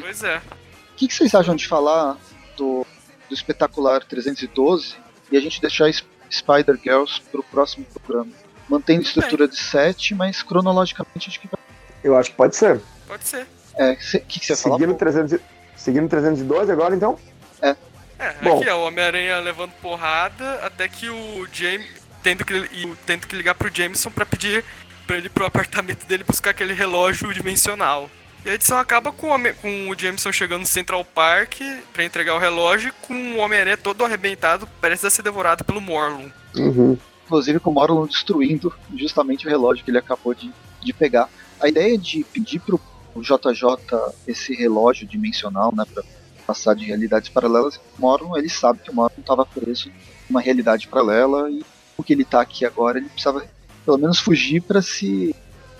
Pois 0.00 0.24
é. 0.24 0.38
O 0.38 0.96
que, 0.96 1.08
que 1.08 1.14
vocês 1.14 1.34
acham 1.34 1.54
de 1.54 1.68
falar 1.68 2.16
do, 2.56 2.86
do 3.28 3.34
espetacular 3.34 4.04
312 4.04 4.96
e 5.30 5.36
a 5.36 5.40
gente 5.40 5.60
deixar 5.60 5.90
Spider 6.30 6.78
Girls 6.82 7.20
para 7.30 7.40
o 7.40 7.44
próximo 7.44 7.86
programa. 7.86 8.32
Mantendo 8.68 9.00
a 9.00 9.02
estrutura 9.02 9.46
de 9.46 9.56
7, 9.56 10.14
mas 10.14 10.42
cronologicamente 10.42 11.28
acho 11.28 11.40
que 11.40 11.48
vai. 11.48 11.60
Eu 12.02 12.16
acho 12.16 12.30
que 12.30 12.36
pode 12.36 12.56
ser. 12.56 12.80
Pode 13.06 13.26
ser. 13.26 13.46
É, 13.76 13.92
o 13.92 13.96
que, 13.96 14.40
que 14.40 14.46
você 14.46 14.56
seguindo 14.56 14.86
fala? 14.86 15.12
300, 15.12 15.40
seguindo 15.76 16.08
312 16.08 16.72
agora 16.72 16.94
então? 16.94 17.18
É. 17.60 17.76
É, 18.18 18.32
Bom. 18.42 18.58
aqui 18.58 18.68
é 18.68 18.74
o 18.74 18.84
Homem-Aranha 18.84 19.38
levando 19.40 19.72
porrada 19.82 20.54
até 20.62 20.88
que 20.88 21.08
o 21.10 21.46
James 21.52 21.86
tendo 22.22 22.44
que, 22.44 22.68
tendo 23.04 23.26
que 23.26 23.36
ligar 23.36 23.54
pro 23.54 23.70
Jameson 23.74 24.10
para 24.10 24.24
pedir 24.24 24.64
para 25.06 25.18
ele 25.18 25.28
pro 25.28 25.44
apartamento 25.44 26.06
dele 26.06 26.24
buscar 26.24 26.50
aquele 26.50 26.72
relógio 26.72 27.32
dimensional. 27.34 28.08
E 28.44 28.50
a 28.50 28.54
edição 28.54 28.76
acaba 28.76 29.10
com 29.10 29.34
o, 29.34 29.54
com 29.54 29.88
o 29.88 29.98
Jameson 29.98 30.30
chegando 30.30 30.60
no 30.60 30.66
Central 30.66 31.02
Park 31.02 31.60
para 31.92 32.04
entregar 32.04 32.34
o 32.34 32.38
relógio 32.38 32.92
com 33.00 33.14
o 33.14 33.38
Homem-Aranha 33.38 33.76
todo 33.78 34.04
arrebentado, 34.04 34.68
parece 34.82 35.06
a 35.06 35.10
ser 35.10 35.22
devorado 35.22 35.64
pelo 35.64 35.80
Morlun. 35.80 36.28
Uhum. 36.54 36.98
Inclusive 37.24 37.58
com 37.58 37.70
o 37.70 37.72
Morlun 37.72 38.06
destruindo 38.06 38.70
justamente 38.94 39.46
o 39.46 39.50
relógio 39.50 39.82
que 39.82 39.90
ele 39.90 39.96
acabou 39.96 40.34
de, 40.34 40.52
de 40.82 40.92
pegar. 40.92 41.30
A 41.58 41.68
ideia 41.68 41.96
de 41.96 42.22
pedir 42.24 42.60
pro 42.60 42.78
JJ 43.16 44.12
esse 44.26 44.54
relógio 44.54 45.06
dimensional, 45.06 45.74
né, 45.74 45.84
para 45.92 46.04
passar 46.46 46.74
de 46.74 46.84
realidades 46.84 47.30
paralelas, 47.30 47.76
o 47.98 48.02
Morlun, 48.02 48.36
ele 48.36 48.50
sabe 48.50 48.80
que 48.80 48.90
o 48.90 48.94
Morlun 48.94 49.20
estava 49.20 49.46
preso 49.46 49.90
numa 50.28 50.42
realidade 50.42 50.86
paralela 50.88 51.50
e 51.50 51.64
o 51.96 52.02
que 52.02 52.12
ele 52.12 52.26
tá 52.26 52.42
aqui 52.42 52.66
agora, 52.66 52.98
ele 52.98 53.08
precisava 53.08 53.42
pelo 53.86 53.96
menos 53.96 54.18
fugir 54.18 54.60
para 54.60 54.82
se 54.82 55.34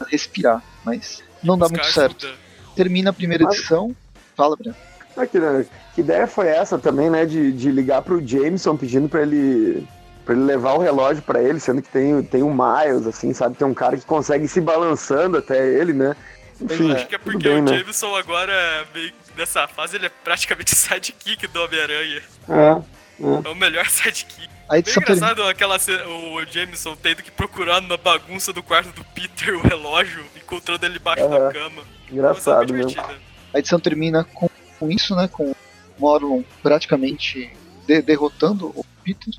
respirar, 0.09 0.63
mas 0.83 1.23
não 1.43 1.59
dá 1.59 1.69
muito 1.69 1.87
certo. 1.87 2.27
Termina 2.75 3.11
a 3.11 3.13
primeira 3.13 3.45
edição. 3.45 3.95
Fala, 4.37 4.57
Breno. 4.57 4.77
Ah, 5.17 5.27
que, 5.27 5.39
que, 5.95 6.01
ideia 6.01 6.27
foi 6.27 6.49
essa 6.49 6.79
também, 6.79 7.09
né? 7.09 7.25
De, 7.25 7.53
de 7.53 7.71
ligar 7.71 8.03
pro 8.03 8.27
Jameson 8.27 8.77
pedindo 8.77 9.09
para 9.09 9.23
ele 9.23 9.87
para 10.25 10.35
ele 10.35 10.45
levar 10.45 10.73
o 10.73 10.79
relógio 10.79 11.23
para 11.23 11.43
ele, 11.43 11.61
sendo 11.61 11.83
que 11.83 11.89
tem, 11.91 12.23
tem 12.23 12.43
um 12.43 12.51
Miles, 12.53 13.07
assim, 13.07 13.35
sabe? 13.35 13.57
Tem 13.57 13.67
um 13.67 13.75
cara 13.75 13.97
que 13.97 14.07
consegue 14.07 14.47
ir 14.47 14.49
se 14.49 14.61
balançando 14.61 15.37
até 15.37 15.69
ele, 15.69 15.93
né? 15.93 16.17
Enfim, 16.61 16.93
acho 16.93 17.07
que 17.07 17.15
é 17.15 17.19
porque 17.19 17.47
bem, 17.47 17.59
o 17.59 17.63
né? 17.63 17.79
Jameson 17.79 18.13
né? 18.13 18.19
agora, 18.21 18.87
meio 18.95 19.13
nessa 19.37 19.67
fase, 19.69 19.97
ele 19.97 20.07
é 20.07 20.11
praticamente 20.23 20.75
sidekick 20.75 21.47
do 21.49 21.63
Homem-Aranha. 21.63 22.23
É, 22.49 22.55
é. 22.55 23.49
é 23.49 23.49
o 23.49 23.55
melhor 23.55 23.87
sidekick. 23.91 24.54
Aí 24.69 24.83
Bem 24.83 24.95
engraçado 24.97 25.43
aquela 25.43 25.79
cena, 25.79 26.07
o 26.07 26.45
Jameson 26.47 26.97
tendo 26.97 27.23
que 27.23 27.31
procurar 27.31 27.83
na 27.83 27.97
bagunça 27.97 28.53
do 28.53 28.63
quarto 28.63 28.93
do 28.93 29.05
Peter 29.05 29.55
o 29.55 29.61
relógio, 29.61 30.25
encontrando 30.37 30.87
ele 30.87 30.97
embaixo 30.97 31.29
da 31.29 31.53
cama. 31.53 31.83
Engraçado 32.11 32.73
mesmo. 32.73 33.01
A 33.53 33.59
edição 33.59 33.79
termina 33.79 34.25
com, 34.25 34.49
com 34.79 34.91
isso, 34.91 35.15
né? 35.15 35.29
Com 35.29 35.51
o 35.51 35.57
Morlun 35.99 36.43
praticamente 36.63 37.53
de, 37.87 38.01
derrotando 38.01 38.69
o 38.69 38.85
Peter. 39.03 39.35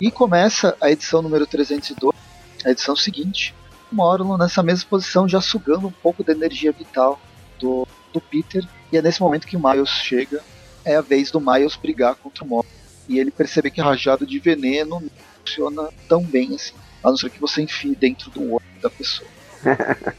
E 0.00 0.10
começa 0.10 0.74
a 0.80 0.90
edição 0.90 1.20
número 1.20 1.46
302, 1.46 2.16
a 2.64 2.70
edição 2.70 2.96
seguinte. 2.96 3.54
O 3.92 3.94
Morlun 3.94 4.38
nessa 4.38 4.62
mesma 4.62 4.88
posição, 4.88 5.28
já 5.28 5.42
sugando 5.42 5.88
um 5.88 5.92
pouco 5.92 6.24
da 6.24 6.32
energia 6.32 6.72
vital 6.72 7.20
do, 7.58 7.86
do 8.14 8.20
Peter. 8.20 8.66
E 8.90 8.96
é 8.96 9.02
nesse 9.02 9.20
momento 9.20 9.46
que 9.46 9.56
o 9.56 9.62
Miles 9.62 9.90
chega. 9.90 10.42
É 10.82 10.96
a 10.96 11.02
vez 11.02 11.30
do 11.30 11.38
Miles 11.38 11.76
brigar 11.76 12.14
contra 12.14 12.42
o 12.42 12.46
Morlun 12.46 12.79
e 13.10 13.18
ele 13.18 13.32
percebe 13.32 13.72
que 13.72 13.80
a 13.80 13.84
rajada 13.84 14.24
de 14.24 14.38
veneno 14.38 15.00
não 15.00 15.10
funciona 15.40 15.88
tão 16.08 16.22
bem 16.22 16.54
assim, 16.54 16.74
a 17.02 17.10
não 17.10 17.16
ser 17.16 17.28
que 17.28 17.40
você 17.40 17.60
enfie 17.60 17.96
dentro 17.96 18.30
do 18.30 18.52
olho 18.52 18.62
da 18.80 18.88
pessoa. 18.88 19.28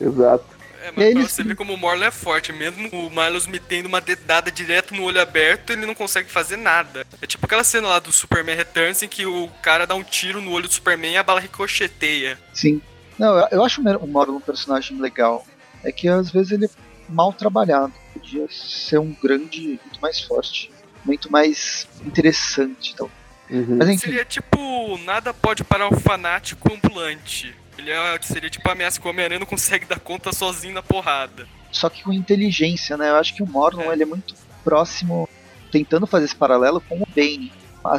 Exato. 0.00 0.54
É, 0.82 0.92
mas 0.94 1.14
pra 1.14 1.22
você 1.22 1.42
ver 1.42 1.54
como 1.54 1.74
o 1.74 1.76
Morley 1.76 2.08
é 2.08 2.10
forte, 2.10 2.52
mesmo 2.52 2.88
o 2.88 3.10
Miles 3.10 3.46
metendo 3.46 3.88
uma 3.88 4.00
dedada 4.00 4.50
direto 4.50 4.94
no 4.94 5.02
olho 5.02 5.20
aberto, 5.20 5.70
ele 5.70 5.86
não 5.86 5.94
consegue 5.94 6.30
fazer 6.30 6.56
nada. 6.56 7.06
É 7.20 7.26
tipo 7.26 7.44
aquela 7.44 7.64
cena 7.64 7.88
lá 7.88 7.98
do 7.98 8.12
Superman 8.12 8.56
Returns 8.56 9.02
em 9.02 9.08
que 9.08 9.26
o 9.26 9.48
cara 9.62 9.86
dá 9.86 9.94
um 9.94 10.02
tiro 10.02 10.40
no 10.40 10.50
olho 10.50 10.68
do 10.68 10.74
Superman 10.74 11.12
e 11.12 11.16
a 11.16 11.22
bala 11.22 11.40
ricocheteia. 11.40 12.38
Sim. 12.52 12.80
Não, 13.18 13.38
eu, 13.38 13.48
eu 13.52 13.64
acho 13.64 13.80
o 13.80 14.06
Morley 14.06 14.36
um 14.36 14.40
personagem 14.40 14.98
legal. 14.98 15.46
É 15.82 15.92
que 15.92 16.08
às 16.08 16.30
vezes 16.30 16.52
ele 16.52 16.66
é 16.66 16.70
mal 17.08 17.32
trabalhado. 17.32 17.92
Podia 18.12 18.46
ser 18.50 18.98
um 18.98 19.12
grande, 19.12 19.80
muito 19.84 20.00
mais 20.00 20.20
forte 20.20 20.70
muito 21.04 21.30
mais 21.30 21.86
interessante. 22.04 22.92
Então. 22.92 23.10
Uhum. 23.50 23.76
Mas, 23.78 23.88
enfim. 23.88 24.06
Seria 24.06 24.24
tipo, 24.24 24.98
nada 24.98 25.32
pode 25.34 25.62
parar 25.64 25.88
o 25.88 26.00
fanático 26.00 26.72
ambulante. 26.72 27.54
Ele 27.76 27.90
é, 27.90 28.18
seria 28.22 28.48
tipo 28.48 28.68
a 28.68 28.72
ameaça 28.72 29.00
que 29.00 29.06
o 29.06 29.10
Homem-Aranha 29.10 29.40
não 29.40 29.46
consegue 29.46 29.84
dar 29.84 29.98
conta 29.98 30.32
sozinho 30.32 30.74
na 30.74 30.82
porrada. 30.82 31.46
Só 31.72 31.88
que 31.88 32.04
com 32.04 32.12
inteligência, 32.12 32.96
né? 32.96 33.10
Eu 33.10 33.16
acho 33.16 33.34
que 33.34 33.42
o 33.42 33.46
Morlun 33.46 33.90
é. 33.90 33.92
ele 33.92 34.04
é 34.04 34.06
muito 34.06 34.34
próximo, 34.62 35.28
tentando 35.70 36.06
fazer 36.06 36.26
esse 36.26 36.36
paralelo 36.36 36.80
com 36.80 37.02
o 37.02 37.06
Bane. 37.14 37.52
A, 37.84 37.98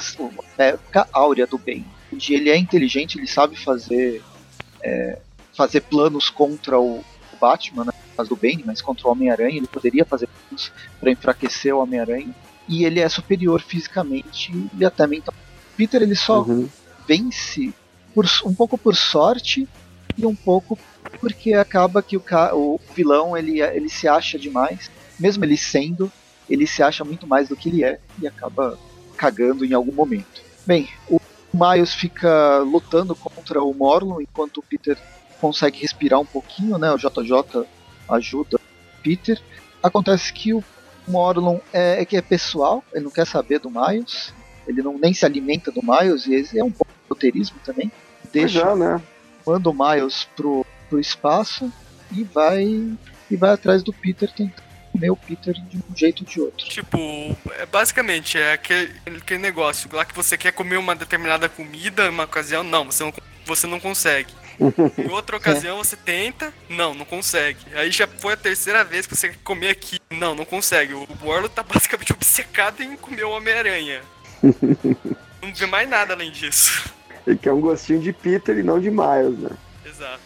época 0.58 1.08
áurea 1.12 1.46
do 1.46 1.58
Bane. 1.58 1.86
Onde 2.12 2.34
ele 2.34 2.50
é 2.50 2.58
inteligente, 2.58 3.20
ele 3.20 3.28
sabe 3.28 3.56
fazer 3.56 4.24
é, 4.82 5.20
fazer 5.56 5.82
planos 5.82 6.30
contra 6.30 6.80
o 6.80 7.04
Batman, 7.40 7.86
né? 7.86 7.94
Faz 8.16 8.30
do 8.30 8.36
Bane, 8.36 8.64
mas 8.66 8.82
contra 8.82 9.08
o 9.08 9.12
Homem-Aranha. 9.12 9.58
Ele 9.58 9.68
poderia 9.68 10.06
fazer 10.06 10.28
planos 10.28 10.72
para 11.00 11.12
enfraquecer 11.12 11.76
o 11.76 11.80
Homem-Aranha 11.80 12.34
e 12.68 12.86
ele 12.86 13.00
é 13.00 13.08
superior 13.10 13.62
fisicamente 13.62 14.52
e 14.78 14.86
até 14.86 15.06
mentalmente. 15.06 15.46
Peter 15.78 16.02
ele 16.02 16.16
só 16.16 16.42
uhum. 16.42 16.70
vence 17.08 17.74
por, 18.14 18.26
um 18.46 18.54
pouco 18.54 18.78
por 18.78 18.96
sorte 18.96 19.68
e 20.18 20.26
um 20.26 20.36
pouco 20.36 20.78
porque 21.20 21.54
acaba 21.54 22.02
que 22.02 22.18
o, 22.18 22.24
o 22.54 22.80
vilão 22.96 23.38
ele, 23.38 23.62
ele 23.62 23.90
se 23.90 24.08
acha 24.08 24.40
demais, 24.40 24.90
mesmo 25.20 25.44
ele 25.44 25.58
sendo, 25.58 26.12
ele 26.50 26.66
se 26.66 26.82
acha 26.82 27.04
muito 27.04 27.28
mais 27.28 27.50
do 27.50 27.56
que 27.56 27.70
ele 27.70 27.84
é 27.84 28.00
e 28.22 28.28
acaba 28.28 28.78
cagando 29.18 29.66
em 29.66 29.74
algum 29.74 29.94
momento. 29.94 30.42
Bem, 30.66 30.90
o 31.10 31.20
Miles 31.54 31.94
fica 31.94 32.60
lutando 32.60 33.16
contra 33.16 33.64
o 33.64 33.74
Morlun 33.74 34.22
enquanto 34.22 34.58
o 34.58 34.64
Peter 34.64 34.98
consegue 35.40 35.82
respirar 35.82 36.20
um 36.20 36.26
pouquinho, 36.26 36.78
né? 36.78 36.92
O 36.92 36.98
JJ 36.98 37.66
ajuda 38.10 38.58
o 38.58 39.02
Peter. 39.04 39.42
Acontece 39.82 40.34
que 40.34 40.54
o 40.54 40.64
Morlun 41.08 41.60
é, 41.72 42.02
é 42.02 42.06
que 42.06 42.18
é 42.18 42.22
pessoal, 42.22 42.84
ele 42.94 43.06
não 43.06 43.12
quer 43.12 43.26
saber 43.28 43.60
do 43.60 43.70
Miles, 43.70 44.34
ele 44.68 44.82
não 44.82 44.98
nem 44.98 45.14
se 45.14 45.26
alimenta 45.26 45.72
do 45.72 45.82
Miles, 45.84 46.26
e 46.26 46.58
é 46.58 46.64
um 46.64 46.72
pouco 46.72 46.92
de 46.92 47.10
roteirismo 47.10 47.58
também. 47.64 47.92
Deixa, 48.32 48.60
já, 48.60 48.76
né? 48.76 49.02
manda 49.46 49.70
o 49.70 49.74
Miles 49.74 50.28
pro, 50.36 50.66
pro 50.90 51.00
espaço 51.00 51.72
e 52.12 52.24
vai 52.24 52.66
e 53.30 53.36
vai 53.36 53.52
atrás 53.52 53.82
do 53.84 53.92
Peter 53.92 54.32
tentando 54.32 54.66
comer 54.92 55.10
o 55.10 55.16
Peter 55.16 55.54
de 55.54 55.78
um 55.78 55.96
jeito 55.96 56.22
ou 56.22 56.30
de 56.30 56.42
outro. 56.42 56.68
Tipo, 56.68 56.98
é, 57.52 57.66
basicamente 57.66 58.38
é 58.38 58.54
aquele, 58.54 58.94
aquele 59.18 59.42
negócio 59.42 59.90
lá 59.94 60.06
que 60.06 60.16
você 60.16 60.38
quer 60.38 60.52
comer 60.52 60.78
uma 60.78 60.96
determinada 60.96 61.50
comida, 61.50 62.10
uma 62.10 62.24
ocasião, 62.24 62.64
não, 62.64 62.86
você 62.86 63.04
não, 63.04 63.14
você 63.46 63.68
não 63.68 63.80
consegue. 63.80 64.34
Em 64.98 65.12
outra 65.12 65.38
ocasião 65.38 65.78
você 65.78 65.96
tenta, 65.96 66.54
não, 66.70 66.94
não 66.94 67.06
consegue. 67.06 67.60
Aí 67.74 67.92
já 67.92 68.08
foi 68.08 68.34
a 68.34 68.38
terceira 68.38 68.84
vez 68.84 69.06
que 69.06 69.16
você 69.16 69.30
quer 69.30 69.38
comer 69.44 69.70
aqui. 69.70 70.00
Não, 70.10 70.36
não 70.36 70.46
consegue. 70.46 70.94
O 70.94 71.08
Warlock 71.24 71.56
tá 71.56 71.64
basicamente 71.64 72.14
obcecado 72.14 72.82
em 72.82 72.96
comer 72.96 73.24
o 73.24 73.32
Homem-Aranha. 73.32 74.02
não 75.42 75.54
vê 75.54 75.66
mais 75.66 75.90
nada 75.90 76.14
além 76.14 76.32
disso. 76.32 76.90
Ele 77.26 77.38
quer 77.38 77.54
um 77.54 77.62
gostinho 77.62 78.00
de 78.00 78.14
Peter 78.14 78.58
e 78.58 78.64
não 78.64 78.80
de 78.80 78.90
Miles, 78.90 79.40
né? 79.40 79.58
Exato. 79.86 80.20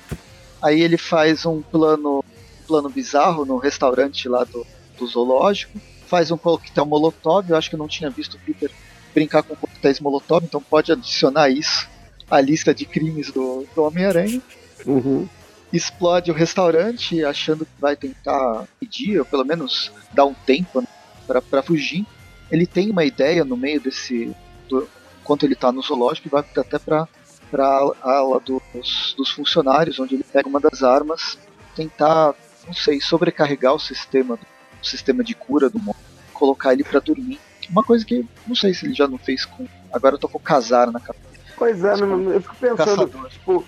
Aí 0.61 0.82
ele 0.82 0.97
faz 0.97 1.45
um 1.45 1.61
plano, 1.61 2.23
plano 2.67 2.89
bizarro 2.89 3.45
no 3.45 3.57
restaurante 3.57 4.27
lá 4.27 4.43
do, 4.43 4.65
do 4.97 5.07
zoológico. 5.07 5.80
Faz 6.07 6.32
um 6.32 6.38
coquetel 6.38 6.86
molotov. 6.86 7.49
Eu 7.49 7.55
acho 7.55 7.69
que 7.69 7.75
eu 7.75 7.80
não 7.80 7.88
tinha 7.88 8.09
visto 8.09 8.36
o 8.36 8.39
Peter 8.39 8.69
brincar 9.13 9.43
com 9.43 9.55
coquetéis 9.55 9.99
molotov, 9.99 10.43
então 10.43 10.61
pode 10.61 10.91
adicionar 10.91 11.49
isso 11.49 11.88
a 12.30 12.39
lista 12.39 12.73
de 12.73 12.86
crimes 12.86 13.32
do, 13.32 13.65
do 13.73 13.84
Homem-Aranha. 13.84 14.41
Uhum. 14.86 15.27
Explode 15.71 16.32
o 16.32 16.34
restaurante 16.34 17.23
achando 17.23 17.65
que 17.65 17.71
vai 17.80 17.95
tentar 17.95 18.67
pedir, 18.80 19.19
ou 19.19 19.25
pelo 19.25 19.45
menos 19.45 19.91
dar 20.13 20.25
um 20.25 20.34
tempo 20.34 20.82
né, 20.82 20.88
para 21.27 21.61
fugir. 21.61 22.05
Ele 22.51 22.65
tem 22.65 22.89
uma 22.89 23.05
ideia 23.05 23.43
no 23.45 23.55
meio 23.55 23.80
desse. 23.80 24.36
Do, 24.67 24.88
enquanto 25.21 25.43
ele 25.43 25.53
está 25.53 25.71
no 25.71 25.82
zoológico, 25.82 26.30
vai 26.30 26.43
até 26.57 26.80
para 26.80 27.07
a 27.53 28.11
ala 28.11 28.39
dos, 28.39 29.13
dos 29.15 29.30
funcionários, 29.30 29.99
onde 29.99 30.15
ele 30.15 30.23
pega 30.23 30.49
uma 30.49 30.59
das 30.59 30.82
armas, 30.82 31.38
tentar, 31.75 32.34
não 32.65 32.73
sei, 32.73 32.99
sobrecarregar 32.99 33.73
o 33.73 33.80
sistema, 33.80 34.39
o 34.82 34.86
sistema 34.86 35.23
de 35.23 35.36
cura 35.36 35.69
do 35.69 35.80
mundo, 35.80 35.97
colocar 36.34 36.73
ele 36.73 36.84
para 36.84 36.99
dormir. 36.99 37.39
Uma 37.69 37.84
coisa 37.84 38.03
que 38.03 38.25
não 38.47 38.55
sei 38.55 38.73
se 38.73 38.88
ele 38.88 38.95
já 38.95 39.07
não 39.07 39.19
fez 39.19 39.45
com. 39.45 39.67
Agora 39.93 40.15
eu 40.15 40.19
tô 40.19 40.27
com 40.27 40.39
o 40.39 40.41
Casar 40.41 40.91
na 40.91 40.99
cabeça 40.99 41.28
Pois 41.60 41.84
é, 41.84 41.93
eu 41.93 42.41
fico 42.41 42.55
pensando, 42.55 43.07
Caçador. 43.10 43.30
tipo, 43.30 43.66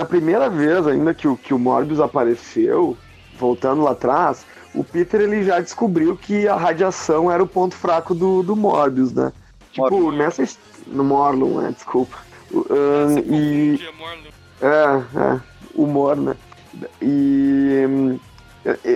a 0.00 0.04
primeira 0.04 0.48
vez 0.48 0.86
ainda 0.86 1.12
que 1.12 1.26
o, 1.26 1.36
que 1.36 1.52
o 1.52 1.58
Morbius 1.58 2.00
apareceu, 2.00 2.96
voltando 3.36 3.82
lá 3.82 3.90
atrás, 3.90 4.46
o 4.72 4.84
Peter 4.84 5.20
ele 5.20 5.42
já 5.42 5.58
descobriu 5.58 6.16
que 6.16 6.46
a 6.46 6.54
radiação 6.54 7.30
era 7.30 7.42
o 7.42 7.46
ponto 7.46 7.74
fraco 7.74 8.14
do, 8.14 8.44
do 8.44 8.54
Morbius, 8.54 9.12
né? 9.12 9.32
Tipo, 9.72 9.90
Morbius. 9.90 10.16
nessa. 10.16 10.58
No 10.86 11.04
Morlun, 11.04 11.60
né? 11.60 11.72
Desculpa. 11.74 12.16
Um, 12.52 13.18
e. 13.18 13.80
É, 14.62 15.34
é. 15.34 15.40
Humor, 15.74 16.16
né? 16.16 16.36
E. 17.02 18.18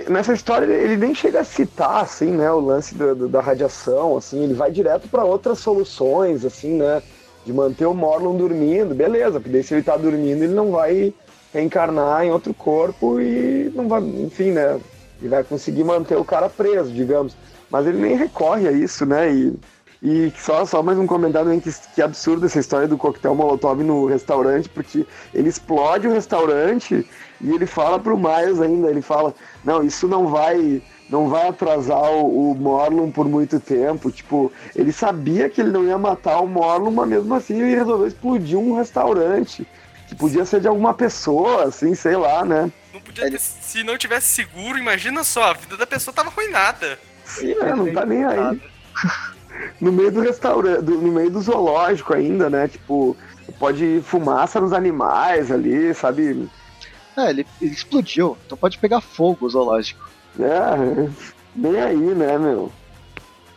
Nessa 0.09 0.33
história 0.33 0.65
ele 0.65 0.95
nem 0.95 1.15
chega 1.15 1.41
a 1.41 1.43
citar, 1.43 2.03
assim, 2.03 2.31
né, 2.31 2.51
o 2.51 2.59
lance 2.59 2.93
do, 2.93 3.27
da 3.27 3.41
radiação, 3.41 4.15
assim, 4.17 4.43
ele 4.43 4.53
vai 4.53 4.69
direto 4.69 5.07
para 5.07 5.23
outras 5.23 5.59
soluções, 5.59 6.45
assim, 6.45 6.77
né, 6.77 7.01
de 7.45 7.53
manter 7.53 7.85
o 7.85 7.93
Morlun 7.93 8.37
dormindo, 8.37 8.95
beleza, 8.95 9.39
porque 9.39 9.49
daí 9.49 9.63
se 9.63 9.73
ele 9.73 9.83
tá 9.83 9.97
dormindo, 9.97 10.43
ele 10.43 10.53
não 10.53 10.71
vai 10.71 11.13
reencarnar 11.53 12.23
em 12.23 12.31
outro 12.31 12.53
corpo 12.53 13.19
e 13.19 13.71
não 13.75 13.87
vai, 13.87 14.01
enfim, 14.01 14.51
né? 14.51 14.79
Ele 15.19 15.29
vai 15.29 15.43
conseguir 15.43 15.83
manter 15.83 16.17
o 16.17 16.25
cara 16.25 16.49
preso, 16.49 16.91
digamos. 16.91 17.35
Mas 17.69 17.85
ele 17.87 17.99
nem 17.99 18.15
recorre 18.15 18.67
a 18.67 18.71
isso, 18.71 19.05
né? 19.05 19.31
E, 19.33 19.53
E 20.01 20.33
só, 20.37 20.65
só 20.65 20.83
mais 20.83 20.97
um 20.99 21.07
comentário 21.07 21.49
hein, 21.53 21.61
que, 21.61 21.71
que 21.95 22.01
absurdo 22.01 22.45
essa 22.45 22.59
história 22.59 22.87
do 22.89 22.97
coquetel 22.97 23.33
Molotov 23.33 23.81
no 23.83 24.05
restaurante, 24.05 24.67
porque 24.67 25.05
ele 25.33 25.47
explode 25.47 26.07
o 26.07 26.11
restaurante 26.11 27.07
e 27.39 27.49
ele 27.49 27.65
fala 27.65 27.97
pro 27.97 28.17
Miles 28.17 28.59
ainda, 28.59 28.89
ele 28.89 29.01
fala, 29.01 29.33
não, 29.63 29.81
isso 29.81 30.05
não 30.05 30.27
vai 30.27 30.81
não 31.09 31.29
vai 31.29 31.47
atrasar 31.47 32.11
o, 32.11 32.51
o 32.51 32.55
Morlun 32.55 33.11
por 33.11 33.27
muito 33.27 33.59
tempo. 33.59 34.11
Tipo, 34.11 34.51
ele 34.75 34.91
sabia 34.91 35.49
que 35.49 35.61
ele 35.61 35.71
não 35.71 35.85
ia 35.85 35.97
matar 35.97 36.39
o 36.39 36.47
Morlun, 36.47 36.91
mas 36.91 37.09
mesmo 37.09 37.33
assim 37.33 37.61
ele 37.61 37.75
resolveu 37.75 38.07
explodir 38.07 38.57
um 38.57 38.75
restaurante. 38.75 39.67
Que 40.07 40.15
podia 40.15 40.45
ser 40.45 40.61
de 40.61 40.67
alguma 40.67 40.93
pessoa, 40.93 41.65
assim, 41.65 41.95
sei 41.95 42.15
lá, 42.15 42.43
né? 42.43 42.71
Não 42.93 43.01
podia 43.01 43.29
ter, 43.29 43.39
se 43.39 43.83
não 43.83 43.97
tivesse 43.97 44.27
seguro, 44.27 44.77
imagina 44.77 45.23
só, 45.23 45.51
a 45.51 45.53
vida 45.53 45.77
da 45.77 45.87
pessoa 45.87 46.13
tava 46.13 46.29
arruinada. 46.29 46.99
Sim, 47.25 47.55
né? 47.55 47.73
Não 47.75 47.91
tá 47.93 48.05
nem 48.05 48.23
aí. 48.23 48.61
no 49.79 49.91
meio 49.91 50.11
do 50.11 50.21
restaurante, 50.21 50.83
no 50.83 51.11
meio 51.11 51.29
do 51.29 51.41
zoológico 51.41 52.13
ainda, 52.13 52.49
né? 52.49 52.67
Tipo, 52.67 53.15
pode 53.59 54.01
fumaça 54.03 54.59
nos 54.59 54.73
animais 54.73 55.51
ali, 55.51 55.93
sabe? 55.93 56.49
É, 57.15 57.29
ele, 57.29 57.45
ele 57.61 57.71
explodiu, 57.71 58.37
então 58.45 58.57
pode 58.57 58.77
pegar 58.77 59.01
fogo 59.01 59.45
o 59.45 59.49
zoológico. 59.49 60.12
É, 60.39 61.09
nem 61.55 61.79
aí, 61.79 61.95
né, 61.95 62.37
meu? 62.37 62.71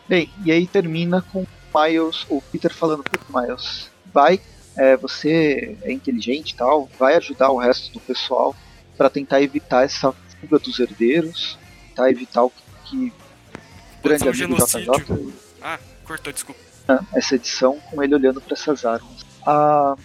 Bem, 0.08 0.30
e 0.44 0.52
aí 0.52 0.66
termina 0.66 1.22
com 1.22 1.46
Miles, 1.74 2.26
o 2.28 2.40
Peter 2.40 2.72
falando 2.72 3.02
pro 3.02 3.20
Miles, 3.28 3.90
vai, 4.12 4.40
é, 4.76 4.96
você 4.96 5.76
é 5.82 5.92
inteligente 5.92 6.50
e 6.50 6.56
tal, 6.56 6.88
vai 6.98 7.14
ajudar 7.16 7.50
o 7.50 7.58
resto 7.58 7.92
do 7.92 8.00
pessoal 8.00 8.54
para 8.96 9.10
tentar 9.10 9.42
evitar 9.42 9.84
essa 9.84 10.12
fuga 10.12 10.58
dos 10.58 10.78
herdeiros, 10.78 11.58
tentar 11.88 12.10
evitar 12.10 12.44
o 12.44 12.50
que, 12.50 12.62
que 12.84 13.12
grande 14.02 14.28
amigo 14.28 14.54
JJ. 14.54 15.32
Ah, 15.60 15.78
cortou, 16.04 16.32
desculpa. 16.32 16.60
Essa 17.14 17.34
edição 17.34 17.80
com 17.90 18.02
ele 18.02 18.14
olhando 18.14 18.40
para 18.40 18.54
essas 18.54 18.84
armas. 18.84 19.26
Ah, 19.44 19.96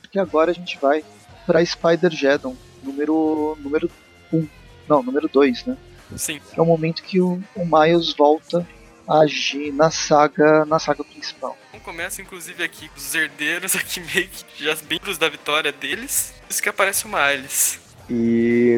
porque 0.00 0.18
agora 0.18 0.50
a 0.50 0.54
gente 0.54 0.78
vai 0.80 1.04
para 1.46 1.64
Spider-Geddon, 1.64 2.56
número 2.82 3.56
número 3.60 3.90
1. 4.32 4.38
Um. 4.38 4.48
Não, 4.88 5.02
número 5.02 5.28
2, 5.28 5.66
né? 5.66 5.76
Sim. 6.16 6.40
É 6.56 6.60
o 6.60 6.64
momento 6.64 7.02
que 7.02 7.20
o, 7.20 7.42
o 7.54 7.64
Miles 7.64 8.12
volta 8.12 8.66
a 9.06 9.20
agir 9.20 9.72
na 9.72 9.90
saga, 9.90 10.64
na 10.64 10.78
saga 10.78 11.02
principal. 11.04 11.56
Começa 11.84 12.20
inclusive 12.20 12.62
aqui 12.62 12.90
os 12.94 13.14
herdeiros 13.14 13.74
aqui 13.76 14.00
meio 14.00 14.28
que 14.28 14.62
já 14.62 14.76
bem 14.86 15.00
da 15.18 15.28
vitória 15.28 15.72
deles. 15.72 16.34
Isso 16.48 16.62
que 16.62 16.68
aparece 16.68 17.06
o 17.06 17.08
Miles. 17.08 17.80
E 18.10 18.76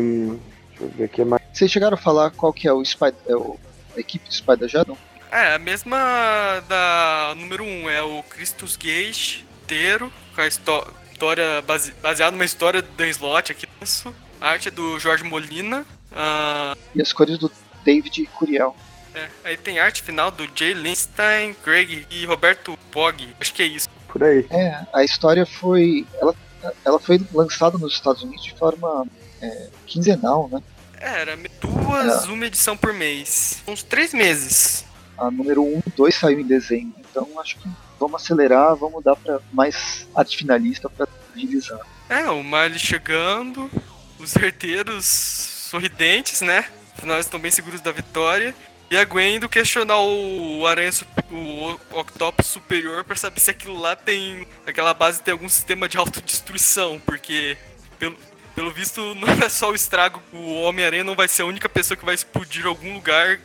deixa 0.68 0.84
eu 0.84 0.88
ver 0.90 1.04
aqui 1.04 1.24
mais. 1.24 1.42
Vocês 1.52 1.70
chegaram 1.70 1.94
a 1.94 2.00
falar 2.00 2.30
qual 2.30 2.52
que 2.52 2.68
é 2.68 2.72
o, 2.72 2.84
Spider, 2.84 3.18
é 3.26 3.34
o 3.34 3.58
a 3.96 4.00
equipe 4.00 4.28
do 4.28 4.34
Spider 4.34 4.68
Geddon? 4.68 4.96
É, 5.30 5.54
a 5.54 5.58
mesma 5.58 6.62
da 6.68 7.34
número 7.36 7.62
1, 7.62 7.66
um, 7.66 7.90
é 7.90 8.02
o 8.02 8.22
Christus 8.24 8.76
Gage 8.76 9.44
inteiro, 9.62 10.12
com 10.34 10.40
a 10.40 10.46
história 10.46 11.62
base, 11.62 11.92
baseada 12.02 12.32
numa 12.32 12.44
história 12.44 12.82
do 12.82 12.88
Dan 12.96 13.08
Slott 13.08 13.52
aqui. 13.52 13.68
A 14.40 14.48
arte 14.48 14.68
é 14.68 14.70
do 14.70 14.98
Jorge 14.98 15.22
Molina, 15.22 15.86
Uh... 16.12 16.78
E 16.94 17.02
as 17.02 17.12
cores 17.12 17.38
do 17.38 17.50
David 17.84 18.26
Curiel. 18.34 18.74
É, 19.14 19.28
aí 19.44 19.56
tem 19.56 19.78
arte 19.78 20.02
final 20.02 20.30
do 20.30 20.48
Jay 20.54 20.72
Lindstein, 20.72 21.56
Greg 21.64 22.06
e 22.10 22.24
Roberto 22.26 22.78
Pog. 22.90 23.34
Acho 23.40 23.52
que 23.52 23.62
é 23.62 23.66
isso. 23.66 23.88
Por 24.08 24.22
aí. 24.22 24.46
É, 24.50 24.86
a 24.92 25.04
história 25.04 25.44
foi. 25.44 26.06
Ela, 26.20 26.34
ela 26.84 26.98
foi 26.98 27.20
lançada 27.32 27.76
nos 27.78 27.94
Estados 27.94 28.22
Unidos 28.22 28.44
de 28.44 28.54
forma 28.54 29.06
é, 29.40 29.68
quinzenal, 29.86 30.48
né? 30.48 30.62
É, 30.98 31.20
era 31.20 31.38
duas, 31.60 32.26
uma 32.26 32.46
edição 32.46 32.76
por 32.76 32.92
mês. 32.92 33.62
Uns 33.66 33.82
três 33.82 34.12
meses. 34.12 34.84
A 35.16 35.30
número 35.30 35.62
1 35.62 35.76
um, 35.76 35.82
e 35.86 35.90
2 35.96 36.14
saiu 36.14 36.40
em 36.40 36.46
dezembro. 36.46 36.94
Então 37.10 37.28
acho 37.40 37.58
que 37.58 37.68
vamos 37.98 38.22
acelerar, 38.22 38.74
vamos 38.76 39.02
dar 39.02 39.16
para 39.16 39.40
mais 39.52 40.06
arte 40.14 40.36
finalista 40.36 40.88
para 40.88 41.08
agilizar. 41.34 41.80
É, 42.08 42.28
o 42.30 42.42
Miley 42.42 42.78
chegando, 42.78 43.70
os 44.18 44.34
herdeiros 44.36 45.59
sorridentes, 45.70 46.40
né? 46.40 46.66
Afinal, 46.96 47.16
eles 47.16 47.26
estão 47.26 47.38
bem 47.38 47.50
seguros 47.50 47.80
da 47.80 47.92
vitória. 47.92 48.54
E 48.90 48.96
a 48.96 49.04
Gwen 49.04 49.36
indo 49.36 49.48
questionar 49.48 50.00
o 50.00 50.66
Aranha, 50.66 50.90
o 51.30 51.76
Octopus 52.00 52.46
superior 52.46 53.04
para 53.04 53.14
saber 53.14 53.38
se 53.38 53.52
aquilo 53.52 53.78
lá 53.78 53.94
tem. 53.94 54.46
aquela 54.66 54.92
base 54.92 55.22
tem 55.22 55.30
algum 55.30 55.48
sistema 55.48 55.88
de 55.88 55.96
autodestruição, 55.96 57.00
porque 57.06 57.56
pelo, 58.00 58.16
pelo 58.52 58.72
visto 58.72 59.00
não 59.14 59.28
é 59.28 59.48
só 59.48 59.70
o 59.70 59.76
estrago, 59.76 60.20
o 60.32 60.62
Homem-Aranha 60.62 61.04
não 61.04 61.14
vai 61.14 61.28
ser 61.28 61.42
a 61.42 61.46
única 61.46 61.68
pessoa 61.68 61.96
que 61.96 62.04
vai 62.04 62.16
explodir 62.16 62.66
algum 62.66 62.92
lugar, 62.94 63.38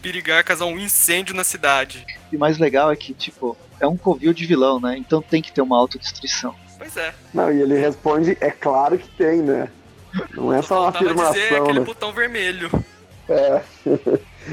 perigar, 0.00 0.42
causar 0.44 0.64
um 0.64 0.78
incêndio 0.78 1.34
na 1.34 1.44
cidade. 1.44 2.06
E 2.32 2.36
o 2.36 2.40
mais 2.40 2.56
legal 2.56 2.90
é 2.90 2.96
que, 2.96 3.12
tipo, 3.12 3.58
é 3.78 3.86
um 3.86 3.98
covil 3.98 4.32
de 4.32 4.46
vilão, 4.46 4.80
né? 4.80 4.96
Então 4.96 5.20
tem 5.20 5.42
que 5.42 5.52
ter 5.52 5.60
uma 5.60 5.76
autodestruição. 5.76 6.54
Pois 6.78 6.96
é. 6.96 7.14
Não, 7.34 7.52
e 7.52 7.60
ele 7.60 7.78
responde, 7.78 8.38
é 8.40 8.50
claro 8.50 8.96
que 8.96 9.08
tem, 9.10 9.42
né? 9.42 9.68
Não 10.34 10.52
é 10.52 10.62
só 10.62 10.82
uma 10.82 10.88
afirmação. 10.90 11.32
Dizer, 11.32 11.54
aquele 11.54 11.80
né? 11.80 11.84
botão 11.84 12.12
vermelho. 12.12 12.70
É. 13.30 13.62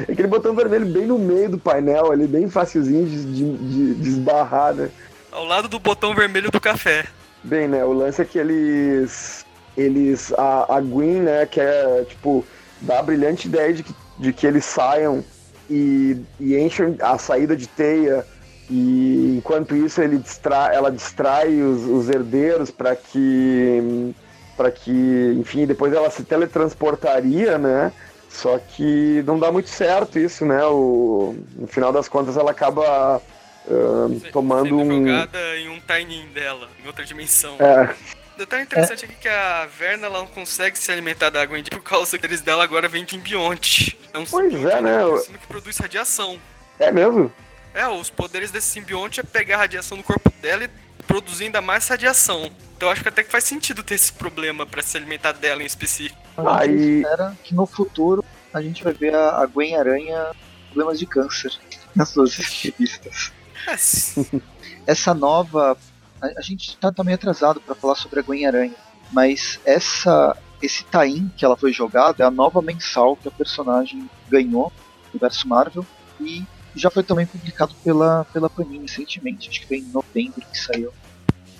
Aquele 0.03 0.28
botão 0.28 0.53
vermelho 0.53 0.86
bem 0.86 1.08
no 1.08 1.18
meio 1.18 1.49
do 1.49 1.58
painel 1.58 2.12
ali, 2.12 2.28
bem 2.28 2.47
facilzinho 2.47 3.08
de, 3.08 3.26
de, 3.26 3.95
de 3.95 4.10
esbarrar, 4.10 4.76
né? 4.76 4.91
Ao 5.32 5.43
lado 5.43 5.68
do 5.68 5.80
botão 5.80 6.14
vermelho 6.14 6.51
do 6.51 6.62
café. 6.62 7.05
Bem, 7.43 7.68
né? 7.68 7.84
O 7.84 7.91
lance 7.91 8.22
é 8.22 8.26
que 8.26 8.38
eles. 8.38 9.45
Eles. 9.76 10.32
A, 10.34 10.76
a 10.78 10.82
Gwen, 10.82 11.22
né, 11.22 11.47
que 11.47 11.60
é, 11.60 12.05
tipo, 12.08 12.45
dá 12.82 12.99
a 12.99 13.03
brilhante 13.03 13.47
ideia 13.47 13.74
de 13.74 13.82
que, 13.82 13.95
de 14.20 14.32
que 14.32 14.45
eles 14.45 14.64
saiam 14.64 15.24
e, 15.70 16.18
e 16.39 16.55
enchem 16.58 16.97
a 17.01 17.18
saída 17.18 17.55
de 17.55 17.68
teia. 17.68 18.26
E 18.70 19.38
enquanto 19.38 19.76
isso 19.76 20.01
ele 20.01 20.18
distrai, 20.18 20.76
ela 20.76 20.91
distrai 20.91 21.62
os, 21.62 21.84
os 21.86 22.10
herdeiros 22.10 22.70
para 22.70 22.95
que 22.95 24.14
para 24.58 24.72
que, 24.72 25.36
enfim, 25.38 25.68
depois 25.68 25.93
ela 25.93 26.10
se 26.10 26.24
teletransportaria, 26.24 27.58
né? 27.60 27.93
Só 28.30 28.58
que 28.58 29.24
não 29.26 29.39
dá 29.39 29.51
muito 29.51 29.70
certo 29.70 30.20
isso, 30.20 30.45
né? 30.45 30.66
O, 30.66 31.36
no 31.55 31.68
final 31.68 31.93
das 31.93 32.10
contas 32.10 32.36
ela 32.36 32.51
acaba 32.51 33.22
uh, 33.68 34.32
tomando 34.34 34.78
Sendo 34.78 34.82
um. 34.82 35.08
jogada 35.08 35.58
em 35.58 35.70
um 35.70 35.80
tiny 35.80 36.26
dela, 36.34 36.68
em 36.84 36.88
outra 36.88 37.05
dimensão. 37.05 37.55
É. 37.60 37.95
Detalhe 38.38 38.64
interessante 38.64 39.05
é. 39.05 39.08
aqui 39.08 39.16
que 39.16 39.28
a 39.28 39.66
Verna 39.66 40.05
ela 40.05 40.20
não 40.20 40.28
consegue 40.28 40.78
se 40.78 40.91
alimentar 40.91 41.32
da 41.32 41.41
água 41.41 41.58
por 41.72 41.82
causa 41.82 42.18
que 42.20 42.26
eles 42.26 42.41
dela 42.41 42.64
agora 42.64 42.88
vêm 42.88 43.03
de 43.03 43.12
simbionte. 43.12 43.97
É 44.14 44.18
um 44.18 44.26
pois 44.26 44.53
é, 44.53 44.82
né? 44.82 44.99
que 45.39 45.47
produz 45.47 45.78
radiação. 45.78 46.39
É 46.80 46.91
mesmo? 46.91 47.32
É, 47.74 47.88
os 47.88 48.10
poderes 48.10 48.51
desse 48.51 48.68
simbionte 48.68 49.20
é 49.20 49.24
pegar 49.24 49.55
a 49.55 49.60
radiação 49.60 49.97
do 49.97 50.03
corpo 50.03 50.32
dela 50.39 50.66
e 50.66 50.70
produzir 51.08 51.45
ainda 51.45 51.62
mais 51.62 51.88
radiação. 51.88 52.51
Então 52.76 52.89
acho 52.89 53.01
que 53.01 53.10
até 53.10 53.24
que 53.24 53.32
faz 53.32 53.45
sentido 53.45 53.82
ter 53.82 53.95
esse 53.95 54.14
problema 54.14 54.66
para 54.66 54.84
se 54.84 54.97
alimentar 54.97 55.32
dela 55.32 55.64
em 55.64 55.66
específico. 55.66 56.20
A 56.38 56.68
gente 56.68 56.97
espera 56.97 57.38
que 57.43 57.55
no 57.55 57.66
futuro 57.66 58.24
a 58.53 58.62
gente 58.62 58.84
vai 58.84 58.93
ver 58.93 59.16
a 59.16 59.45
Gwen 59.45 59.76
Aranha 59.76 60.32
problemas 60.68 60.99
de 60.99 61.05
câncer 61.08 61.51
nas 61.95 62.10
suas 62.10 62.36
revistas. 62.36 63.32
É. 63.68 64.41
essa 64.86 65.14
nova. 65.14 65.78
A, 66.22 66.28
a 66.39 66.41
gente 66.41 66.78
tá, 66.78 66.91
tá 66.91 67.03
meio 67.03 67.16
atrasado 67.16 67.60
para 67.60 67.74
falar 67.74 67.95
sobre 67.95 68.20
a 68.20 68.24
Gwen 68.24 68.45
Aranha, 68.45 68.76
mas 69.12 69.60
essa 69.66 70.38
esse 70.62 70.84
tain 70.86 71.32
que 71.38 71.45
ela 71.45 71.55
foi 71.55 71.72
jogada 71.72 72.24
é 72.24 72.26
a 72.26 72.32
nova 72.32 72.62
mensal 72.64 73.16
que 73.16 73.28
a 73.28 73.32
personagem 73.32 74.10
ganhou 74.28 74.72
no 75.05 75.10
universo 75.12 75.47
Marvel 75.47 75.86
e 76.20 76.43
já 76.78 76.89
foi 76.89 77.03
também 77.03 77.25
publicado 77.25 77.73
pela, 77.84 78.25
pela 78.32 78.49
Panini 78.49 78.86
recentemente, 78.86 79.49
acho 79.49 79.61
que 79.61 79.67
foi 79.67 79.78
em 79.78 79.91
novembro 79.91 80.41
que 80.51 80.57
saiu 80.57 80.91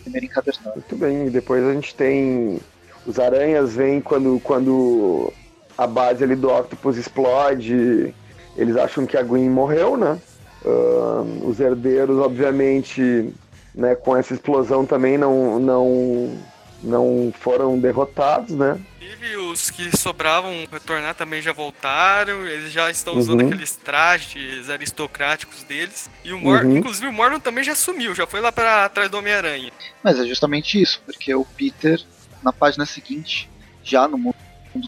primeiro 0.04 0.26
encadernado. 0.26 0.76
Muito 0.76 0.96
bem, 0.96 1.28
e 1.28 1.30
depois 1.30 1.64
a 1.64 1.74
gente 1.74 1.94
tem. 1.94 2.60
Os 3.06 3.20
aranhas 3.20 3.76
vêm 3.76 4.02
quando, 4.02 4.40
quando 4.44 5.32
a 5.78 5.88
base 5.88 6.24
ali 6.24 6.36
do 6.36 6.50
Octopus 6.50 6.98
explode. 6.98 8.14
Eles 8.56 8.76
acham 8.76 9.06
que 9.06 9.16
a 9.16 9.22
Gwen 9.22 9.50
morreu, 9.50 9.96
né? 9.96 10.20
Uh, 10.66 11.48
os 11.48 11.60
herdeiros, 11.60 12.18
obviamente, 12.18 13.32
né, 13.74 13.94
com 13.96 14.18
essa 14.18 14.34
explosão 14.34 14.86
também 14.86 15.18
não, 15.18 15.60
não, 15.60 16.38
não 16.84 17.32
foram 17.40 17.80
derrotados, 17.80 18.56
né? 18.56 18.80
Os 19.36 19.70
que 19.70 19.96
sobravam 19.96 20.68
retornar 20.72 21.16
também 21.16 21.42
já 21.42 21.52
voltaram, 21.52 22.46
eles 22.48 22.72
já 22.72 22.90
estão 22.90 23.18
usando 23.18 23.42
uhum. 23.42 23.48
aqueles 23.48 23.76
trajes 23.76 24.70
aristocráticos 24.70 25.64
deles. 25.64 26.10
E 26.24 26.32
o 26.32 26.40
Mor 26.40 26.64
uhum. 26.64 26.78
inclusive 26.78 27.08
o 27.08 27.14
Mormon 27.14 27.40
também 27.40 27.64
já 27.64 27.76
sumiu, 27.76 28.16
já 28.16 28.26
foi 28.26 28.42
lá 28.42 28.52
para 28.52 28.88
trás 28.90 29.10
do 29.10 29.18
Homem-Aranha. 29.18 29.72
Mas 30.04 30.20
é 30.20 30.26
justamente 30.26 30.82
isso, 30.82 31.02
porque 31.06 31.34
o 31.34 31.46
Peter, 31.46 32.02
na 32.44 32.54
página 32.54 32.86
seguinte, 32.86 33.50
já 33.84 34.08
no 34.08 34.18
mundo 34.18 34.36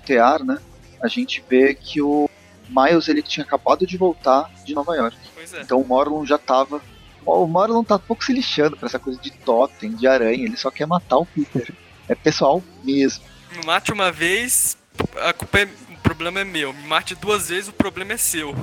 tear, 0.06 0.44
né, 0.44 0.60
a 1.02 1.08
gente 1.08 1.44
vê 1.50 1.74
que 1.74 2.02
o 2.02 2.30
Miles 2.70 3.08
ele 3.08 3.22
tinha 3.22 3.44
acabado 3.44 3.86
de 3.86 3.98
voltar 3.98 4.52
de 4.64 4.74
Nova 4.74 4.96
York. 4.96 5.18
É. 5.54 5.62
Então 5.62 5.82
o 5.82 5.88
Morlun 5.88 6.26
já 6.26 6.38
tava. 6.38 6.82
O 7.26 7.48
Morlun 7.48 7.84
tá 7.84 7.98
pouco 7.98 8.24
se 8.24 8.34
lixando 8.34 8.78
pra 8.78 8.88
essa 8.88 9.00
coisa 9.00 9.20
de 9.20 9.32
totem, 9.32 9.92
de 9.92 10.08
aranha, 10.08 10.46
ele 10.46 10.58
só 10.58 10.70
quer 10.70 10.86
matar 10.86 11.18
o 11.18 11.26
Peter. 11.26 11.74
É 12.08 12.16
pessoal 12.16 12.64
mesmo. 12.84 13.24
Me 13.52 13.66
mate 13.66 13.91
uma 13.91 14.12
vez, 14.12 14.78
a 15.22 15.34
culpa 15.34 15.60
é, 15.60 15.64
o 15.66 16.02
problema 16.02 16.39
é 16.39 16.43
meu. 16.43 16.74
Me 16.74 16.88
mate 16.88 17.16
duas 17.16 17.50
vezes, 17.50 17.70
o 17.70 17.74
problema 17.74 18.14
é 18.14 18.18
seu. 18.18 18.56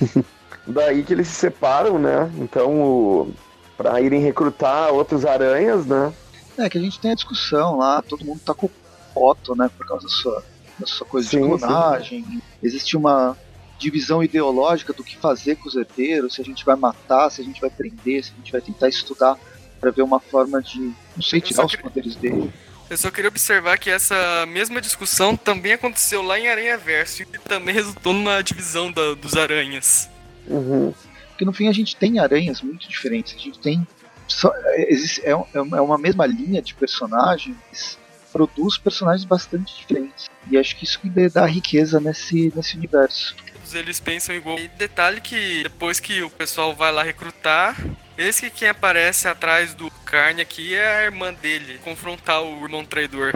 daí 0.66 1.02
que 1.02 1.12
eles 1.12 1.28
se 1.28 1.34
separam, 1.34 1.98
né? 1.98 2.30
Então, 2.38 3.32
para 3.76 4.00
irem 4.00 4.20
recrutar 4.20 4.92
outros 4.92 5.24
aranhas, 5.24 5.86
né? 5.86 6.12
É 6.58 6.68
que 6.68 6.78
a 6.78 6.80
gente 6.80 7.00
tem 7.00 7.12
a 7.12 7.14
discussão 7.14 7.78
lá, 7.78 8.02
todo 8.02 8.24
mundo 8.24 8.40
tá 8.44 8.54
com 8.54 8.68
foto, 9.14 9.54
né, 9.54 9.70
por 9.76 9.86
causa 9.86 10.04
da 10.04 10.12
sua, 10.12 10.44
da 10.78 10.86
sua 10.86 11.06
coisa 11.06 11.28
sim, 11.28 11.40
de 11.40 11.46
clonagem. 11.46 12.24
Sim. 12.24 12.42
Existe 12.62 12.96
uma 12.96 13.36
divisão 13.78 14.22
ideológica 14.22 14.92
do 14.92 15.02
que 15.02 15.16
fazer 15.16 15.56
com 15.56 15.68
os 15.68 15.74
herdeiros, 15.74 16.34
se 16.34 16.40
a 16.40 16.44
gente 16.44 16.64
vai 16.64 16.76
matar, 16.76 17.30
se 17.30 17.40
a 17.40 17.44
gente 17.44 17.60
vai 17.60 17.70
prender, 17.70 18.24
se 18.24 18.32
a 18.32 18.36
gente 18.36 18.52
vai 18.52 18.60
tentar 18.60 18.88
estudar 18.88 19.36
para 19.80 19.90
ver 19.90 20.02
uma 20.02 20.20
forma 20.20 20.62
de, 20.62 20.92
não 21.16 21.22
sei, 21.22 21.40
tirar 21.40 21.66
os 21.66 21.74
poderes 21.74 22.14
dele. 22.14 22.52
Eu 22.92 22.98
só 22.98 23.10
queria 23.10 23.28
observar 23.28 23.78
que 23.78 23.88
essa 23.88 24.44
mesma 24.44 24.78
discussão 24.78 25.34
também 25.34 25.72
aconteceu 25.72 26.20
lá 26.20 26.38
em 26.38 26.46
Aranha 26.46 26.76
Verso 26.76 27.22
e 27.22 27.24
também 27.24 27.74
resultou 27.74 28.12
numa 28.12 28.42
divisão 28.42 28.92
da, 28.92 29.14
dos 29.14 29.34
aranhas. 29.34 30.10
Uhum. 30.46 30.92
Porque 31.28 31.42
no 31.42 31.54
fim 31.54 31.68
a 31.68 31.72
gente 31.72 31.96
tem 31.96 32.18
aranhas 32.18 32.60
muito 32.60 32.86
diferentes. 32.86 33.34
A 33.34 33.38
gente 33.38 33.58
tem. 33.60 33.86
Só, 34.28 34.52
existe, 34.76 35.22
é, 35.24 35.30
é 35.30 35.80
uma 35.80 35.96
mesma 35.96 36.26
linha 36.26 36.60
de 36.60 36.74
personagens, 36.74 37.98
produz 38.30 38.76
personagens 38.76 39.24
bastante 39.24 39.74
diferentes. 39.74 40.28
E 40.50 40.58
acho 40.58 40.76
que 40.76 40.84
isso 40.84 41.00
que 41.00 41.08
dá 41.30 41.46
riqueza 41.46 41.98
nesse, 41.98 42.52
nesse 42.54 42.76
universo 42.76 43.34
eles 43.74 44.00
pensam 44.00 44.34
igual. 44.34 44.58
E 44.58 44.68
detalhe 44.68 45.20
que 45.20 45.62
depois 45.62 46.00
que 46.00 46.22
o 46.22 46.30
pessoal 46.30 46.74
vai 46.74 46.92
lá 46.92 47.02
recrutar, 47.02 47.76
esse 48.16 48.50
que 48.50 48.58
quem 48.58 48.68
aparece 48.68 49.26
atrás 49.26 49.74
do 49.74 49.90
Carne 50.04 50.42
aqui 50.42 50.74
é 50.74 50.98
a 50.98 51.04
irmã 51.04 51.32
dele, 51.32 51.78
confrontar 51.78 52.42
o 52.42 52.62
irmão 52.62 52.84
traidor. 52.84 53.32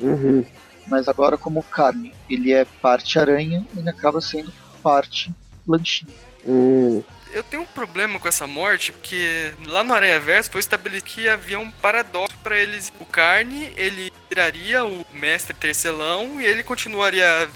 Uhum. 0.00 0.44
Mas 0.86 1.06
agora 1.08 1.36
como 1.36 1.62
Carne, 1.62 2.14
ele 2.28 2.52
é 2.52 2.64
parte 2.64 3.18
aranha, 3.18 3.66
ele 3.76 3.88
acaba 3.88 4.20
sendo 4.20 4.52
parte 4.82 5.30
lanchinho. 5.66 6.12
Uhum. 6.44 7.04
Eu 7.32 7.42
tenho 7.42 7.62
um 7.62 7.66
problema 7.66 8.18
com 8.18 8.28
essa 8.28 8.46
morte, 8.46 8.92
porque 8.92 9.52
lá 9.66 9.84
no 9.84 9.94
Aranha 9.94 10.18
Verso 10.18 10.50
foi 10.50 10.60
estabelecido 10.60 11.04
que 11.04 11.28
havia 11.28 11.58
um 11.58 11.70
paradoxo 11.70 12.36
para 12.42 12.58
eles. 12.58 12.92
O 13.00 13.04
Carne, 13.04 13.72
ele 13.76 14.12
viraria 14.28 14.84
o 14.84 15.04
mestre 15.12 15.54
tercelão 15.54 16.40
e 16.40 16.44
ele 16.44 16.62
continuaria 16.62 17.48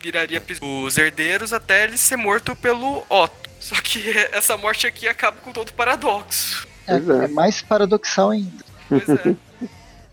viraria 0.00 0.42
os 0.60 0.98
herdeiros 0.98 1.52
até 1.52 1.84
ele 1.84 1.96
ser 1.96 2.16
morto 2.16 2.54
pelo 2.56 3.04
Otto. 3.08 3.50
Só 3.60 3.76
que 3.76 4.10
essa 4.32 4.56
morte 4.56 4.86
aqui 4.86 5.08
acaba 5.08 5.38
com 5.38 5.52
todo 5.52 5.68
o 5.68 5.74
paradoxo. 5.74 6.66
É, 6.86 6.94
é. 6.94 7.24
é 7.24 7.28
mais 7.28 7.62
paradoxal 7.62 8.30
ainda. 8.30 8.64
Pois 8.88 9.08
é. 9.08 9.34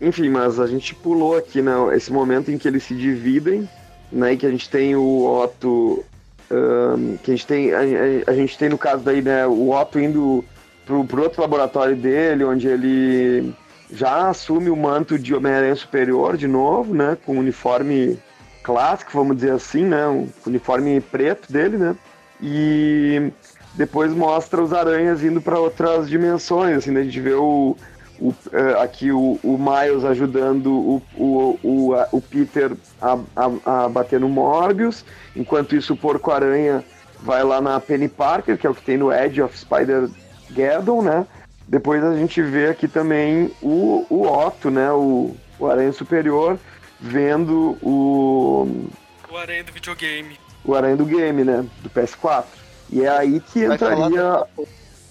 Enfim, 0.00 0.30
mas 0.30 0.58
a 0.58 0.66
gente 0.66 0.94
pulou 0.96 1.36
aqui 1.36 1.62
né, 1.62 1.72
esse 1.94 2.12
momento 2.12 2.50
em 2.50 2.58
que 2.58 2.66
eles 2.66 2.82
se 2.82 2.94
dividem, 2.94 3.68
né? 4.10 4.32
E 4.32 4.36
que 4.36 4.44
a 4.44 4.50
gente 4.50 4.68
tem 4.68 4.96
o 4.96 5.24
Otto 5.24 6.04
um, 6.52 7.16
que 7.16 7.30
a 7.30 7.34
gente 7.34 7.46
tem, 7.46 7.72
a, 7.72 7.80
a, 8.26 8.34
gente 8.34 8.58
tem 8.58 8.68
no 8.68 8.78
caso 8.78 9.02
daí, 9.02 9.22
né, 9.22 9.46
o 9.46 9.70
Otto 9.70 9.98
indo 9.98 10.44
pro, 10.84 11.04
pro 11.04 11.22
outro 11.22 11.40
laboratório 11.40 11.96
dele, 11.96 12.44
onde 12.44 12.68
ele 12.68 13.54
já 13.90 14.28
assume 14.28 14.70
o 14.70 14.76
manto 14.76 15.18
de 15.18 15.34
Homem-Aranha 15.34 15.74
Superior 15.74 16.36
de 16.36 16.46
novo, 16.46 16.94
né, 16.94 17.16
com 17.24 17.36
o 17.36 17.40
uniforme 17.40 18.18
clássico, 18.62 19.12
vamos 19.12 19.36
dizer 19.36 19.52
assim, 19.52 19.84
né, 19.84 20.06
o 20.06 20.28
uniforme 20.46 21.00
preto 21.00 21.50
dele, 21.50 21.78
né, 21.78 21.96
e 22.40 23.32
depois 23.74 24.12
mostra 24.12 24.62
os 24.62 24.72
aranhas 24.72 25.24
indo 25.24 25.40
para 25.40 25.58
outras 25.58 26.08
dimensões, 26.08 26.76
assim, 26.76 26.90
né, 26.90 27.00
a 27.00 27.04
gente 27.04 27.20
vê 27.20 27.32
o, 27.32 27.76
o, 28.22 28.34
é, 28.52 28.80
aqui 28.80 29.10
o, 29.10 29.38
o, 29.42 29.58
Miles 29.58 30.04
ajudando 30.04 30.72
o, 30.72 31.02
o, 31.16 31.58
o, 31.62 31.94
o 32.12 32.20
Peter 32.20 32.70
a, 33.00 33.18
a, 33.34 33.84
a, 33.84 33.88
bater 33.88 34.20
no 34.20 34.28
Morbius, 34.28 35.04
enquanto 35.34 35.74
isso 35.74 35.94
o 35.94 35.96
Porco-Aranha 35.96 36.84
vai 37.20 37.42
lá 37.42 37.60
na 37.60 37.80
Penny 37.80 38.08
Parker, 38.08 38.56
que 38.56 38.64
é 38.64 38.70
o 38.70 38.74
que 38.74 38.82
tem 38.82 38.96
no 38.96 39.12
Edge 39.12 39.42
of 39.42 39.58
Spider-Geddon, 39.58 41.02
né? 41.02 41.26
Depois 41.66 42.02
a 42.04 42.14
gente 42.14 42.40
vê 42.40 42.68
aqui 42.68 42.86
também 42.86 43.50
o, 43.60 44.06
o 44.08 44.22
Otto, 44.22 44.70
né? 44.70 44.92
O, 44.92 45.34
o 45.58 45.66
Aranha 45.66 45.92
Superior, 45.92 46.58
vendo 47.00 47.76
o... 47.82 48.86
O 49.28 49.36
Aranha 49.36 49.64
do 49.64 49.72
videogame. 49.72 50.38
O 50.64 50.74
Aranha 50.74 50.96
do 50.96 51.04
game, 51.04 51.42
né? 51.42 51.64
Do 51.82 51.90
PS4. 51.90 52.44
E 52.90 53.02
é 53.02 53.08
aí 53.08 53.40
que 53.40 53.64
entraria... 53.64 54.44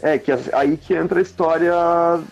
É, 0.01 0.17
que 0.17 0.31
aí 0.53 0.77
que 0.77 0.93
entra 0.93 1.19
a 1.19 1.21
história 1.21 1.73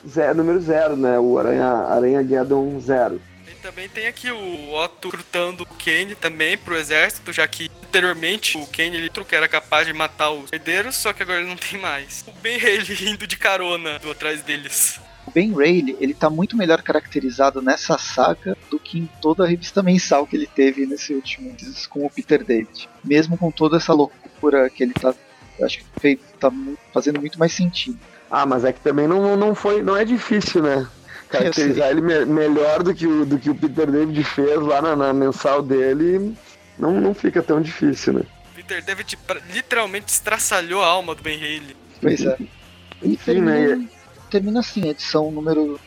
zero, 0.08 0.36
número 0.36 0.60
zero, 0.60 0.96
né? 0.96 1.20
O 1.20 1.38
Aranha, 1.38 1.68
Aranha 1.68 2.24
Geddon 2.24 2.80
Zero. 2.80 3.22
E 3.48 3.54
também 3.62 3.88
tem 3.88 4.08
aqui 4.08 4.32
o 4.32 4.74
Otto 4.74 5.10
recrutando 5.10 5.64
o 5.64 5.66
Kane 5.66 6.16
também 6.16 6.58
pro 6.58 6.76
exército, 6.76 7.32
já 7.32 7.48
que 7.48 7.70
anteriormente 7.88 8.58
o 8.58 8.66
Kane 8.66 8.98
ele 8.98 9.10
que 9.10 9.36
era 9.36 9.48
capaz 9.48 9.86
de 9.86 9.94
matar 9.94 10.32
os 10.32 10.52
herdeiros, 10.52 10.96
só 10.96 11.14
que 11.14 11.22
agora 11.22 11.42
ele 11.42 11.50
não 11.50 11.58
tem 11.58 11.80
mais. 11.80 12.24
O 12.28 12.32
Ben 12.42 12.58
Haley 12.58 12.98
indo 13.12 13.28
de 13.28 13.38
carona 13.38 14.00
do 14.00 14.10
atrás 14.12 14.42
deles. 14.42 15.00
O 15.30 15.32
Ben 15.32 15.54
Rayleigh, 15.54 15.96
ele 16.00 16.16
tá 16.16 16.28
muito 16.28 16.58
melhor 16.58 16.82
caracterizado 16.82 17.62
nessa 17.62 18.00
saga 18.00 18.58
do 18.72 18.80
que 18.80 18.98
em 18.98 19.10
toda 19.22 19.44
a 19.44 19.48
revista 19.48 19.84
mensal 19.84 20.26
que 20.26 20.36
ele 20.36 20.48
teve 20.48 20.88
nesse 20.88 21.14
último 21.14 21.56
com 21.88 22.04
o 22.04 22.10
Peter 22.10 22.44
David. 22.44 22.90
Mesmo 23.04 23.38
com 23.38 23.52
toda 23.52 23.78
essa 23.78 23.94
loucura 23.94 24.68
que 24.72 24.82
ele 24.82 24.94
tá 24.94 25.14
eu 25.60 25.66
acho 25.66 25.84
que 26.00 26.16
tá 26.40 26.52
fazendo 26.94 27.20
muito 27.20 27.38
mais 27.38 27.54
sentido. 27.54 28.00
Ah, 28.30 28.46
mas 28.46 28.64
é 28.64 28.72
que 28.72 28.80
também 28.80 29.08
não, 29.08 29.36
não 29.36 29.54
foi, 29.54 29.82
não 29.82 29.96
é 29.96 30.06
difícil, 30.06 30.62
né? 30.62 30.88
Caracterizar 31.30 31.90
ele 31.90 32.02
me 32.02 32.26
melhor 32.26 32.82
do 32.82 32.94
que, 32.94 33.06
o, 33.06 33.26
do 33.26 33.38
que 33.38 33.50
o 33.50 33.56
Peter 33.56 33.90
David 33.90 34.24
fez 34.24 34.60
lá 34.62 34.82
na, 34.82 34.96
na 34.96 35.14
mensal 35.14 35.62
dele, 35.62 36.36
não, 36.78 37.00
não 37.00 37.14
fica 37.14 37.42
tão 37.44 37.62
difícil, 37.62 38.14
né? 38.14 38.22
Peter 38.56 38.84
David 38.84 39.18
literalmente 39.54 40.12
estraçalhou 40.12 40.84
a 40.84 40.88
alma 40.88 41.14
do 41.14 41.22
Ben 41.22 41.38
Haley. 41.38 41.76
Pois 42.02 42.22
é. 42.22 42.38
Enfim, 43.04 43.18
termina, 43.26 43.76
né? 43.76 43.90
Termina 44.30 44.60
assim 44.60 44.88
a 44.88 44.92
edição 44.92 45.32
número 45.32 45.80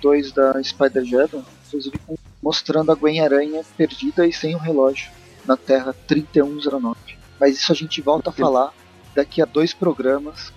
2 0.00 0.32
da 0.32 0.62
Spider-Geddon, 0.62 1.44
inclusive 1.66 1.98
mostrando 2.42 2.92
a 2.92 2.94
Gwen-Aranha 2.94 3.62
perdida 3.76 4.26
e 4.26 4.32
sem 4.32 4.54
o 4.54 4.58
relógio 4.58 5.10
na 5.44 5.56
Terra 5.56 5.94
3109. 6.06 6.96
Mas 7.40 7.56
isso 7.56 7.72
a 7.72 7.74
gente 7.74 8.00
volta 8.00 8.30
a 8.30 8.32
falar 8.32 8.72
daqui 9.14 9.42
a 9.42 9.44
dois 9.44 9.72
programas. 9.72 10.52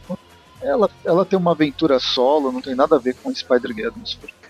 Ela, 0.61 0.89
ela 1.03 1.25
tem 1.25 1.37
uma 1.37 1.51
aventura 1.51 1.99
solo, 1.99 2.51
não 2.51 2.61
tem 2.61 2.75
nada 2.75 2.95
a 2.95 2.99
ver 2.99 3.15
com 3.15 3.33
Spider-Geddon. 3.33 4.01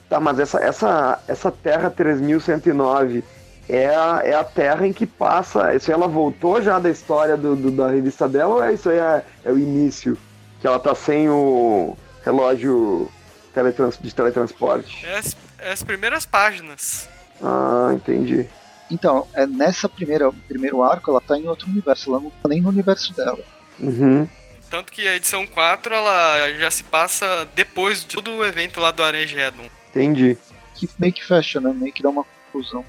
Tá, 0.09 0.19
mas 0.19 0.39
essa, 0.39 0.59
essa, 0.59 1.19
essa 1.27 1.51
Terra 1.51 1.89
3109 1.89 3.23
é 3.67 3.87
a, 3.87 4.21
é 4.23 4.33
a 4.33 4.43
Terra 4.43 4.87
em 4.87 4.93
que 4.93 5.05
passa. 5.05 5.73
Isso 5.73 5.91
ela 5.91 6.07
voltou 6.07 6.61
já 6.61 6.79
da 6.79 6.89
história 6.89 7.35
do, 7.35 7.55
do 7.55 7.71
da 7.71 7.89
revista 7.89 8.27
dela 8.27 8.55
ou 8.55 8.63
é 8.63 8.73
isso 8.73 8.89
aí 8.89 8.97
é, 8.97 9.25
é, 9.43 9.51
o 9.51 9.57
início? 9.57 10.17
Que 10.61 10.67
ela 10.67 10.79
tá 10.79 10.93
sem 10.93 11.27
o 11.29 11.97
relógio 12.23 13.09
teletrans, 13.53 13.97
de 13.99 14.13
teletransporte? 14.13 15.05
É 15.05 15.17
as, 15.17 15.35
é 15.59 15.71
as 15.71 15.83
primeiras 15.83 16.25
páginas. 16.25 17.09
Ah, 17.41 17.91
entendi. 17.93 18.47
Então, 18.89 19.27
é 19.33 19.47
nessa 19.47 19.89
primeira 19.89 20.31
primeiro 20.47 20.83
arco, 20.83 21.09
ela 21.09 21.21
tá 21.21 21.37
em 21.37 21.47
outro 21.47 21.67
universo, 21.67 22.11
ela 22.11 22.19
não 22.19 22.29
tá 22.29 22.47
nem 22.47 22.61
no 22.61 22.69
universo 22.69 23.13
dela. 23.15 23.39
Uhum. 23.79 24.27
Tanto 24.69 24.91
que 24.91 25.07
a 25.07 25.15
edição 25.15 25.45
4 25.45 25.93
ela 25.93 26.53
já 26.59 26.71
se 26.71 26.83
passa 26.83 27.47
depois 27.55 28.01
de 28.01 28.07
todo 28.07 28.31
o 28.31 28.45
evento 28.45 28.79
lá 28.79 28.91
do 28.91 29.03
Armageddon. 29.03 29.69
Entendi. 29.89 30.37
Que 30.73 30.89
meio 30.99 31.13
que 31.13 31.23
fecha, 31.23 31.61
né? 31.61 31.73
Meio 31.73 31.93
que 31.93 32.03
dá 32.03 32.09
uma 32.09 32.25
conclusão. 32.51 32.83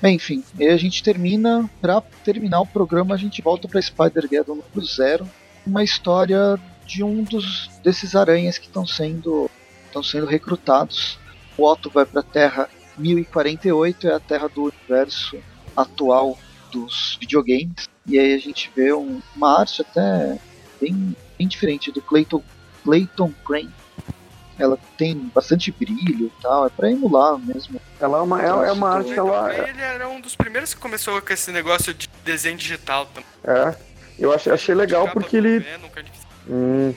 Bem, 0.00 0.16
enfim, 0.16 0.44
e 0.58 0.66
a 0.66 0.76
gente 0.76 1.02
termina. 1.02 1.68
Pra 1.80 2.00
terminar 2.24 2.60
o 2.60 2.66
programa, 2.66 3.14
a 3.14 3.18
gente 3.18 3.42
volta 3.42 3.68
pra 3.68 3.80
Spider-Geddon 3.80 4.60
no 4.74 4.84
zero. 4.84 5.28
Uma 5.66 5.82
história 5.82 6.58
de 6.86 7.02
um 7.02 7.22
dos 7.22 7.70
desses 7.82 8.14
aranhas 8.14 8.58
que 8.58 8.66
estão 8.66 8.86
sendo, 8.86 9.50
estão 9.86 10.02
sendo 10.02 10.26
recrutados. 10.26 11.18
O 11.56 11.64
Otto 11.64 11.90
vai 11.90 12.04
pra 12.04 12.22
Terra 12.22 12.68
1048, 12.98 14.08
é 14.08 14.14
a 14.14 14.20
Terra 14.20 14.48
do 14.48 14.64
universo 14.64 15.38
atual 15.76 16.38
dos 16.70 17.16
videogames. 17.20 17.88
E 18.06 18.18
aí 18.18 18.34
a 18.34 18.38
gente 18.38 18.70
vê 18.74 18.92
um, 18.92 19.20
uma 19.34 19.60
arte 19.60 19.82
até 19.82 20.38
bem, 20.80 21.16
bem 21.38 21.48
diferente 21.48 21.90
do 21.90 22.02
Clayton, 22.02 22.42
Clayton 22.84 23.32
Crane. 23.46 23.72
Ela 24.58 24.78
tem 24.96 25.16
bastante 25.34 25.72
brilho 25.72 26.26
e 26.26 26.42
tal, 26.42 26.66
é 26.66 26.68
pra 26.68 26.90
emular 26.90 27.38
mesmo. 27.38 27.80
Ela 28.00 28.18
é 28.18 28.20
uma, 28.20 28.42
é, 28.42 28.46
é 28.46 28.72
uma 28.72 28.90
arte 28.90 29.12
que 29.12 29.18
ela. 29.18 29.52
Ele 29.52 29.80
era 29.80 30.08
um 30.08 30.20
dos 30.20 30.36
primeiros 30.36 30.72
que 30.72 30.80
começou 30.80 31.20
com 31.20 31.32
esse 31.32 31.50
negócio 31.50 31.92
de 31.92 32.08
desenho 32.24 32.56
digital 32.56 33.06
também. 33.06 33.24
É, 33.42 33.74
eu 34.18 34.32
achei, 34.32 34.52
achei 34.52 34.74
legal 34.74 35.08
porque 35.08 35.36
ele. 35.36 35.66
Hum, 36.48 36.94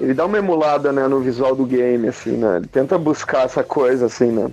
ele 0.00 0.14
dá 0.14 0.24
uma 0.24 0.38
emulada 0.38 0.90
né, 0.90 1.06
no 1.06 1.20
visual 1.20 1.54
do 1.54 1.66
game, 1.66 2.08
assim, 2.08 2.32
né? 2.32 2.56
Ele 2.56 2.66
tenta 2.66 2.96
buscar 2.96 3.44
essa 3.44 3.62
coisa, 3.62 4.06
assim, 4.06 4.32
né? 4.32 4.50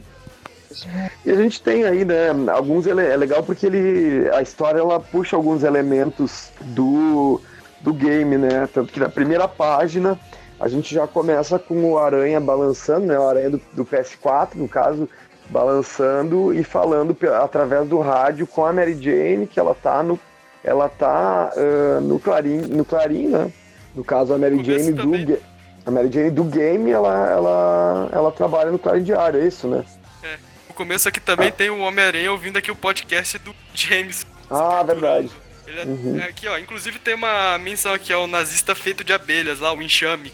E 1.25 1.31
a 1.31 1.35
gente 1.35 1.61
tem 1.61 1.83
aí, 1.83 2.05
né, 2.05 2.29
alguns 2.51 2.85
é 2.87 2.93
legal 2.93 3.43
porque 3.43 3.65
ele 3.65 4.29
a 4.31 4.41
história 4.41 4.79
ela 4.79 4.99
puxa 4.99 5.35
alguns 5.35 5.63
elementos 5.63 6.49
do 6.61 7.41
do 7.81 7.93
game, 7.93 8.37
né? 8.37 8.67
Tanto 8.73 8.91
que 8.91 8.99
na 8.99 9.09
primeira 9.09 9.47
página 9.47 10.19
a 10.59 10.67
gente 10.67 10.93
já 10.93 11.07
começa 11.07 11.59
com 11.59 11.91
o 11.91 11.97
aranha 11.97 12.39
balançando, 12.39 13.05
né, 13.05 13.17
o 13.17 13.27
aranha 13.27 13.51
do, 13.51 13.61
do 13.73 13.85
PS4, 13.85 14.55
no 14.55 14.67
caso, 14.67 15.07
balançando 15.49 16.51
e 16.53 16.63
falando 16.63 17.15
através 17.39 17.87
do 17.87 17.99
rádio 17.99 18.47
com 18.47 18.65
a 18.65 18.73
Mary 18.73 18.97
Jane 18.99 19.45
que 19.45 19.59
ela 19.59 19.75
tá 19.75 20.01
no 20.01 20.19
ela 20.63 20.89
tá 20.89 21.51
uh, 21.55 22.01
no 22.01 22.19
Clarim, 22.19 22.57
no 22.57 22.83
Clarim, 22.83 23.27
né? 23.27 23.51
No 23.95 24.03
caso 24.03 24.33
a 24.33 24.37
Mary 24.37 24.61
Jane 24.63 24.91
do 24.91 25.39
a 25.85 25.91
Mary 25.91 26.11
Jane 26.11 26.31
do 26.31 26.43
game, 26.43 26.91
ela, 26.91 27.29
ela, 27.29 28.09
ela 28.11 28.31
trabalha 28.31 28.69
no 28.69 28.77
Clarim 28.77 29.03
Diário, 29.03 29.39
é 29.39 29.47
isso, 29.47 29.69
né? 29.69 29.85
É. 30.21 30.37
Começo 30.77 31.09
aqui 31.09 31.19
também 31.19 31.51
tem 31.51 31.71
o 31.71 31.79
Homem-Aranha 31.79 32.31
ouvindo 32.31 32.57
aqui 32.57 32.69
o 32.69 32.75
podcast 32.75 33.39
do 33.39 33.51
James. 33.73 34.27
Ah, 34.47 34.83
verdade. 34.83 35.31
É, 35.65 35.83
uhum. 35.83 36.19
é, 36.19 36.25
aqui, 36.25 36.47
ó, 36.47 36.55
inclusive 36.59 36.99
tem 36.99 37.15
uma 37.15 37.57
menção 37.57 37.95
aqui 37.95 38.13
ao 38.13 38.27
nazista 38.27 38.75
feito 38.75 39.03
de 39.03 39.11
abelhas 39.11 39.59
lá, 39.59 39.73
o 39.73 39.81
enxame. 39.81 40.31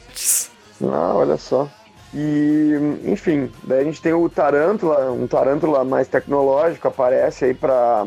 Ah, 0.84 1.14
olha 1.16 1.38
só. 1.38 1.72
E, 2.14 2.74
enfim, 3.06 3.50
daí 3.64 3.80
a 3.80 3.84
gente 3.86 4.02
tem 4.02 4.12
o 4.12 4.28
Tarântula, 4.28 5.14
um 5.14 5.28
Tarântula 5.28 5.86
mais 5.86 6.10
tecnológico, 6.10 6.90
aparece 6.90 7.46
aí 7.46 7.54
pra, 7.54 8.06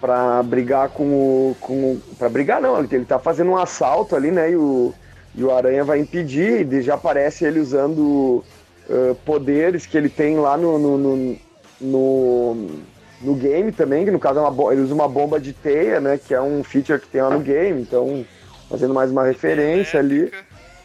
pra 0.00 0.42
brigar 0.42 0.88
com 0.88 1.04
o. 1.04 1.56
Com, 1.60 2.00
pra 2.18 2.30
brigar 2.30 2.62
não, 2.62 2.80
ele 2.82 3.04
tá 3.04 3.18
fazendo 3.18 3.50
um 3.50 3.58
assalto 3.58 4.16
ali, 4.16 4.30
né? 4.30 4.52
E 4.52 4.56
o, 4.56 4.94
e 5.34 5.44
o 5.44 5.54
Aranha 5.54 5.84
vai 5.84 6.00
impedir, 6.00 6.66
e 6.72 6.80
já 6.80 6.94
aparece 6.94 7.44
ele 7.44 7.60
usando 7.60 8.42
uh, 8.88 9.14
poderes 9.26 9.84
que 9.84 9.98
ele 9.98 10.08
tem 10.08 10.38
lá 10.38 10.56
no, 10.56 10.78
no, 10.78 10.96
no, 10.96 11.43
no, 11.80 12.80
no 13.20 13.34
game 13.34 13.72
também, 13.72 14.04
que 14.04 14.10
no 14.10 14.18
caso 14.18 14.38
é 14.38 14.42
uma, 14.42 14.72
ele 14.72 14.82
usa 14.82 14.94
uma 14.94 15.08
bomba 15.08 15.40
de 15.40 15.52
teia, 15.52 16.00
né? 16.00 16.18
Que 16.18 16.34
é 16.34 16.40
um 16.40 16.62
feature 16.62 17.00
que 17.00 17.08
tem 17.08 17.22
lá 17.22 17.30
no 17.30 17.40
game, 17.40 17.80
então 17.80 18.24
fazendo 18.68 18.94
mais 18.94 19.10
uma 19.10 19.24
referência 19.24 20.00
ali. 20.00 20.32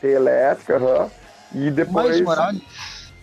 Teia 0.01 0.15
elétrica, 0.15 0.77
uhum. 0.77 1.09
E 1.53 1.71
depois. 1.71 2.19
O 2.19 2.23
Morales, 2.23 2.61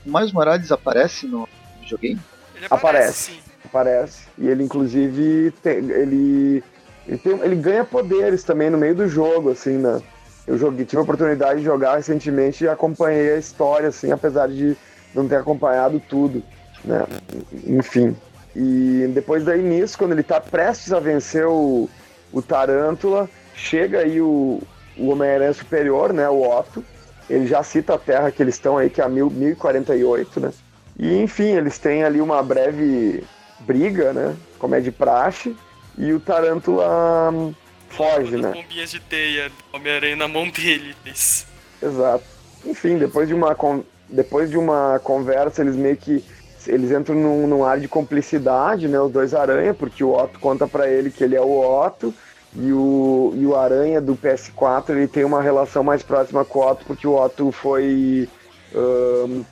o 0.04 0.34
Morales 0.34 0.72
aparece 0.72 1.26
no 1.26 1.48
videogame? 1.80 2.20
Ele 2.54 2.66
aparece, 2.68 3.32
aparece, 3.32 3.40
aparece. 3.64 4.22
E 4.38 4.48
ele, 4.48 4.64
inclusive, 4.64 5.52
tem, 5.62 5.76
ele, 5.76 6.64
ele, 7.06 7.18
tem, 7.18 7.38
ele 7.40 7.56
ganha 7.56 7.84
poderes 7.84 8.42
também 8.42 8.70
no 8.70 8.78
meio 8.78 8.94
do 8.94 9.08
jogo, 9.08 9.50
assim, 9.50 9.78
né? 9.78 10.02
Eu 10.46 10.56
joguei, 10.58 10.84
tive 10.84 11.00
a 11.00 11.02
oportunidade 11.02 11.58
de 11.58 11.64
jogar 11.64 11.96
recentemente 11.96 12.64
e 12.64 12.68
acompanhei 12.68 13.32
a 13.32 13.38
história, 13.38 13.88
assim, 13.88 14.12
apesar 14.12 14.48
de 14.48 14.76
não 15.14 15.26
ter 15.26 15.36
acompanhado 15.36 16.00
tudo, 16.08 16.42
né? 16.86 17.04
Enfim. 17.66 18.16
E 18.54 19.10
depois 19.12 19.44
daí 19.44 19.62
nisso, 19.62 19.98
quando 19.98 20.12
ele 20.12 20.22
tá 20.22 20.40
prestes 20.40 20.92
a 20.92 21.00
vencer 21.00 21.46
o, 21.46 21.90
o 22.32 22.40
Tarântula, 22.40 23.28
chega 23.54 24.00
aí 24.00 24.20
o, 24.20 24.62
o 24.96 25.08
Homem-Aranha 25.10 25.52
Superior, 25.52 26.12
né? 26.12 26.28
O 26.28 26.42
Otto, 26.42 26.82
ele 27.28 27.46
já 27.46 27.62
cita 27.62 27.94
a 27.94 27.98
Terra 27.98 28.30
que 28.30 28.42
eles 28.42 28.54
estão 28.54 28.78
aí, 28.78 28.88
que 28.88 29.00
é 29.00 29.04
a 29.04 29.08
1048, 29.08 30.40
né? 30.40 30.52
E 30.98 31.20
enfim, 31.20 31.50
eles 31.50 31.78
têm 31.78 32.02
ali 32.02 32.20
uma 32.20 32.42
breve 32.42 33.22
briga, 33.60 34.12
né? 34.12 34.34
Como 34.58 34.74
é 34.74 34.80
de 34.80 34.90
praxe, 34.90 35.54
e 35.98 36.12
o 36.12 36.20
Tarântula 36.20 37.30
hum, 37.30 37.54
foge, 37.88 38.36
né? 38.36 38.52
bombinhas 38.52 38.90
de 38.90 39.00
teia 39.00 39.50
Homem-Aranha 39.72 40.16
na 40.16 40.28
mão 40.28 40.48
deles. 40.48 41.46
Exato. 41.82 42.24
Enfim, 42.64 42.96
depois 42.96 43.28
de 43.28 43.34
uma, 43.34 43.56
depois 44.08 44.50
de 44.50 44.56
uma 44.56 44.98
conversa, 45.02 45.62
eles 45.62 45.76
meio 45.76 45.96
que 45.96 46.24
eles 46.66 46.90
entram 46.90 47.14
num, 47.14 47.46
num 47.46 47.64
ar 47.64 47.78
de 47.78 47.88
cumplicidade, 47.88 48.88
né? 48.88 49.00
Os 49.00 49.12
dois 49.12 49.34
aranha, 49.34 49.74
porque 49.74 50.02
o 50.02 50.12
Otto 50.12 50.38
conta 50.38 50.66
para 50.66 50.88
ele 50.88 51.10
que 51.10 51.24
ele 51.24 51.36
é 51.36 51.40
o 51.40 51.58
Otto 51.58 52.12
e 52.54 52.72
o, 52.72 53.32
e 53.36 53.46
o 53.46 53.54
Aranha 53.54 54.00
do 54.00 54.16
PS4 54.16 54.90
ele 54.90 55.06
tem 55.06 55.24
uma 55.24 55.42
relação 55.42 55.84
mais 55.84 56.02
próxima 56.02 56.44
com 56.44 56.60
o 56.60 56.70
Otto, 56.70 56.84
porque 56.86 57.06
o 57.06 57.14
Otto 57.14 57.52
foi 57.52 58.28
um, 58.74 59.44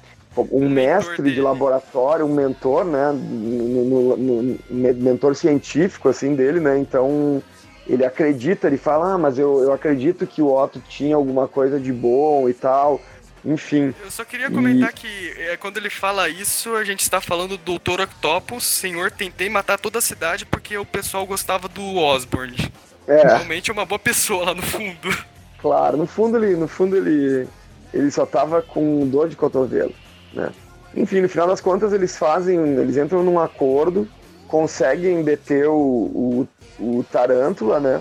um 0.52 0.68
mestre 0.68 1.32
de 1.32 1.40
laboratório, 1.40 2.26
um 2.26 2.34
mentor, 2.34 2.84
né? 2.84 3.12
No, 3.12 4.16
no, 4.16 4.42
no, 4.42 4.58
mentor 4.70 5.34
científico 5.36 6.08
assim 6.08 6.34
dele, 6.34 6.60
né? 6.60 6.78
Então 6.78 7.42
ele 7.86 8.04
acredita, 8.04 8.66
ele 8.66 8.78
fala, 8.78 9.14
ah, 9.14 9.18
mas 9.18 9.38
eu, 9.38 9.62
eu 9.62 9.72
acredito 9.72 10.26
que 10.26 10.40
o 10.40 10.52
Otto 10.52 10.80
tinha 10.88 11.14
alguma 11.16 11.46
coisa 11.46 11.78
de 11.78 11.92
bom 11.92 12.48
e 12.48 12.54
tal. 12.54 13.00
Enfim. 13.44 13.94
Eu 14.02 14.10
só 14.10 14.24
queria 14.24 14.50
comentar 14.50 14.90
e... 14.90 14.92
que 14.92 15.34
é, 15.38 15.56
quando 15.56 15.76
ele 15.76 15.90
fala 15.90 16.28
isso, 16.28 16.74
a 16.74 16.84
gente 16.84 17.00
está 17.00 17.20
falando 17.20 17.58
do 17.58 17.78
Dr. 17.78 18.00
Octopus, 18.02 18.64
senhor, 18.64 19.10
tentei 19.10 19.48
matar 19.50 19.78
toda 19.78 19.98
a 19.98 20.02
cidade 20.02 20.46
porque 20.46 20.78
o 20.78 20.86
pessoal 20.86 21.26
gostava 21.26 21.68
do 21.68 21.96
Osborne. 21.96 22.56
É. 23.06 23.22
Realmente 23.22 23.70
é 23.70 23.72
uma 23.74 23.84
boa 23.84 23.98
pessoa 23.98 24.46
lá 24.46 24.54
no 24.54 24.62
fundo. 24.62 25.14
Claro, 25.60 25.96
no 25.96 26.06
fundo 26.06 26.36
ele, 26.42 26.56
no 26.56 26.68
fundo 26.68 26.96
ele, 26.96 27.46
ele 27.92 28.10
só 28.10 28.24
tava 28.24 28.62
com 28.62 29.06
dor 29.06 29.28
de 29.28 29.36
cotovelo, 29.36 29.94
né? 30.32 30.50
Enfim, 30.96 31.20
no 31.20 31.28
final 31.28 31.46
das 31.46 31.60
contas 31.60 31.92
eles 31.92 32.16
fazem, 32.16 32.58
eles 32.78 32.96
entram 32.96 33.22
num 33.22 33.38
acordo, 33.38 34.08
conseguem 34.46 35.22
deter 35.22 35.66
o, 35.68 35.74
o, 35.74 36.48
o 36.78 37.04
Tarântula, 37.10 37.80
né? 37.80 38.00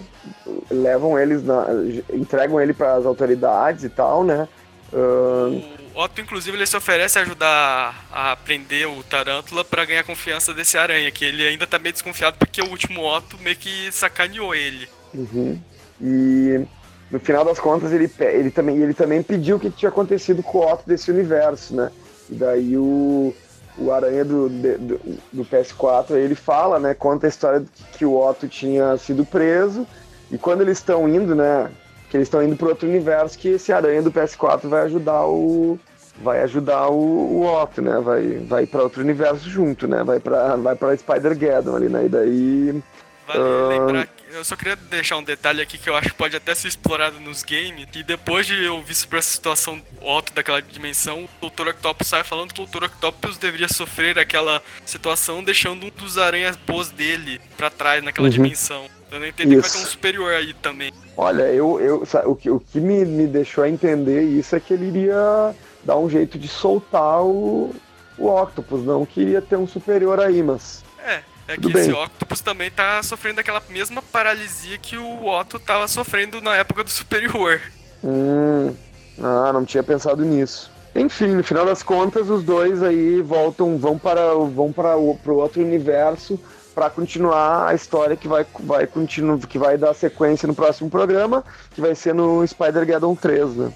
Levam 0.69 1.17
eles 1.17 1.43
na, 1.43 1.65
entregam 2.13 2.61
ele 2.61 2.73
para 2.73 2.95
as 2.95 3.05
autoridades 3.05 3.83
e 3.83 3.89
tal, 3.89 4.23
né? 4.23 4.47
Uh... 4.93 5.83
O 5.95 6.01
Otto, 6.01 6.21
inclusive, 6.21 6.57
ele 6.57 6.65
se 6.65 6.75
oferece 6.75 7.19
a 7.19 7.21
ajudar 7.21 8.05
a 8.11 8.35
prender 8.35 8.87
o 8.87 9.03
Tarântula 9.03 9.63
para 9.63 9.85
ganhar 9.85 10.03
confiança 10.03 10.53
desse 10.53 10.77
aranha, 10.77 11.11
que 11.11 11.23
ele 11.23 11.45
ainda 11.45 11.67
tá 11.67 11.77
meio 11.77 11.93
desconfiado 11.93 12.35
porque 12.37 12.61
o 12.61 12.69
último 12.69 13.03
Otto 13.05 13.37
meio 13.39 13.55
que 13.55 13.91
sacaneou 13.91 14.55
ele. 14.55 14.87
Uhum. 15.13 15.59
E 16.01 16.65
no 17.11 17.19
final 17.19 17.45
das 17.45 17.59
contas 17.59 17.91
ele, 17.91 18.11
ele, 18.19 18.49
também, 18.49 18.77
ele 18.77 18.93
também 18.93 19.21
pediu 19.21 19.57
o 19.57 19.59
que 19.59 19.69
tinha 19.69 19.89
acontecido 19.89 20.41
com 20.41 20.59
o 20.59 20.73
Otto 20.73 20.83
desse 20.87 21.11
universo, 21.11 21.75
né? 21.75 21.91
E 22.27 22.33
daí 22.33 22.75
o, 22.75 23.35
o 23.77 23.91
Aranha 23.91 24.25
do, 24.25 24.49
do, 24.49 24.99
do 25.31 25.45
PS4 25.45 26.15
ele 26.15 26.33
fala, 26.33 26.79
né? 26.79 26.95
Conta 26.95 27.27
a 27.27 27.29
história 27.29 27.59
de 27.59 27.67
que 27.97 28.03
o 28.03 28.19
Otto 28.19 28.47
tinha 28.47 28.97
sido 28.97 29.23
preso 29.23 29.85
e 30.31 30.39
quando 30.39 30.61
eles 30.61 30.79
estão 30.79 31.07
indo, 31.07 31.35
né? 31.35 31.69
Que 32.13 32.17
eles 32.17 32.27
estão 32.27 32.43
indo 32.43 32.55
para 32.55 32.69
outro 32.69 32.87
universo 32.87 33.39
que 33.39 33.47
esse 33.47 33.73
aranha 33.73 34.03
do 34.03 34.11
PS4 34.11 34.67
vai 34.67 34.83
ajudar 34.83 35.25
o 35.25 35.79
vai 36.21 36.43
ajudar 36.43 36.89
o, 36.89 37.41
o 37.41 37.43
Otto, 37.43 37.81
né? 37.81 37.99
Vai 38.01 38.37
vai 38.47 38.67
para 38.67 38.83
outro 38.83 39.01
universo 39.01 39.49
junto, 39.49 39.87
né? 39.87 40.03
Vai 40.03 40.19
para 40.19 40.55
vai 40.57 40.75
para 40.75 40.95
Spider-Geddon 40.95 41.75
ali, 41.75 41.89
né? 41.89 42.05
E 42.05 42.09
daí 42.09 42.83
Vale 43.25 43.39
uh... 43.39 43.67
lembrar 43.67 44.07
eu 44.33 44.43
só 44.43 44.55
queria 44.55 44.75
deixar 44.75 45.17
um 45.17 45.23
detalhe 45.23 45.61
aqui 45.61 45.77
que 45.77 45.87
eu 45.87 45.95
acho 45.95 46.09
que 46.09 46.15
pode 46.15 46.35
até 46.35 46.55
ser 46.55 46.67
explorado 46.67 47.19
nos 47.19 47.43
games. 47.43 47.87
E 47.93 48.03
depois 48.03 48.47
de 48.47 48.63
eu 48.63 48.81
vir 48.81 48.95
sobre 48.95 49.19
essa 49.19 49.31
situação 49.31 49.79
Otto 50.01 50.33
daquela 50.33 50.59
dimensão, 50.59 51.29
o 51.39 51.49
Dr. 51.49 51.67
Octopus 51.69 52.07
sai 52.07 52.23
falando 52.23 52.51
que 52.51 52.61
o 52.61 52.65
Dr. 52.65 52.85
Octopus 52.85 53.37
deveria 53.37 53.67
sofrer 53.67 54.17
aquela 54.17 54.61
situação, 54.85 55.43
deixando 55.43 55.85
um 55.85 55.89
dos 55.91 56.17
aranhas 56.17 56.55
boas 56.55 56.89
dele 56.89 57.39
para 57.55 57.69
trás 57.69 58.03
naquela 58.03 58.27
uhum. 58.27 58.33
dimensão. 58.33 58.89
Eu 59.13 59.19
não 59.19 59.27
entendi 59.27 59.55
que 59.55 59.61
vai 59.61 59.69
ter 59.69 59.77
um 59.77 59.85
superior 59.85 60.33
aí 60.33 60.53
também. 60.55 60.91
Olha, 61.15 61.43
eu, 61.43 61.79
eu, 61.79 62.03
o 62.25 62.35
que, 62.35 62.49
o 62.49 62.59
que 62.59 62.79
me, 62.79 63.05
me 63.05 63.27
deixou 63.27 63.63
a 63.63 63.69
entender 63.69 64.23
isso 64.23 64.55
é 64.55 64.59
que 64.59 64.73
ele 64.73 64.87
iria 64.87 65.53
dar 65.83 65.97
um 65.97 66.09
jeito 66.09 66.39
de 66.39 66.47
soltar 66.47 67.21
o, 67.21 67.75
o 68.17 68.27
Octopus, 68.27 68.83
não 68.83 69.05
queria 69.05 69.39
ter 69.39 69.55
um 69.55 69.67
superior 69.67 70.19
aí, 70.19 70.41
mas. 70.41 70.83
É, 71.05 71.21
é 71.47 71.57
que 71.57 71.71
esse 71.77 71.91
Octopus 71.91 72.41
também 72.41 72.71
tá 72.71 73.03
sofrendo 73.03 73.39
aquela 73.39 73.61
mesma 73.69 74.01
paralisia 74.01 74.79
que 74.79 74.97
o 74.97 75.27
Otto 75.27 75.59
tava 75.59 75.87
sofrendo 75.87 76.41
na 76.41 76.55
época 76.55 76.83
do 76.83 76.89
superior. 76.89 77.61
Hum. 78.03 78.73
Ah, 79.21 79.53
não 79.53 79.63
tinha 79.63 79.83
pensado 79.83 80.25
nisso. 80.25 80.71
Enfim, 80.95 81.27
no 81.27 81.43
final 81.43 81.67
das 81.67 81.83
contas, 81.83 82.31
os 82.31 82.43
dois 82.43 82.81
aí 82.81 83.21
voltam, 83.21 83.77
vão 83.77 83.99
para, 83.99 84.33
vão 84.33 84.71
para 84.71 84.97
o 84.97 85.15
pro 85.17 85.37
outro 85.37 85.61
universo 85.61 86.39
para 86.73 86.89
continuar 86.89 87.67
a 87.67 87.73
história 87.73 88.15
que 88.15 88.27
vai, 88.27 88.45
vai, 88.59 88.87
continu, 88.87 89.39
que 89.39 89.57
vai 89.57 89.77
dar 89.77 89.93
sequência 89.93 90.47
no 90.47 90.55
próximo 90.55 90.89
programa, 90.89 91.43
que 91.73 91.81
vai 91.81 91.95
ser 91.95 92.13
no 92.13 92.45
Spider-Geddon 92.45 93.15
3, 93.15 93.55
né? 93.55 93.73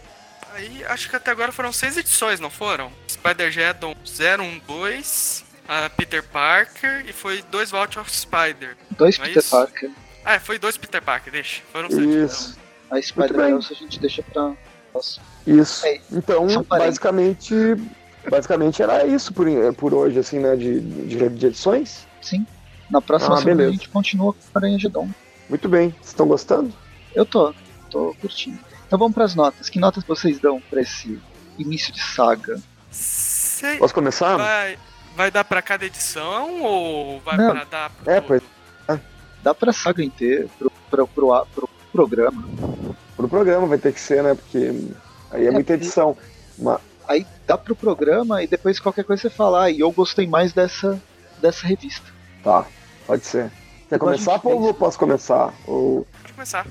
Aí, 0.53 0.83
acho 0.85 1.09
que 1.09 1.15
até 1.15 1.29
agora 1.31 1.51
foram 1.51 1.71
seis 1.71 1.97
edições, 1.97 2.39
não 2.39 2.49
foram? 2.49 2.91
Spider-Geddon 3.07 3.93
012, 4.03 5.43
a 5.67 5.89
Peter 5.89 6.23
Parker 6.23 7.05
e 7.07 7.13
foi 7.13 7.43
dois 7.51 7.69
Vault 7.69 7.99
of 7.99 8.11
Spider. 8.11 8.75
Dois 8.91 9.19
é 9.19 9.23
Peter 9.23 9.37
isso? 9.37 9.51
Parker. 9.51 9.91
Ah, 10.25 10.39
foi 10.39 10.57
dois 10.57 10.77
Peter 10.77 11.01
Parker, 11.01 11.31
deixa. 11.31 11.61
Foram 11.71 11.89
seis. 11.89 12.03
Isso. 12.03 12.51
Então. 12.51 12.97
A 12.97 13.01
Spider-Man 13.01 13.57
a 13.57 13.73
gente 13.73 13.99
deixa 13.99 14.23
pra... 14.23 14.53
Nossa. 14.93 15.19
Isso. 15.45 15.85
É, 15.85 15.99
então, 16.11 16.47
basicamente, 16.63 17.53
basicamente 18.29 18.81
era 18.81 19.05
isso 19.05 19.33
por, 19.33 19.45
por 19.75 19.93
hoje, 19.93 20.17
assim, 20.17 20.39
né, 20.39 20.55
de, 20.55 20.79
de, 20.79 21.29
de 21.29 21.45
edições. 21.45 22.07
Sim. 22.21 22.45
Na 22.89 23.01
próxima 23.01 23.35
ah, 23.35 23.41
semana 23.41 23.67
a 23.67 23.71
gente 23.71 23.89
continua 23.89 24.33
com 24.33 24.39
o 24.39 24.51
Aranha 24.55 24.79
Gedon. 24.79 25.09
Muito 25.49 25.67
bem. 25.67 25.89
Vocês 25.89 26.07
estão 26.07 26.27
gostando? 26.27 26.73
Eu 27.13 27.25
tô. 27.25 27.53
Tô 27.89 28.15
curtindo. 28.19 28.59
Então 28.85 28.97
vamos 28.97 29.13
para 29.13 29.25
as 29.25 29.35
notas. 29.35 29.69
Que 29.69 29.79
notas 29.79 30.03
vocês 30.03 30.39
dão 30.39 30.61
para 30.69 30.81
esse 30.81 31.19
início 31.57 31.93
de 31.93 32.01
saga? 32.01 32.61
Sei. 32.89 33.77
Posso 33.77 33.93
começar? 33.93 34.37
Vai, 34.37 34.77
vai 35.15 35.31
dar 35.31 35.43
para 35.43 35.61
cada 35.61 35.85
edição 35.85 36.61
ou 36.63 37.19
vai 37.21 37.35
para 37.35 37.63
dar 37.65 37.89
pro... 37.89 38.11
É, 38.11 38.21
pois. 38.21 38.41
É. 38.87 38.99
Dá 39.43 39.53
para 39.53 39.73
saga 39.73 40.03
inteira, 40.03 40.47
pro, 40.57 40.71
pro, 40.89 41.07
pro, 41.07 41.47
pro, 41.53 41.69
programa. 41.91 42.47
Pro 43.15 43.27
programa 43.27 43.67
vai 43.67 43.77
ter 43.77 43.93
que 43.93 43.99
ser, 43.99 44.23
né? 44.23 44.35
Porque 44.35 44.73
aí 45.31 45.45
é, 45.45 45.47
é 45.47 45.51
muita 45.51 45.73
edição. 45.73 46.17
Uma... 46.57 46.79
Aí 47.07 47.25
dá 47.45 47.57
pro 47.57 47.75
programa 47.75 48.43
e 48.43 48.47
depois 48.47 48.79
qualquer 48.79 49.03
coisa 49.03 49.23
você 49.23 49.29
falar. 49.29 49.71
E 49.71 49.79
eu 49.79 49.91
gostei 49.91 50.27
mais 50.27 50.53
dessa, 50.53 51.01
dessa 51.41 51.65
revista. 51.65 52.05
Tá. 52.43 52.65
Pode 53.07 53.25
ser. 53.25 53.49
Quer 53.89 53.97
começar, 53.97 54.41
ou 54.43 54.73
posso 54.73 54.99
começar? 54.99 55.53
Ou... 55.65 56.05
começar. 56.35 56.67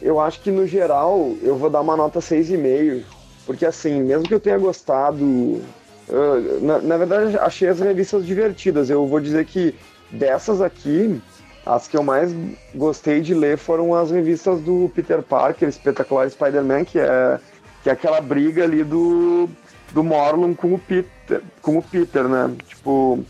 eu 0.00 0.20
acho 0.20 0.40
que 0.40 0.52
no 0.52 0.66
geral 0.66 1.34
eu 1.42 1.56
vou 1.56 1.68
dar 1.68 1.80
uma 1.80 1.96
nota 1.96 2.20
6,5. 2.20 3.02
Porque 3.44 3.66
assim, 3.66 4.00
mesmo 4.02 4.26
que 4.26 4.34
eu 4.34 4.40
tenha 4.40 4.58
gostado. 4.58 5.24
Uh, 5.24 6.60
na, 6.62 6.78
na 6.78 6.96
verdade, 6.96 7.36
achei 7.38 7.68
as 7.68 7.80
revistas 7.80 8.24
divertidas. 8.24 8.88
Eu 8.88 9.06
vou 9.06 9.20
dizer 9.20 9.44
que 9.46 9.74
dessas 10.10 10.60
aqui, 10.60 11.20
as 11.64 11.88
que 11.88 11.96
eu 11.96 12.02
mais 12.02 12.32
gostei 12.74 13.20
de 13.20 13.34
ler 13.34 13.58
foram 13.58 13.94
as 13.94 14.10
revistas 14.10 14.60
do 14.60 14.90
Peter 14.94 15.22
Parker, 15.22 15.68
Espetacular 15.68 16.28
Spider-Man, 16.30 16.84
que 16.84 16.98
é, 16.98 17.40
que 17.82 17.88
é 17.88 17.92
aquela 17.92 18.20
briga 18.20 18.64
ali 18.64 18.82
do, 18.82 19.48
do 19.92 20.02
Morlun 20.02 20.54
com 20.54 20.74
o 20.74 20.78
Peter, 20.78 21.42
com 21.62 21.78
o 21.78 21.82
Peter 21.82 22.24
né? 22.24 22.52
Tipo. 22.66 23.24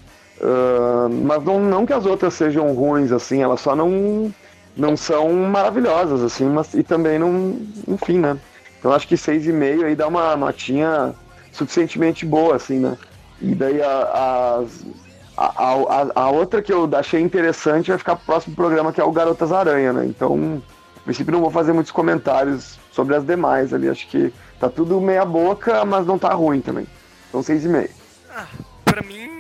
Mas 1.24 1.44
não, 1.44 1.60
não 1.60 1.86
que 1.86 1.92
as 1.92 2.06
outras 2.06 2.34
sejam 2.34 2.72
ruins, 2.72 3.12
assim, 3.12 3.42
elas 3.42 3.60
só 3.60 3.74
não, 3.74 4.32
não 4.76 4.96
são 4.96 5.32
maravilhosas, 5.32 6.22
assim, 6.22 6.46
mas 6.46 6.74
e 6.74 6.82
também 6.82 7.18
não. 7.18 7.58
Enfim, 7.88 8.18
né? 8.18 8.36
Então 8.78 8.92
acho 8.92 9.08
que 9.08 9.14
6,5 9.14 9.84
aí 9.84 9.96
dá 9.96 10.06
uma 10.06 10.36
notinha 10.36 11.14
suficientemente 11.52 12.26
boa, 12.26 12.56
assim, 12.56 12.78
né? 12.78 12.96
E 13.40 13.54
daí 13.54 13.82
a, 13.82 14.64
a, 15.36 15.44
a, 15.44 16.06
a, 16.14 16.30
outra 16.30 16.62
que 16.62 16.72
eu 16.72 16.88
achei 16.94 17.20
interessante 17.20 17.88
vai 17.88 17.98
ficar 17.98 18.16
pro 18.16 18.26
próximo 18.26 18.54
programa, 18.54 18.92
que 18.92 19.00
é 19.00 19.04
o 19.04 19.12
Garotas 19.12 19.52
Aranha, 19.52 19.92
né? 19.92 20.06
Então, 20.06 20.62
a 20.96 21.00
princípio 21.00 21.32
não 21.32 21.40
vou 21.40 21.50
fazer 21.50 21.72
muitos 21.72 21.92
comentários 21.92 22.78
sobre 22.92 23.14
as 23.14 23.24
demais 23.24 23.74
ali. 23.74 23.88
Acho 23.88 24.06
que 24.08 24.32
tá 24.60 24.68
tudo 24.68 25.00
meia 25.00 25.24
boca, 25.24 25.84
mas 25.84 26.06
não 26.06 26.18
tá 26.18 26.32
ruim 26.32 26.60
também. 26.60 26.86
Então, 27.28 27.42
seis 27.42 27.64
e 27.64 27.68
meio. 27.68 27.90
Ah, 28.34 28.46
pra 28.84 29.02
mim, 29.02 29.35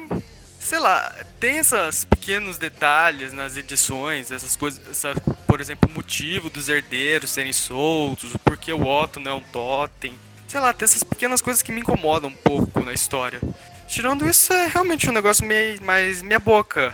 sei 0.66 0.80
lá, 0.80 1.14
tem 1.38 1.58
esses 1.58 2.04
pequenos 2.04 2.58
detalhes 2.58 3.32
nas 3.32 3.56
edições, 3.56 4.32
essas 4.32 4.56
coisas, 4.56 4.80
essa, 4.90 5.14
por 5.46 5.60
exemplo, 5.60 5.88
o 5.88 5.94
motivo 5.94 6.50
dos 6.50 6.68
herdeiros 6.68 7.30
serem 7.30 7.52
soltos, 7.52 8.34
o 8.34 8.38
porquê 8.40 8.72
o 8.72 8.84
Otto 8.84 9.20
não 9.20 9.30
é 9.30 9.34
um 9.34 9.40
totem. 9.40 10.18
Sei 10.48 10.58
lá, 10.58 10.72
tem 10.72 10.84
essas 10.84 11.04
pequenas 11.04 11.40
coisas 11.40 11.62
que 11.62 11.70
me 11.70 11.80
incomodam 11.80 12.30
um 12.30 12.34
pouco 12.34 12.80
na 12.80 12.92
história. 12.92 13.40
Tirando 13.86 14.28
isso, 14.28 14.52
é 14.52 14.66
realmente 14.66 15.08
um 15.08 15.12
negócio 15.12 15.46
meio 15.46 15.80
mais 15.84 16.20
minha 16.20 16.40
boca. 16.40 16.92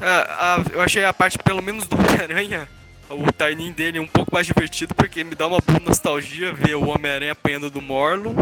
Ah, 0.00 0.56
ah, 0.60 0.64
eu 0.72 0.80
achei 0.80 1.04
a 1.04 1.12
parte, 1.12 1.38
pelo 1.38 1.60
menos, 1.60 1.88
do 1.88 1.96
Homem-Aranha, 1.96 2.68
o 3.10 3.32
timing 3.32 3.72
dele 3.72 3.98
um 3.98 4.06
pouco 4.06 4.32
mais 4.32 4.46
divertido, 4.46 4.94
porque 4.94 5.24
me 5.24 5.34
dá 5.34 5.48
uma 5.48 5.58
boa 5.58 5.80
nostalgia 5.80 6.52
ver 6.52 6.76
o 6.76 6.88
Homem-Aranha 6.88 7.32
apanhando 7.32 7.68
do 7.68 7.82
Morlo. 7.82 8.32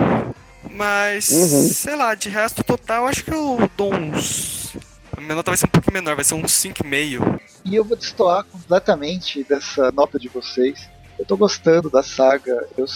Mas, 0.71 1.31
uhum. 1.31 1.69
sei 1.69 1.97
lá, 1.97 2.15
de 2.15 2.29
resto 2.29 2.63
total, 2.63 3.07
acho 3.07 3.25
que 3.25 3.33
eu 3.33 3.59
dou 3.77 3.95
uns. 3.95 4.77
A 5.17 5.21
minha 5.21 5.35
nota 5.35 5.51
vai 5.51 5.59
ser 5.59 5.67
um 5.67 5.71
pouco 5.71 5.93
menor, 5.93 6.15
vai 6.15 6.25
ser 6.25 6.35
uns 6.35 6.53
5,5. 6.53 7.41
E 7.65 7.75
eu 7.75 7.85
vou 7.85 7.97
destoar 7.97 8.45
completamente 8.45 9.43
dessa 9.45 9.91
nota 9.93 10.19
de 10.19 10.29
vocês. 10.29 10.89
Eu 11.19 11.25
tô 11.25 11.37
gostando 11.37 11.89
da 11.89 12.03
saga. 12.03 12.67
Eu 12.77 12.87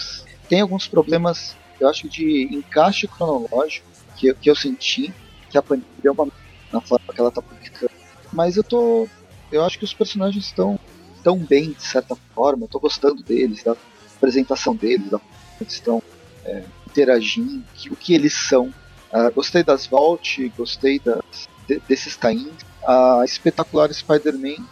tenho 0.47 0.63
alguns 0.63 0.87
problemas, 0.87 1.55
eu 1.79 1.89
acho, 1.89 2.07
de 2.07 2.47
encaixe 2.51 3.07
cronológico 3.07 3.87
que, 4.15 4.33
que 4.35 4.49
eu 4.49 4.55
senti 4.55 5.13
que 5.49 5.57
a 5.57 5.61
Panini 5.61 5.85
deu 6.01 6.13
uma 6.13 6.27
na 6.71 6.79
forma 6.79 7.13
que 7.13 7.19
ela 7.19 7.31
tá 7.31 7.41
publicando. 7.41 7.91
Mas 8.31 8.55
eu 8.55 8.63
tô. 8.63 9.07
Eu 9.51 9.65
acho 9.65 9.77
que 9.77 9.83
os 9.83 9.93
personagens 9.93 10.45
estão 10.45 10.79
tão 11.23 11.37
bem, 11.37 11.71
de 11.71 11.83
certa 11.83 12.15
forma. 12.33 12.63
Eu 12.63 12.69
tô 12.69 12.79
gostando 12.79 13.21
deles, 13.21 13.63
da 13.63 13.75
apresentação 14.15 14.75
deles, 14.75 15.09
da 15.09 15.19
eles 15.59 15.73
estão 15.73 16.01
é, 16.45 16.63
interagindo, 16.91 17.63
que, 17.73 17.89
o 17.89 17.95
que 17.95 18.13
eles 18.13 18.33
são. 18.33 18.67
Uh, 19.11 19.31
gostei 19.33 19.63
das 19.63 19.87
Vault, 19.87 20.51
gostei 20.57 20.99
das, 20.99 21.47
de, 21.67 21.81
desses 21.87 22.15
tains. 22.15 22.47
A 22.85 23.21
espetacular 23.23 23.93
Spider-Man, 23.93 24.65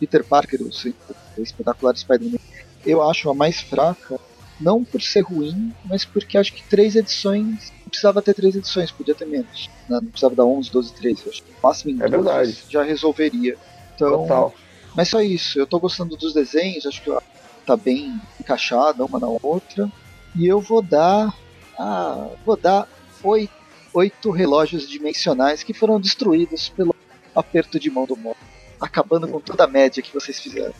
Peter 0.00 0.24
Parker, 0.24 0.60
o 0.62 1.42
espetacular 1.42 1.96
Spider-Man, 1.96 2.38
eu 2.86 3.02
acho 3.02 3.28
a 3.28 3.34
mais 3.34 3.60
fraca, 3.60 4.18
não 4.60 4.82
por 4.82 5.02
ser 5.02 5.20
ruim, 5.20 5.72
mas 5.84 6.04
porque 6.04 6.38
acho 6.38 6.52
que 6.52 6.62
três 6.62 6.96
edições 6.96 7.72
não 7.80 7.90
precisava 7.90 8.20
ter 8.20 8.34
três 8.34 8.54
edições, 8.54 8.90
podia 8.90 9.14
ter 9.14 9.26
menos. 9.26 9.68
Né? 9.88 9.98
Não 10.02 10.10
precisava 10.10 10.34
dar 10.34 10.44
11, 10.44 10.70
12, 10.70 10.92
13. 10.94 11.28
Acho 11.28 11.42
que 11.42 11.52
no 11.52 11.58
máximo 11.62 11.90
em 11.90 12.02
é 12.02 12.08
12 12.08 12.64
já 12.68 12.82
resolveria. 12.82 13.56
Então, 13.94 14.22
Total. 14.22 14.54
Mas 14.94 15.08
só 15.08 15.20
isso, 15.20 15.58
eu 15.58 15.66
tô 15.66 15.78
gostando 15.78 16.16
dos 16.16 16.32
desenhos, 16.32 16.86
acho 16.86 17.02
que 17.02 17.10
tá 17.64 17.76
bem 17.76 18.20
encaixada 18.40 19.04
uma 19.04 19.18
na 19.18 19.28
outra. 19.28 19.90
E 20.38 20.46
eu 20.46 20.60
vou 20.60 20.80
dar. 20.80 21.34
Ah, 21.76 22.28
vou 22.46 22.56
dar 22.56 22.88
oito, 23.24 23.52
oito 23.92 24.30
relógios 24.30 24.88
dimensionais 24.88 25.64
que 25.64 25.74
foram 25.74 26.00
destruídos 26.00 26.68
pelo 26.68 26.94
aperto 27.34 27.78
de 27.78 27.90
mão 27.90 28.06
do 28.06 28.16
modo. 28.16 28.38
Acabando 28.80 29.26
com 29.26 29.40
toda 29.40 29.64
a 29.64 29.66
média 29.66 30.00
que 30.00 30.14
vocês 30.14 30.38
fizeram. 30.38 30.72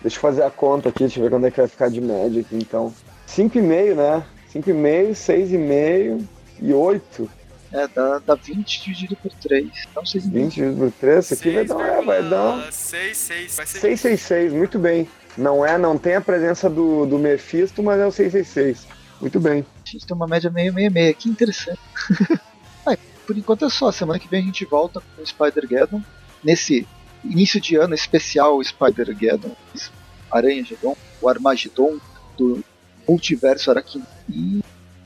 Deixa 0.00 0.16
eu 0.16 0.20
fazer 0.20 0.44
a 0.44 0.50
conta 0.50 0.90
aqui, 0.90 1.00
deixa 1.00 1.18
eu 1.18 1.24
ver 1.24 1.30
quando 1.30 1.46
é 1.46 1.50
que 1.50 1.56
vai 1.56 1.66
ficar 1.66 1.90
de 1.90 2.00
média 2.00 2.40
aqui 2.40 2.54
então. 2.54 2.94
5,5, 3.26 3.94
né? 3.96 4.24
5,5, 4.54 5.10
6,5 5.10 6.24
e 6.62 6.72
8. 6.72 7.30
É, 7.72 7.88
dá, 7.88 8.18
dá 8.20 8.34
20 8.36 8.82
dividido 8.84 9.16
por 9.16 9.32
3. 9.32 9.66
Então 9.90 10.04
6,5. 10.04 10.30
20 10.30 10.54
dividido 10.54 10.78
por 10.78 10.92
3, 10.92 11.24
isso 11.24 11.34
aqui 11.34 11.50
vai 11.50 11.64
dar, 11.64 11.80
é, 11.80 12.02
vai 12.02 12.22
dar 12.28 12.72
6, 12.72 13.16
6, 13.16 13.56
vai 13.56 13.66
ser 13.66 13.80
666, 13.80 14.52
muito 14.52 14.78
bem. 14.78 15.08
Não 15.36 15.64
é, 15.64 15.78
não 15.78 15.96
tem 15.96 16.16
a 16.16 16.20
presença 16.20 16.68
do, 16.68 17.06
do 17.06 17.18
Mephisto, 17.18 17.82
mas 17.82 18.00
é 18.00 18.06
o 18.06 18.12
666. 18.12 18.86
Muito 19.20 19.40
bem. 19.40 19.64
A 19.84 19.90
gente 19.90 20.06
tem 20.06 20.16
uma 20.16 20.26
média 20.26 20.50
meio 20.50 20.72
meio 20.72 20.90
meio, 20.90 21.14
que 21.14 21.28
interessante. 21.28 21.80
ah, 22.86 22.96
por 23.26 23.36
enquanto 23.36 23.64
é 23.64 23.70
só, 23.70 23.90
semana 23.90 24.18
que 24.18 24.28
vem 24.28 24.42
a 24.42 24.46
gente 24.46 24.64
volta 24.64 25.00
com 25.00 25.22
o 25.22 25.26
Spider-Geddon. 25.26 26.02
Nesse 26.42 26.86
início 27.24 27.60
de 27.60 27.76
ano 27.76 27.94
especial 27.94 28.62
Spider-Geddon, 28.62 29.54
Aranha-Geddon, 30.30 30.96
o 31.20 31.28
Armagedon 31.28 31.98
do 32.36 32.62
multiverso 33.08 33.70
Araquim. 33.70 34.04
E 34.28 34.62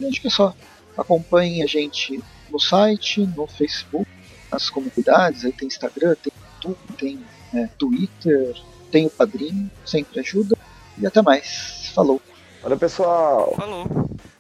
acho 0.07 0.21
que 0.21 0.27
é 0.27 0.31
só. 0.31 0.55
Acompanhe 0.97 1.63
a 1.63 1.67
gente 1.67 2.23
no 2.51 2.61
site, 2.61 3.27
no 3.35 3.47
Facebook, 3.47 4.07
nas 4.51 4.69
comunidades, 4.69 5.45
aí 5.45 5.53
tem 5.53 5.67
Instagram, 5.67 6.15
tem 6.23 6.33
YouTube, 6.55 6.79
tem 6.99 7.25
é, 7.55 7.67
Twitter, 7.79 8.55
tem 8.93 9.07
o 9.07 9.11
Padrinho, 9.11 9.69
sempre 9.85 10.21
ajuda. 10.21 10.57
E 10.99 11.07
até 11.07 11.23
mais. 11.23 11.91
Falou. 11.95 12.21
Valeu, 12.63 12.79
pessoal. 12.79 13.55
Falou. 13.57 13.87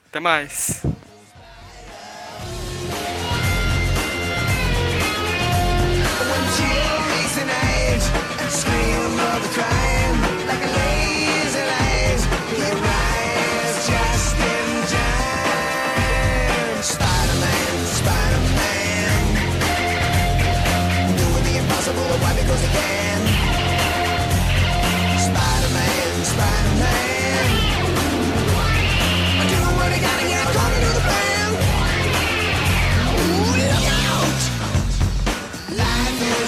Até 0.08 0.20
mais. 0.20 0.82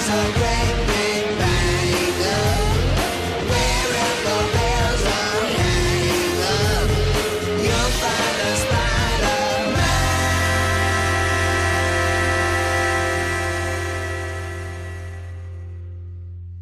as 0.07 0.09
a 0.09 0.39
rain. 0.39 0.64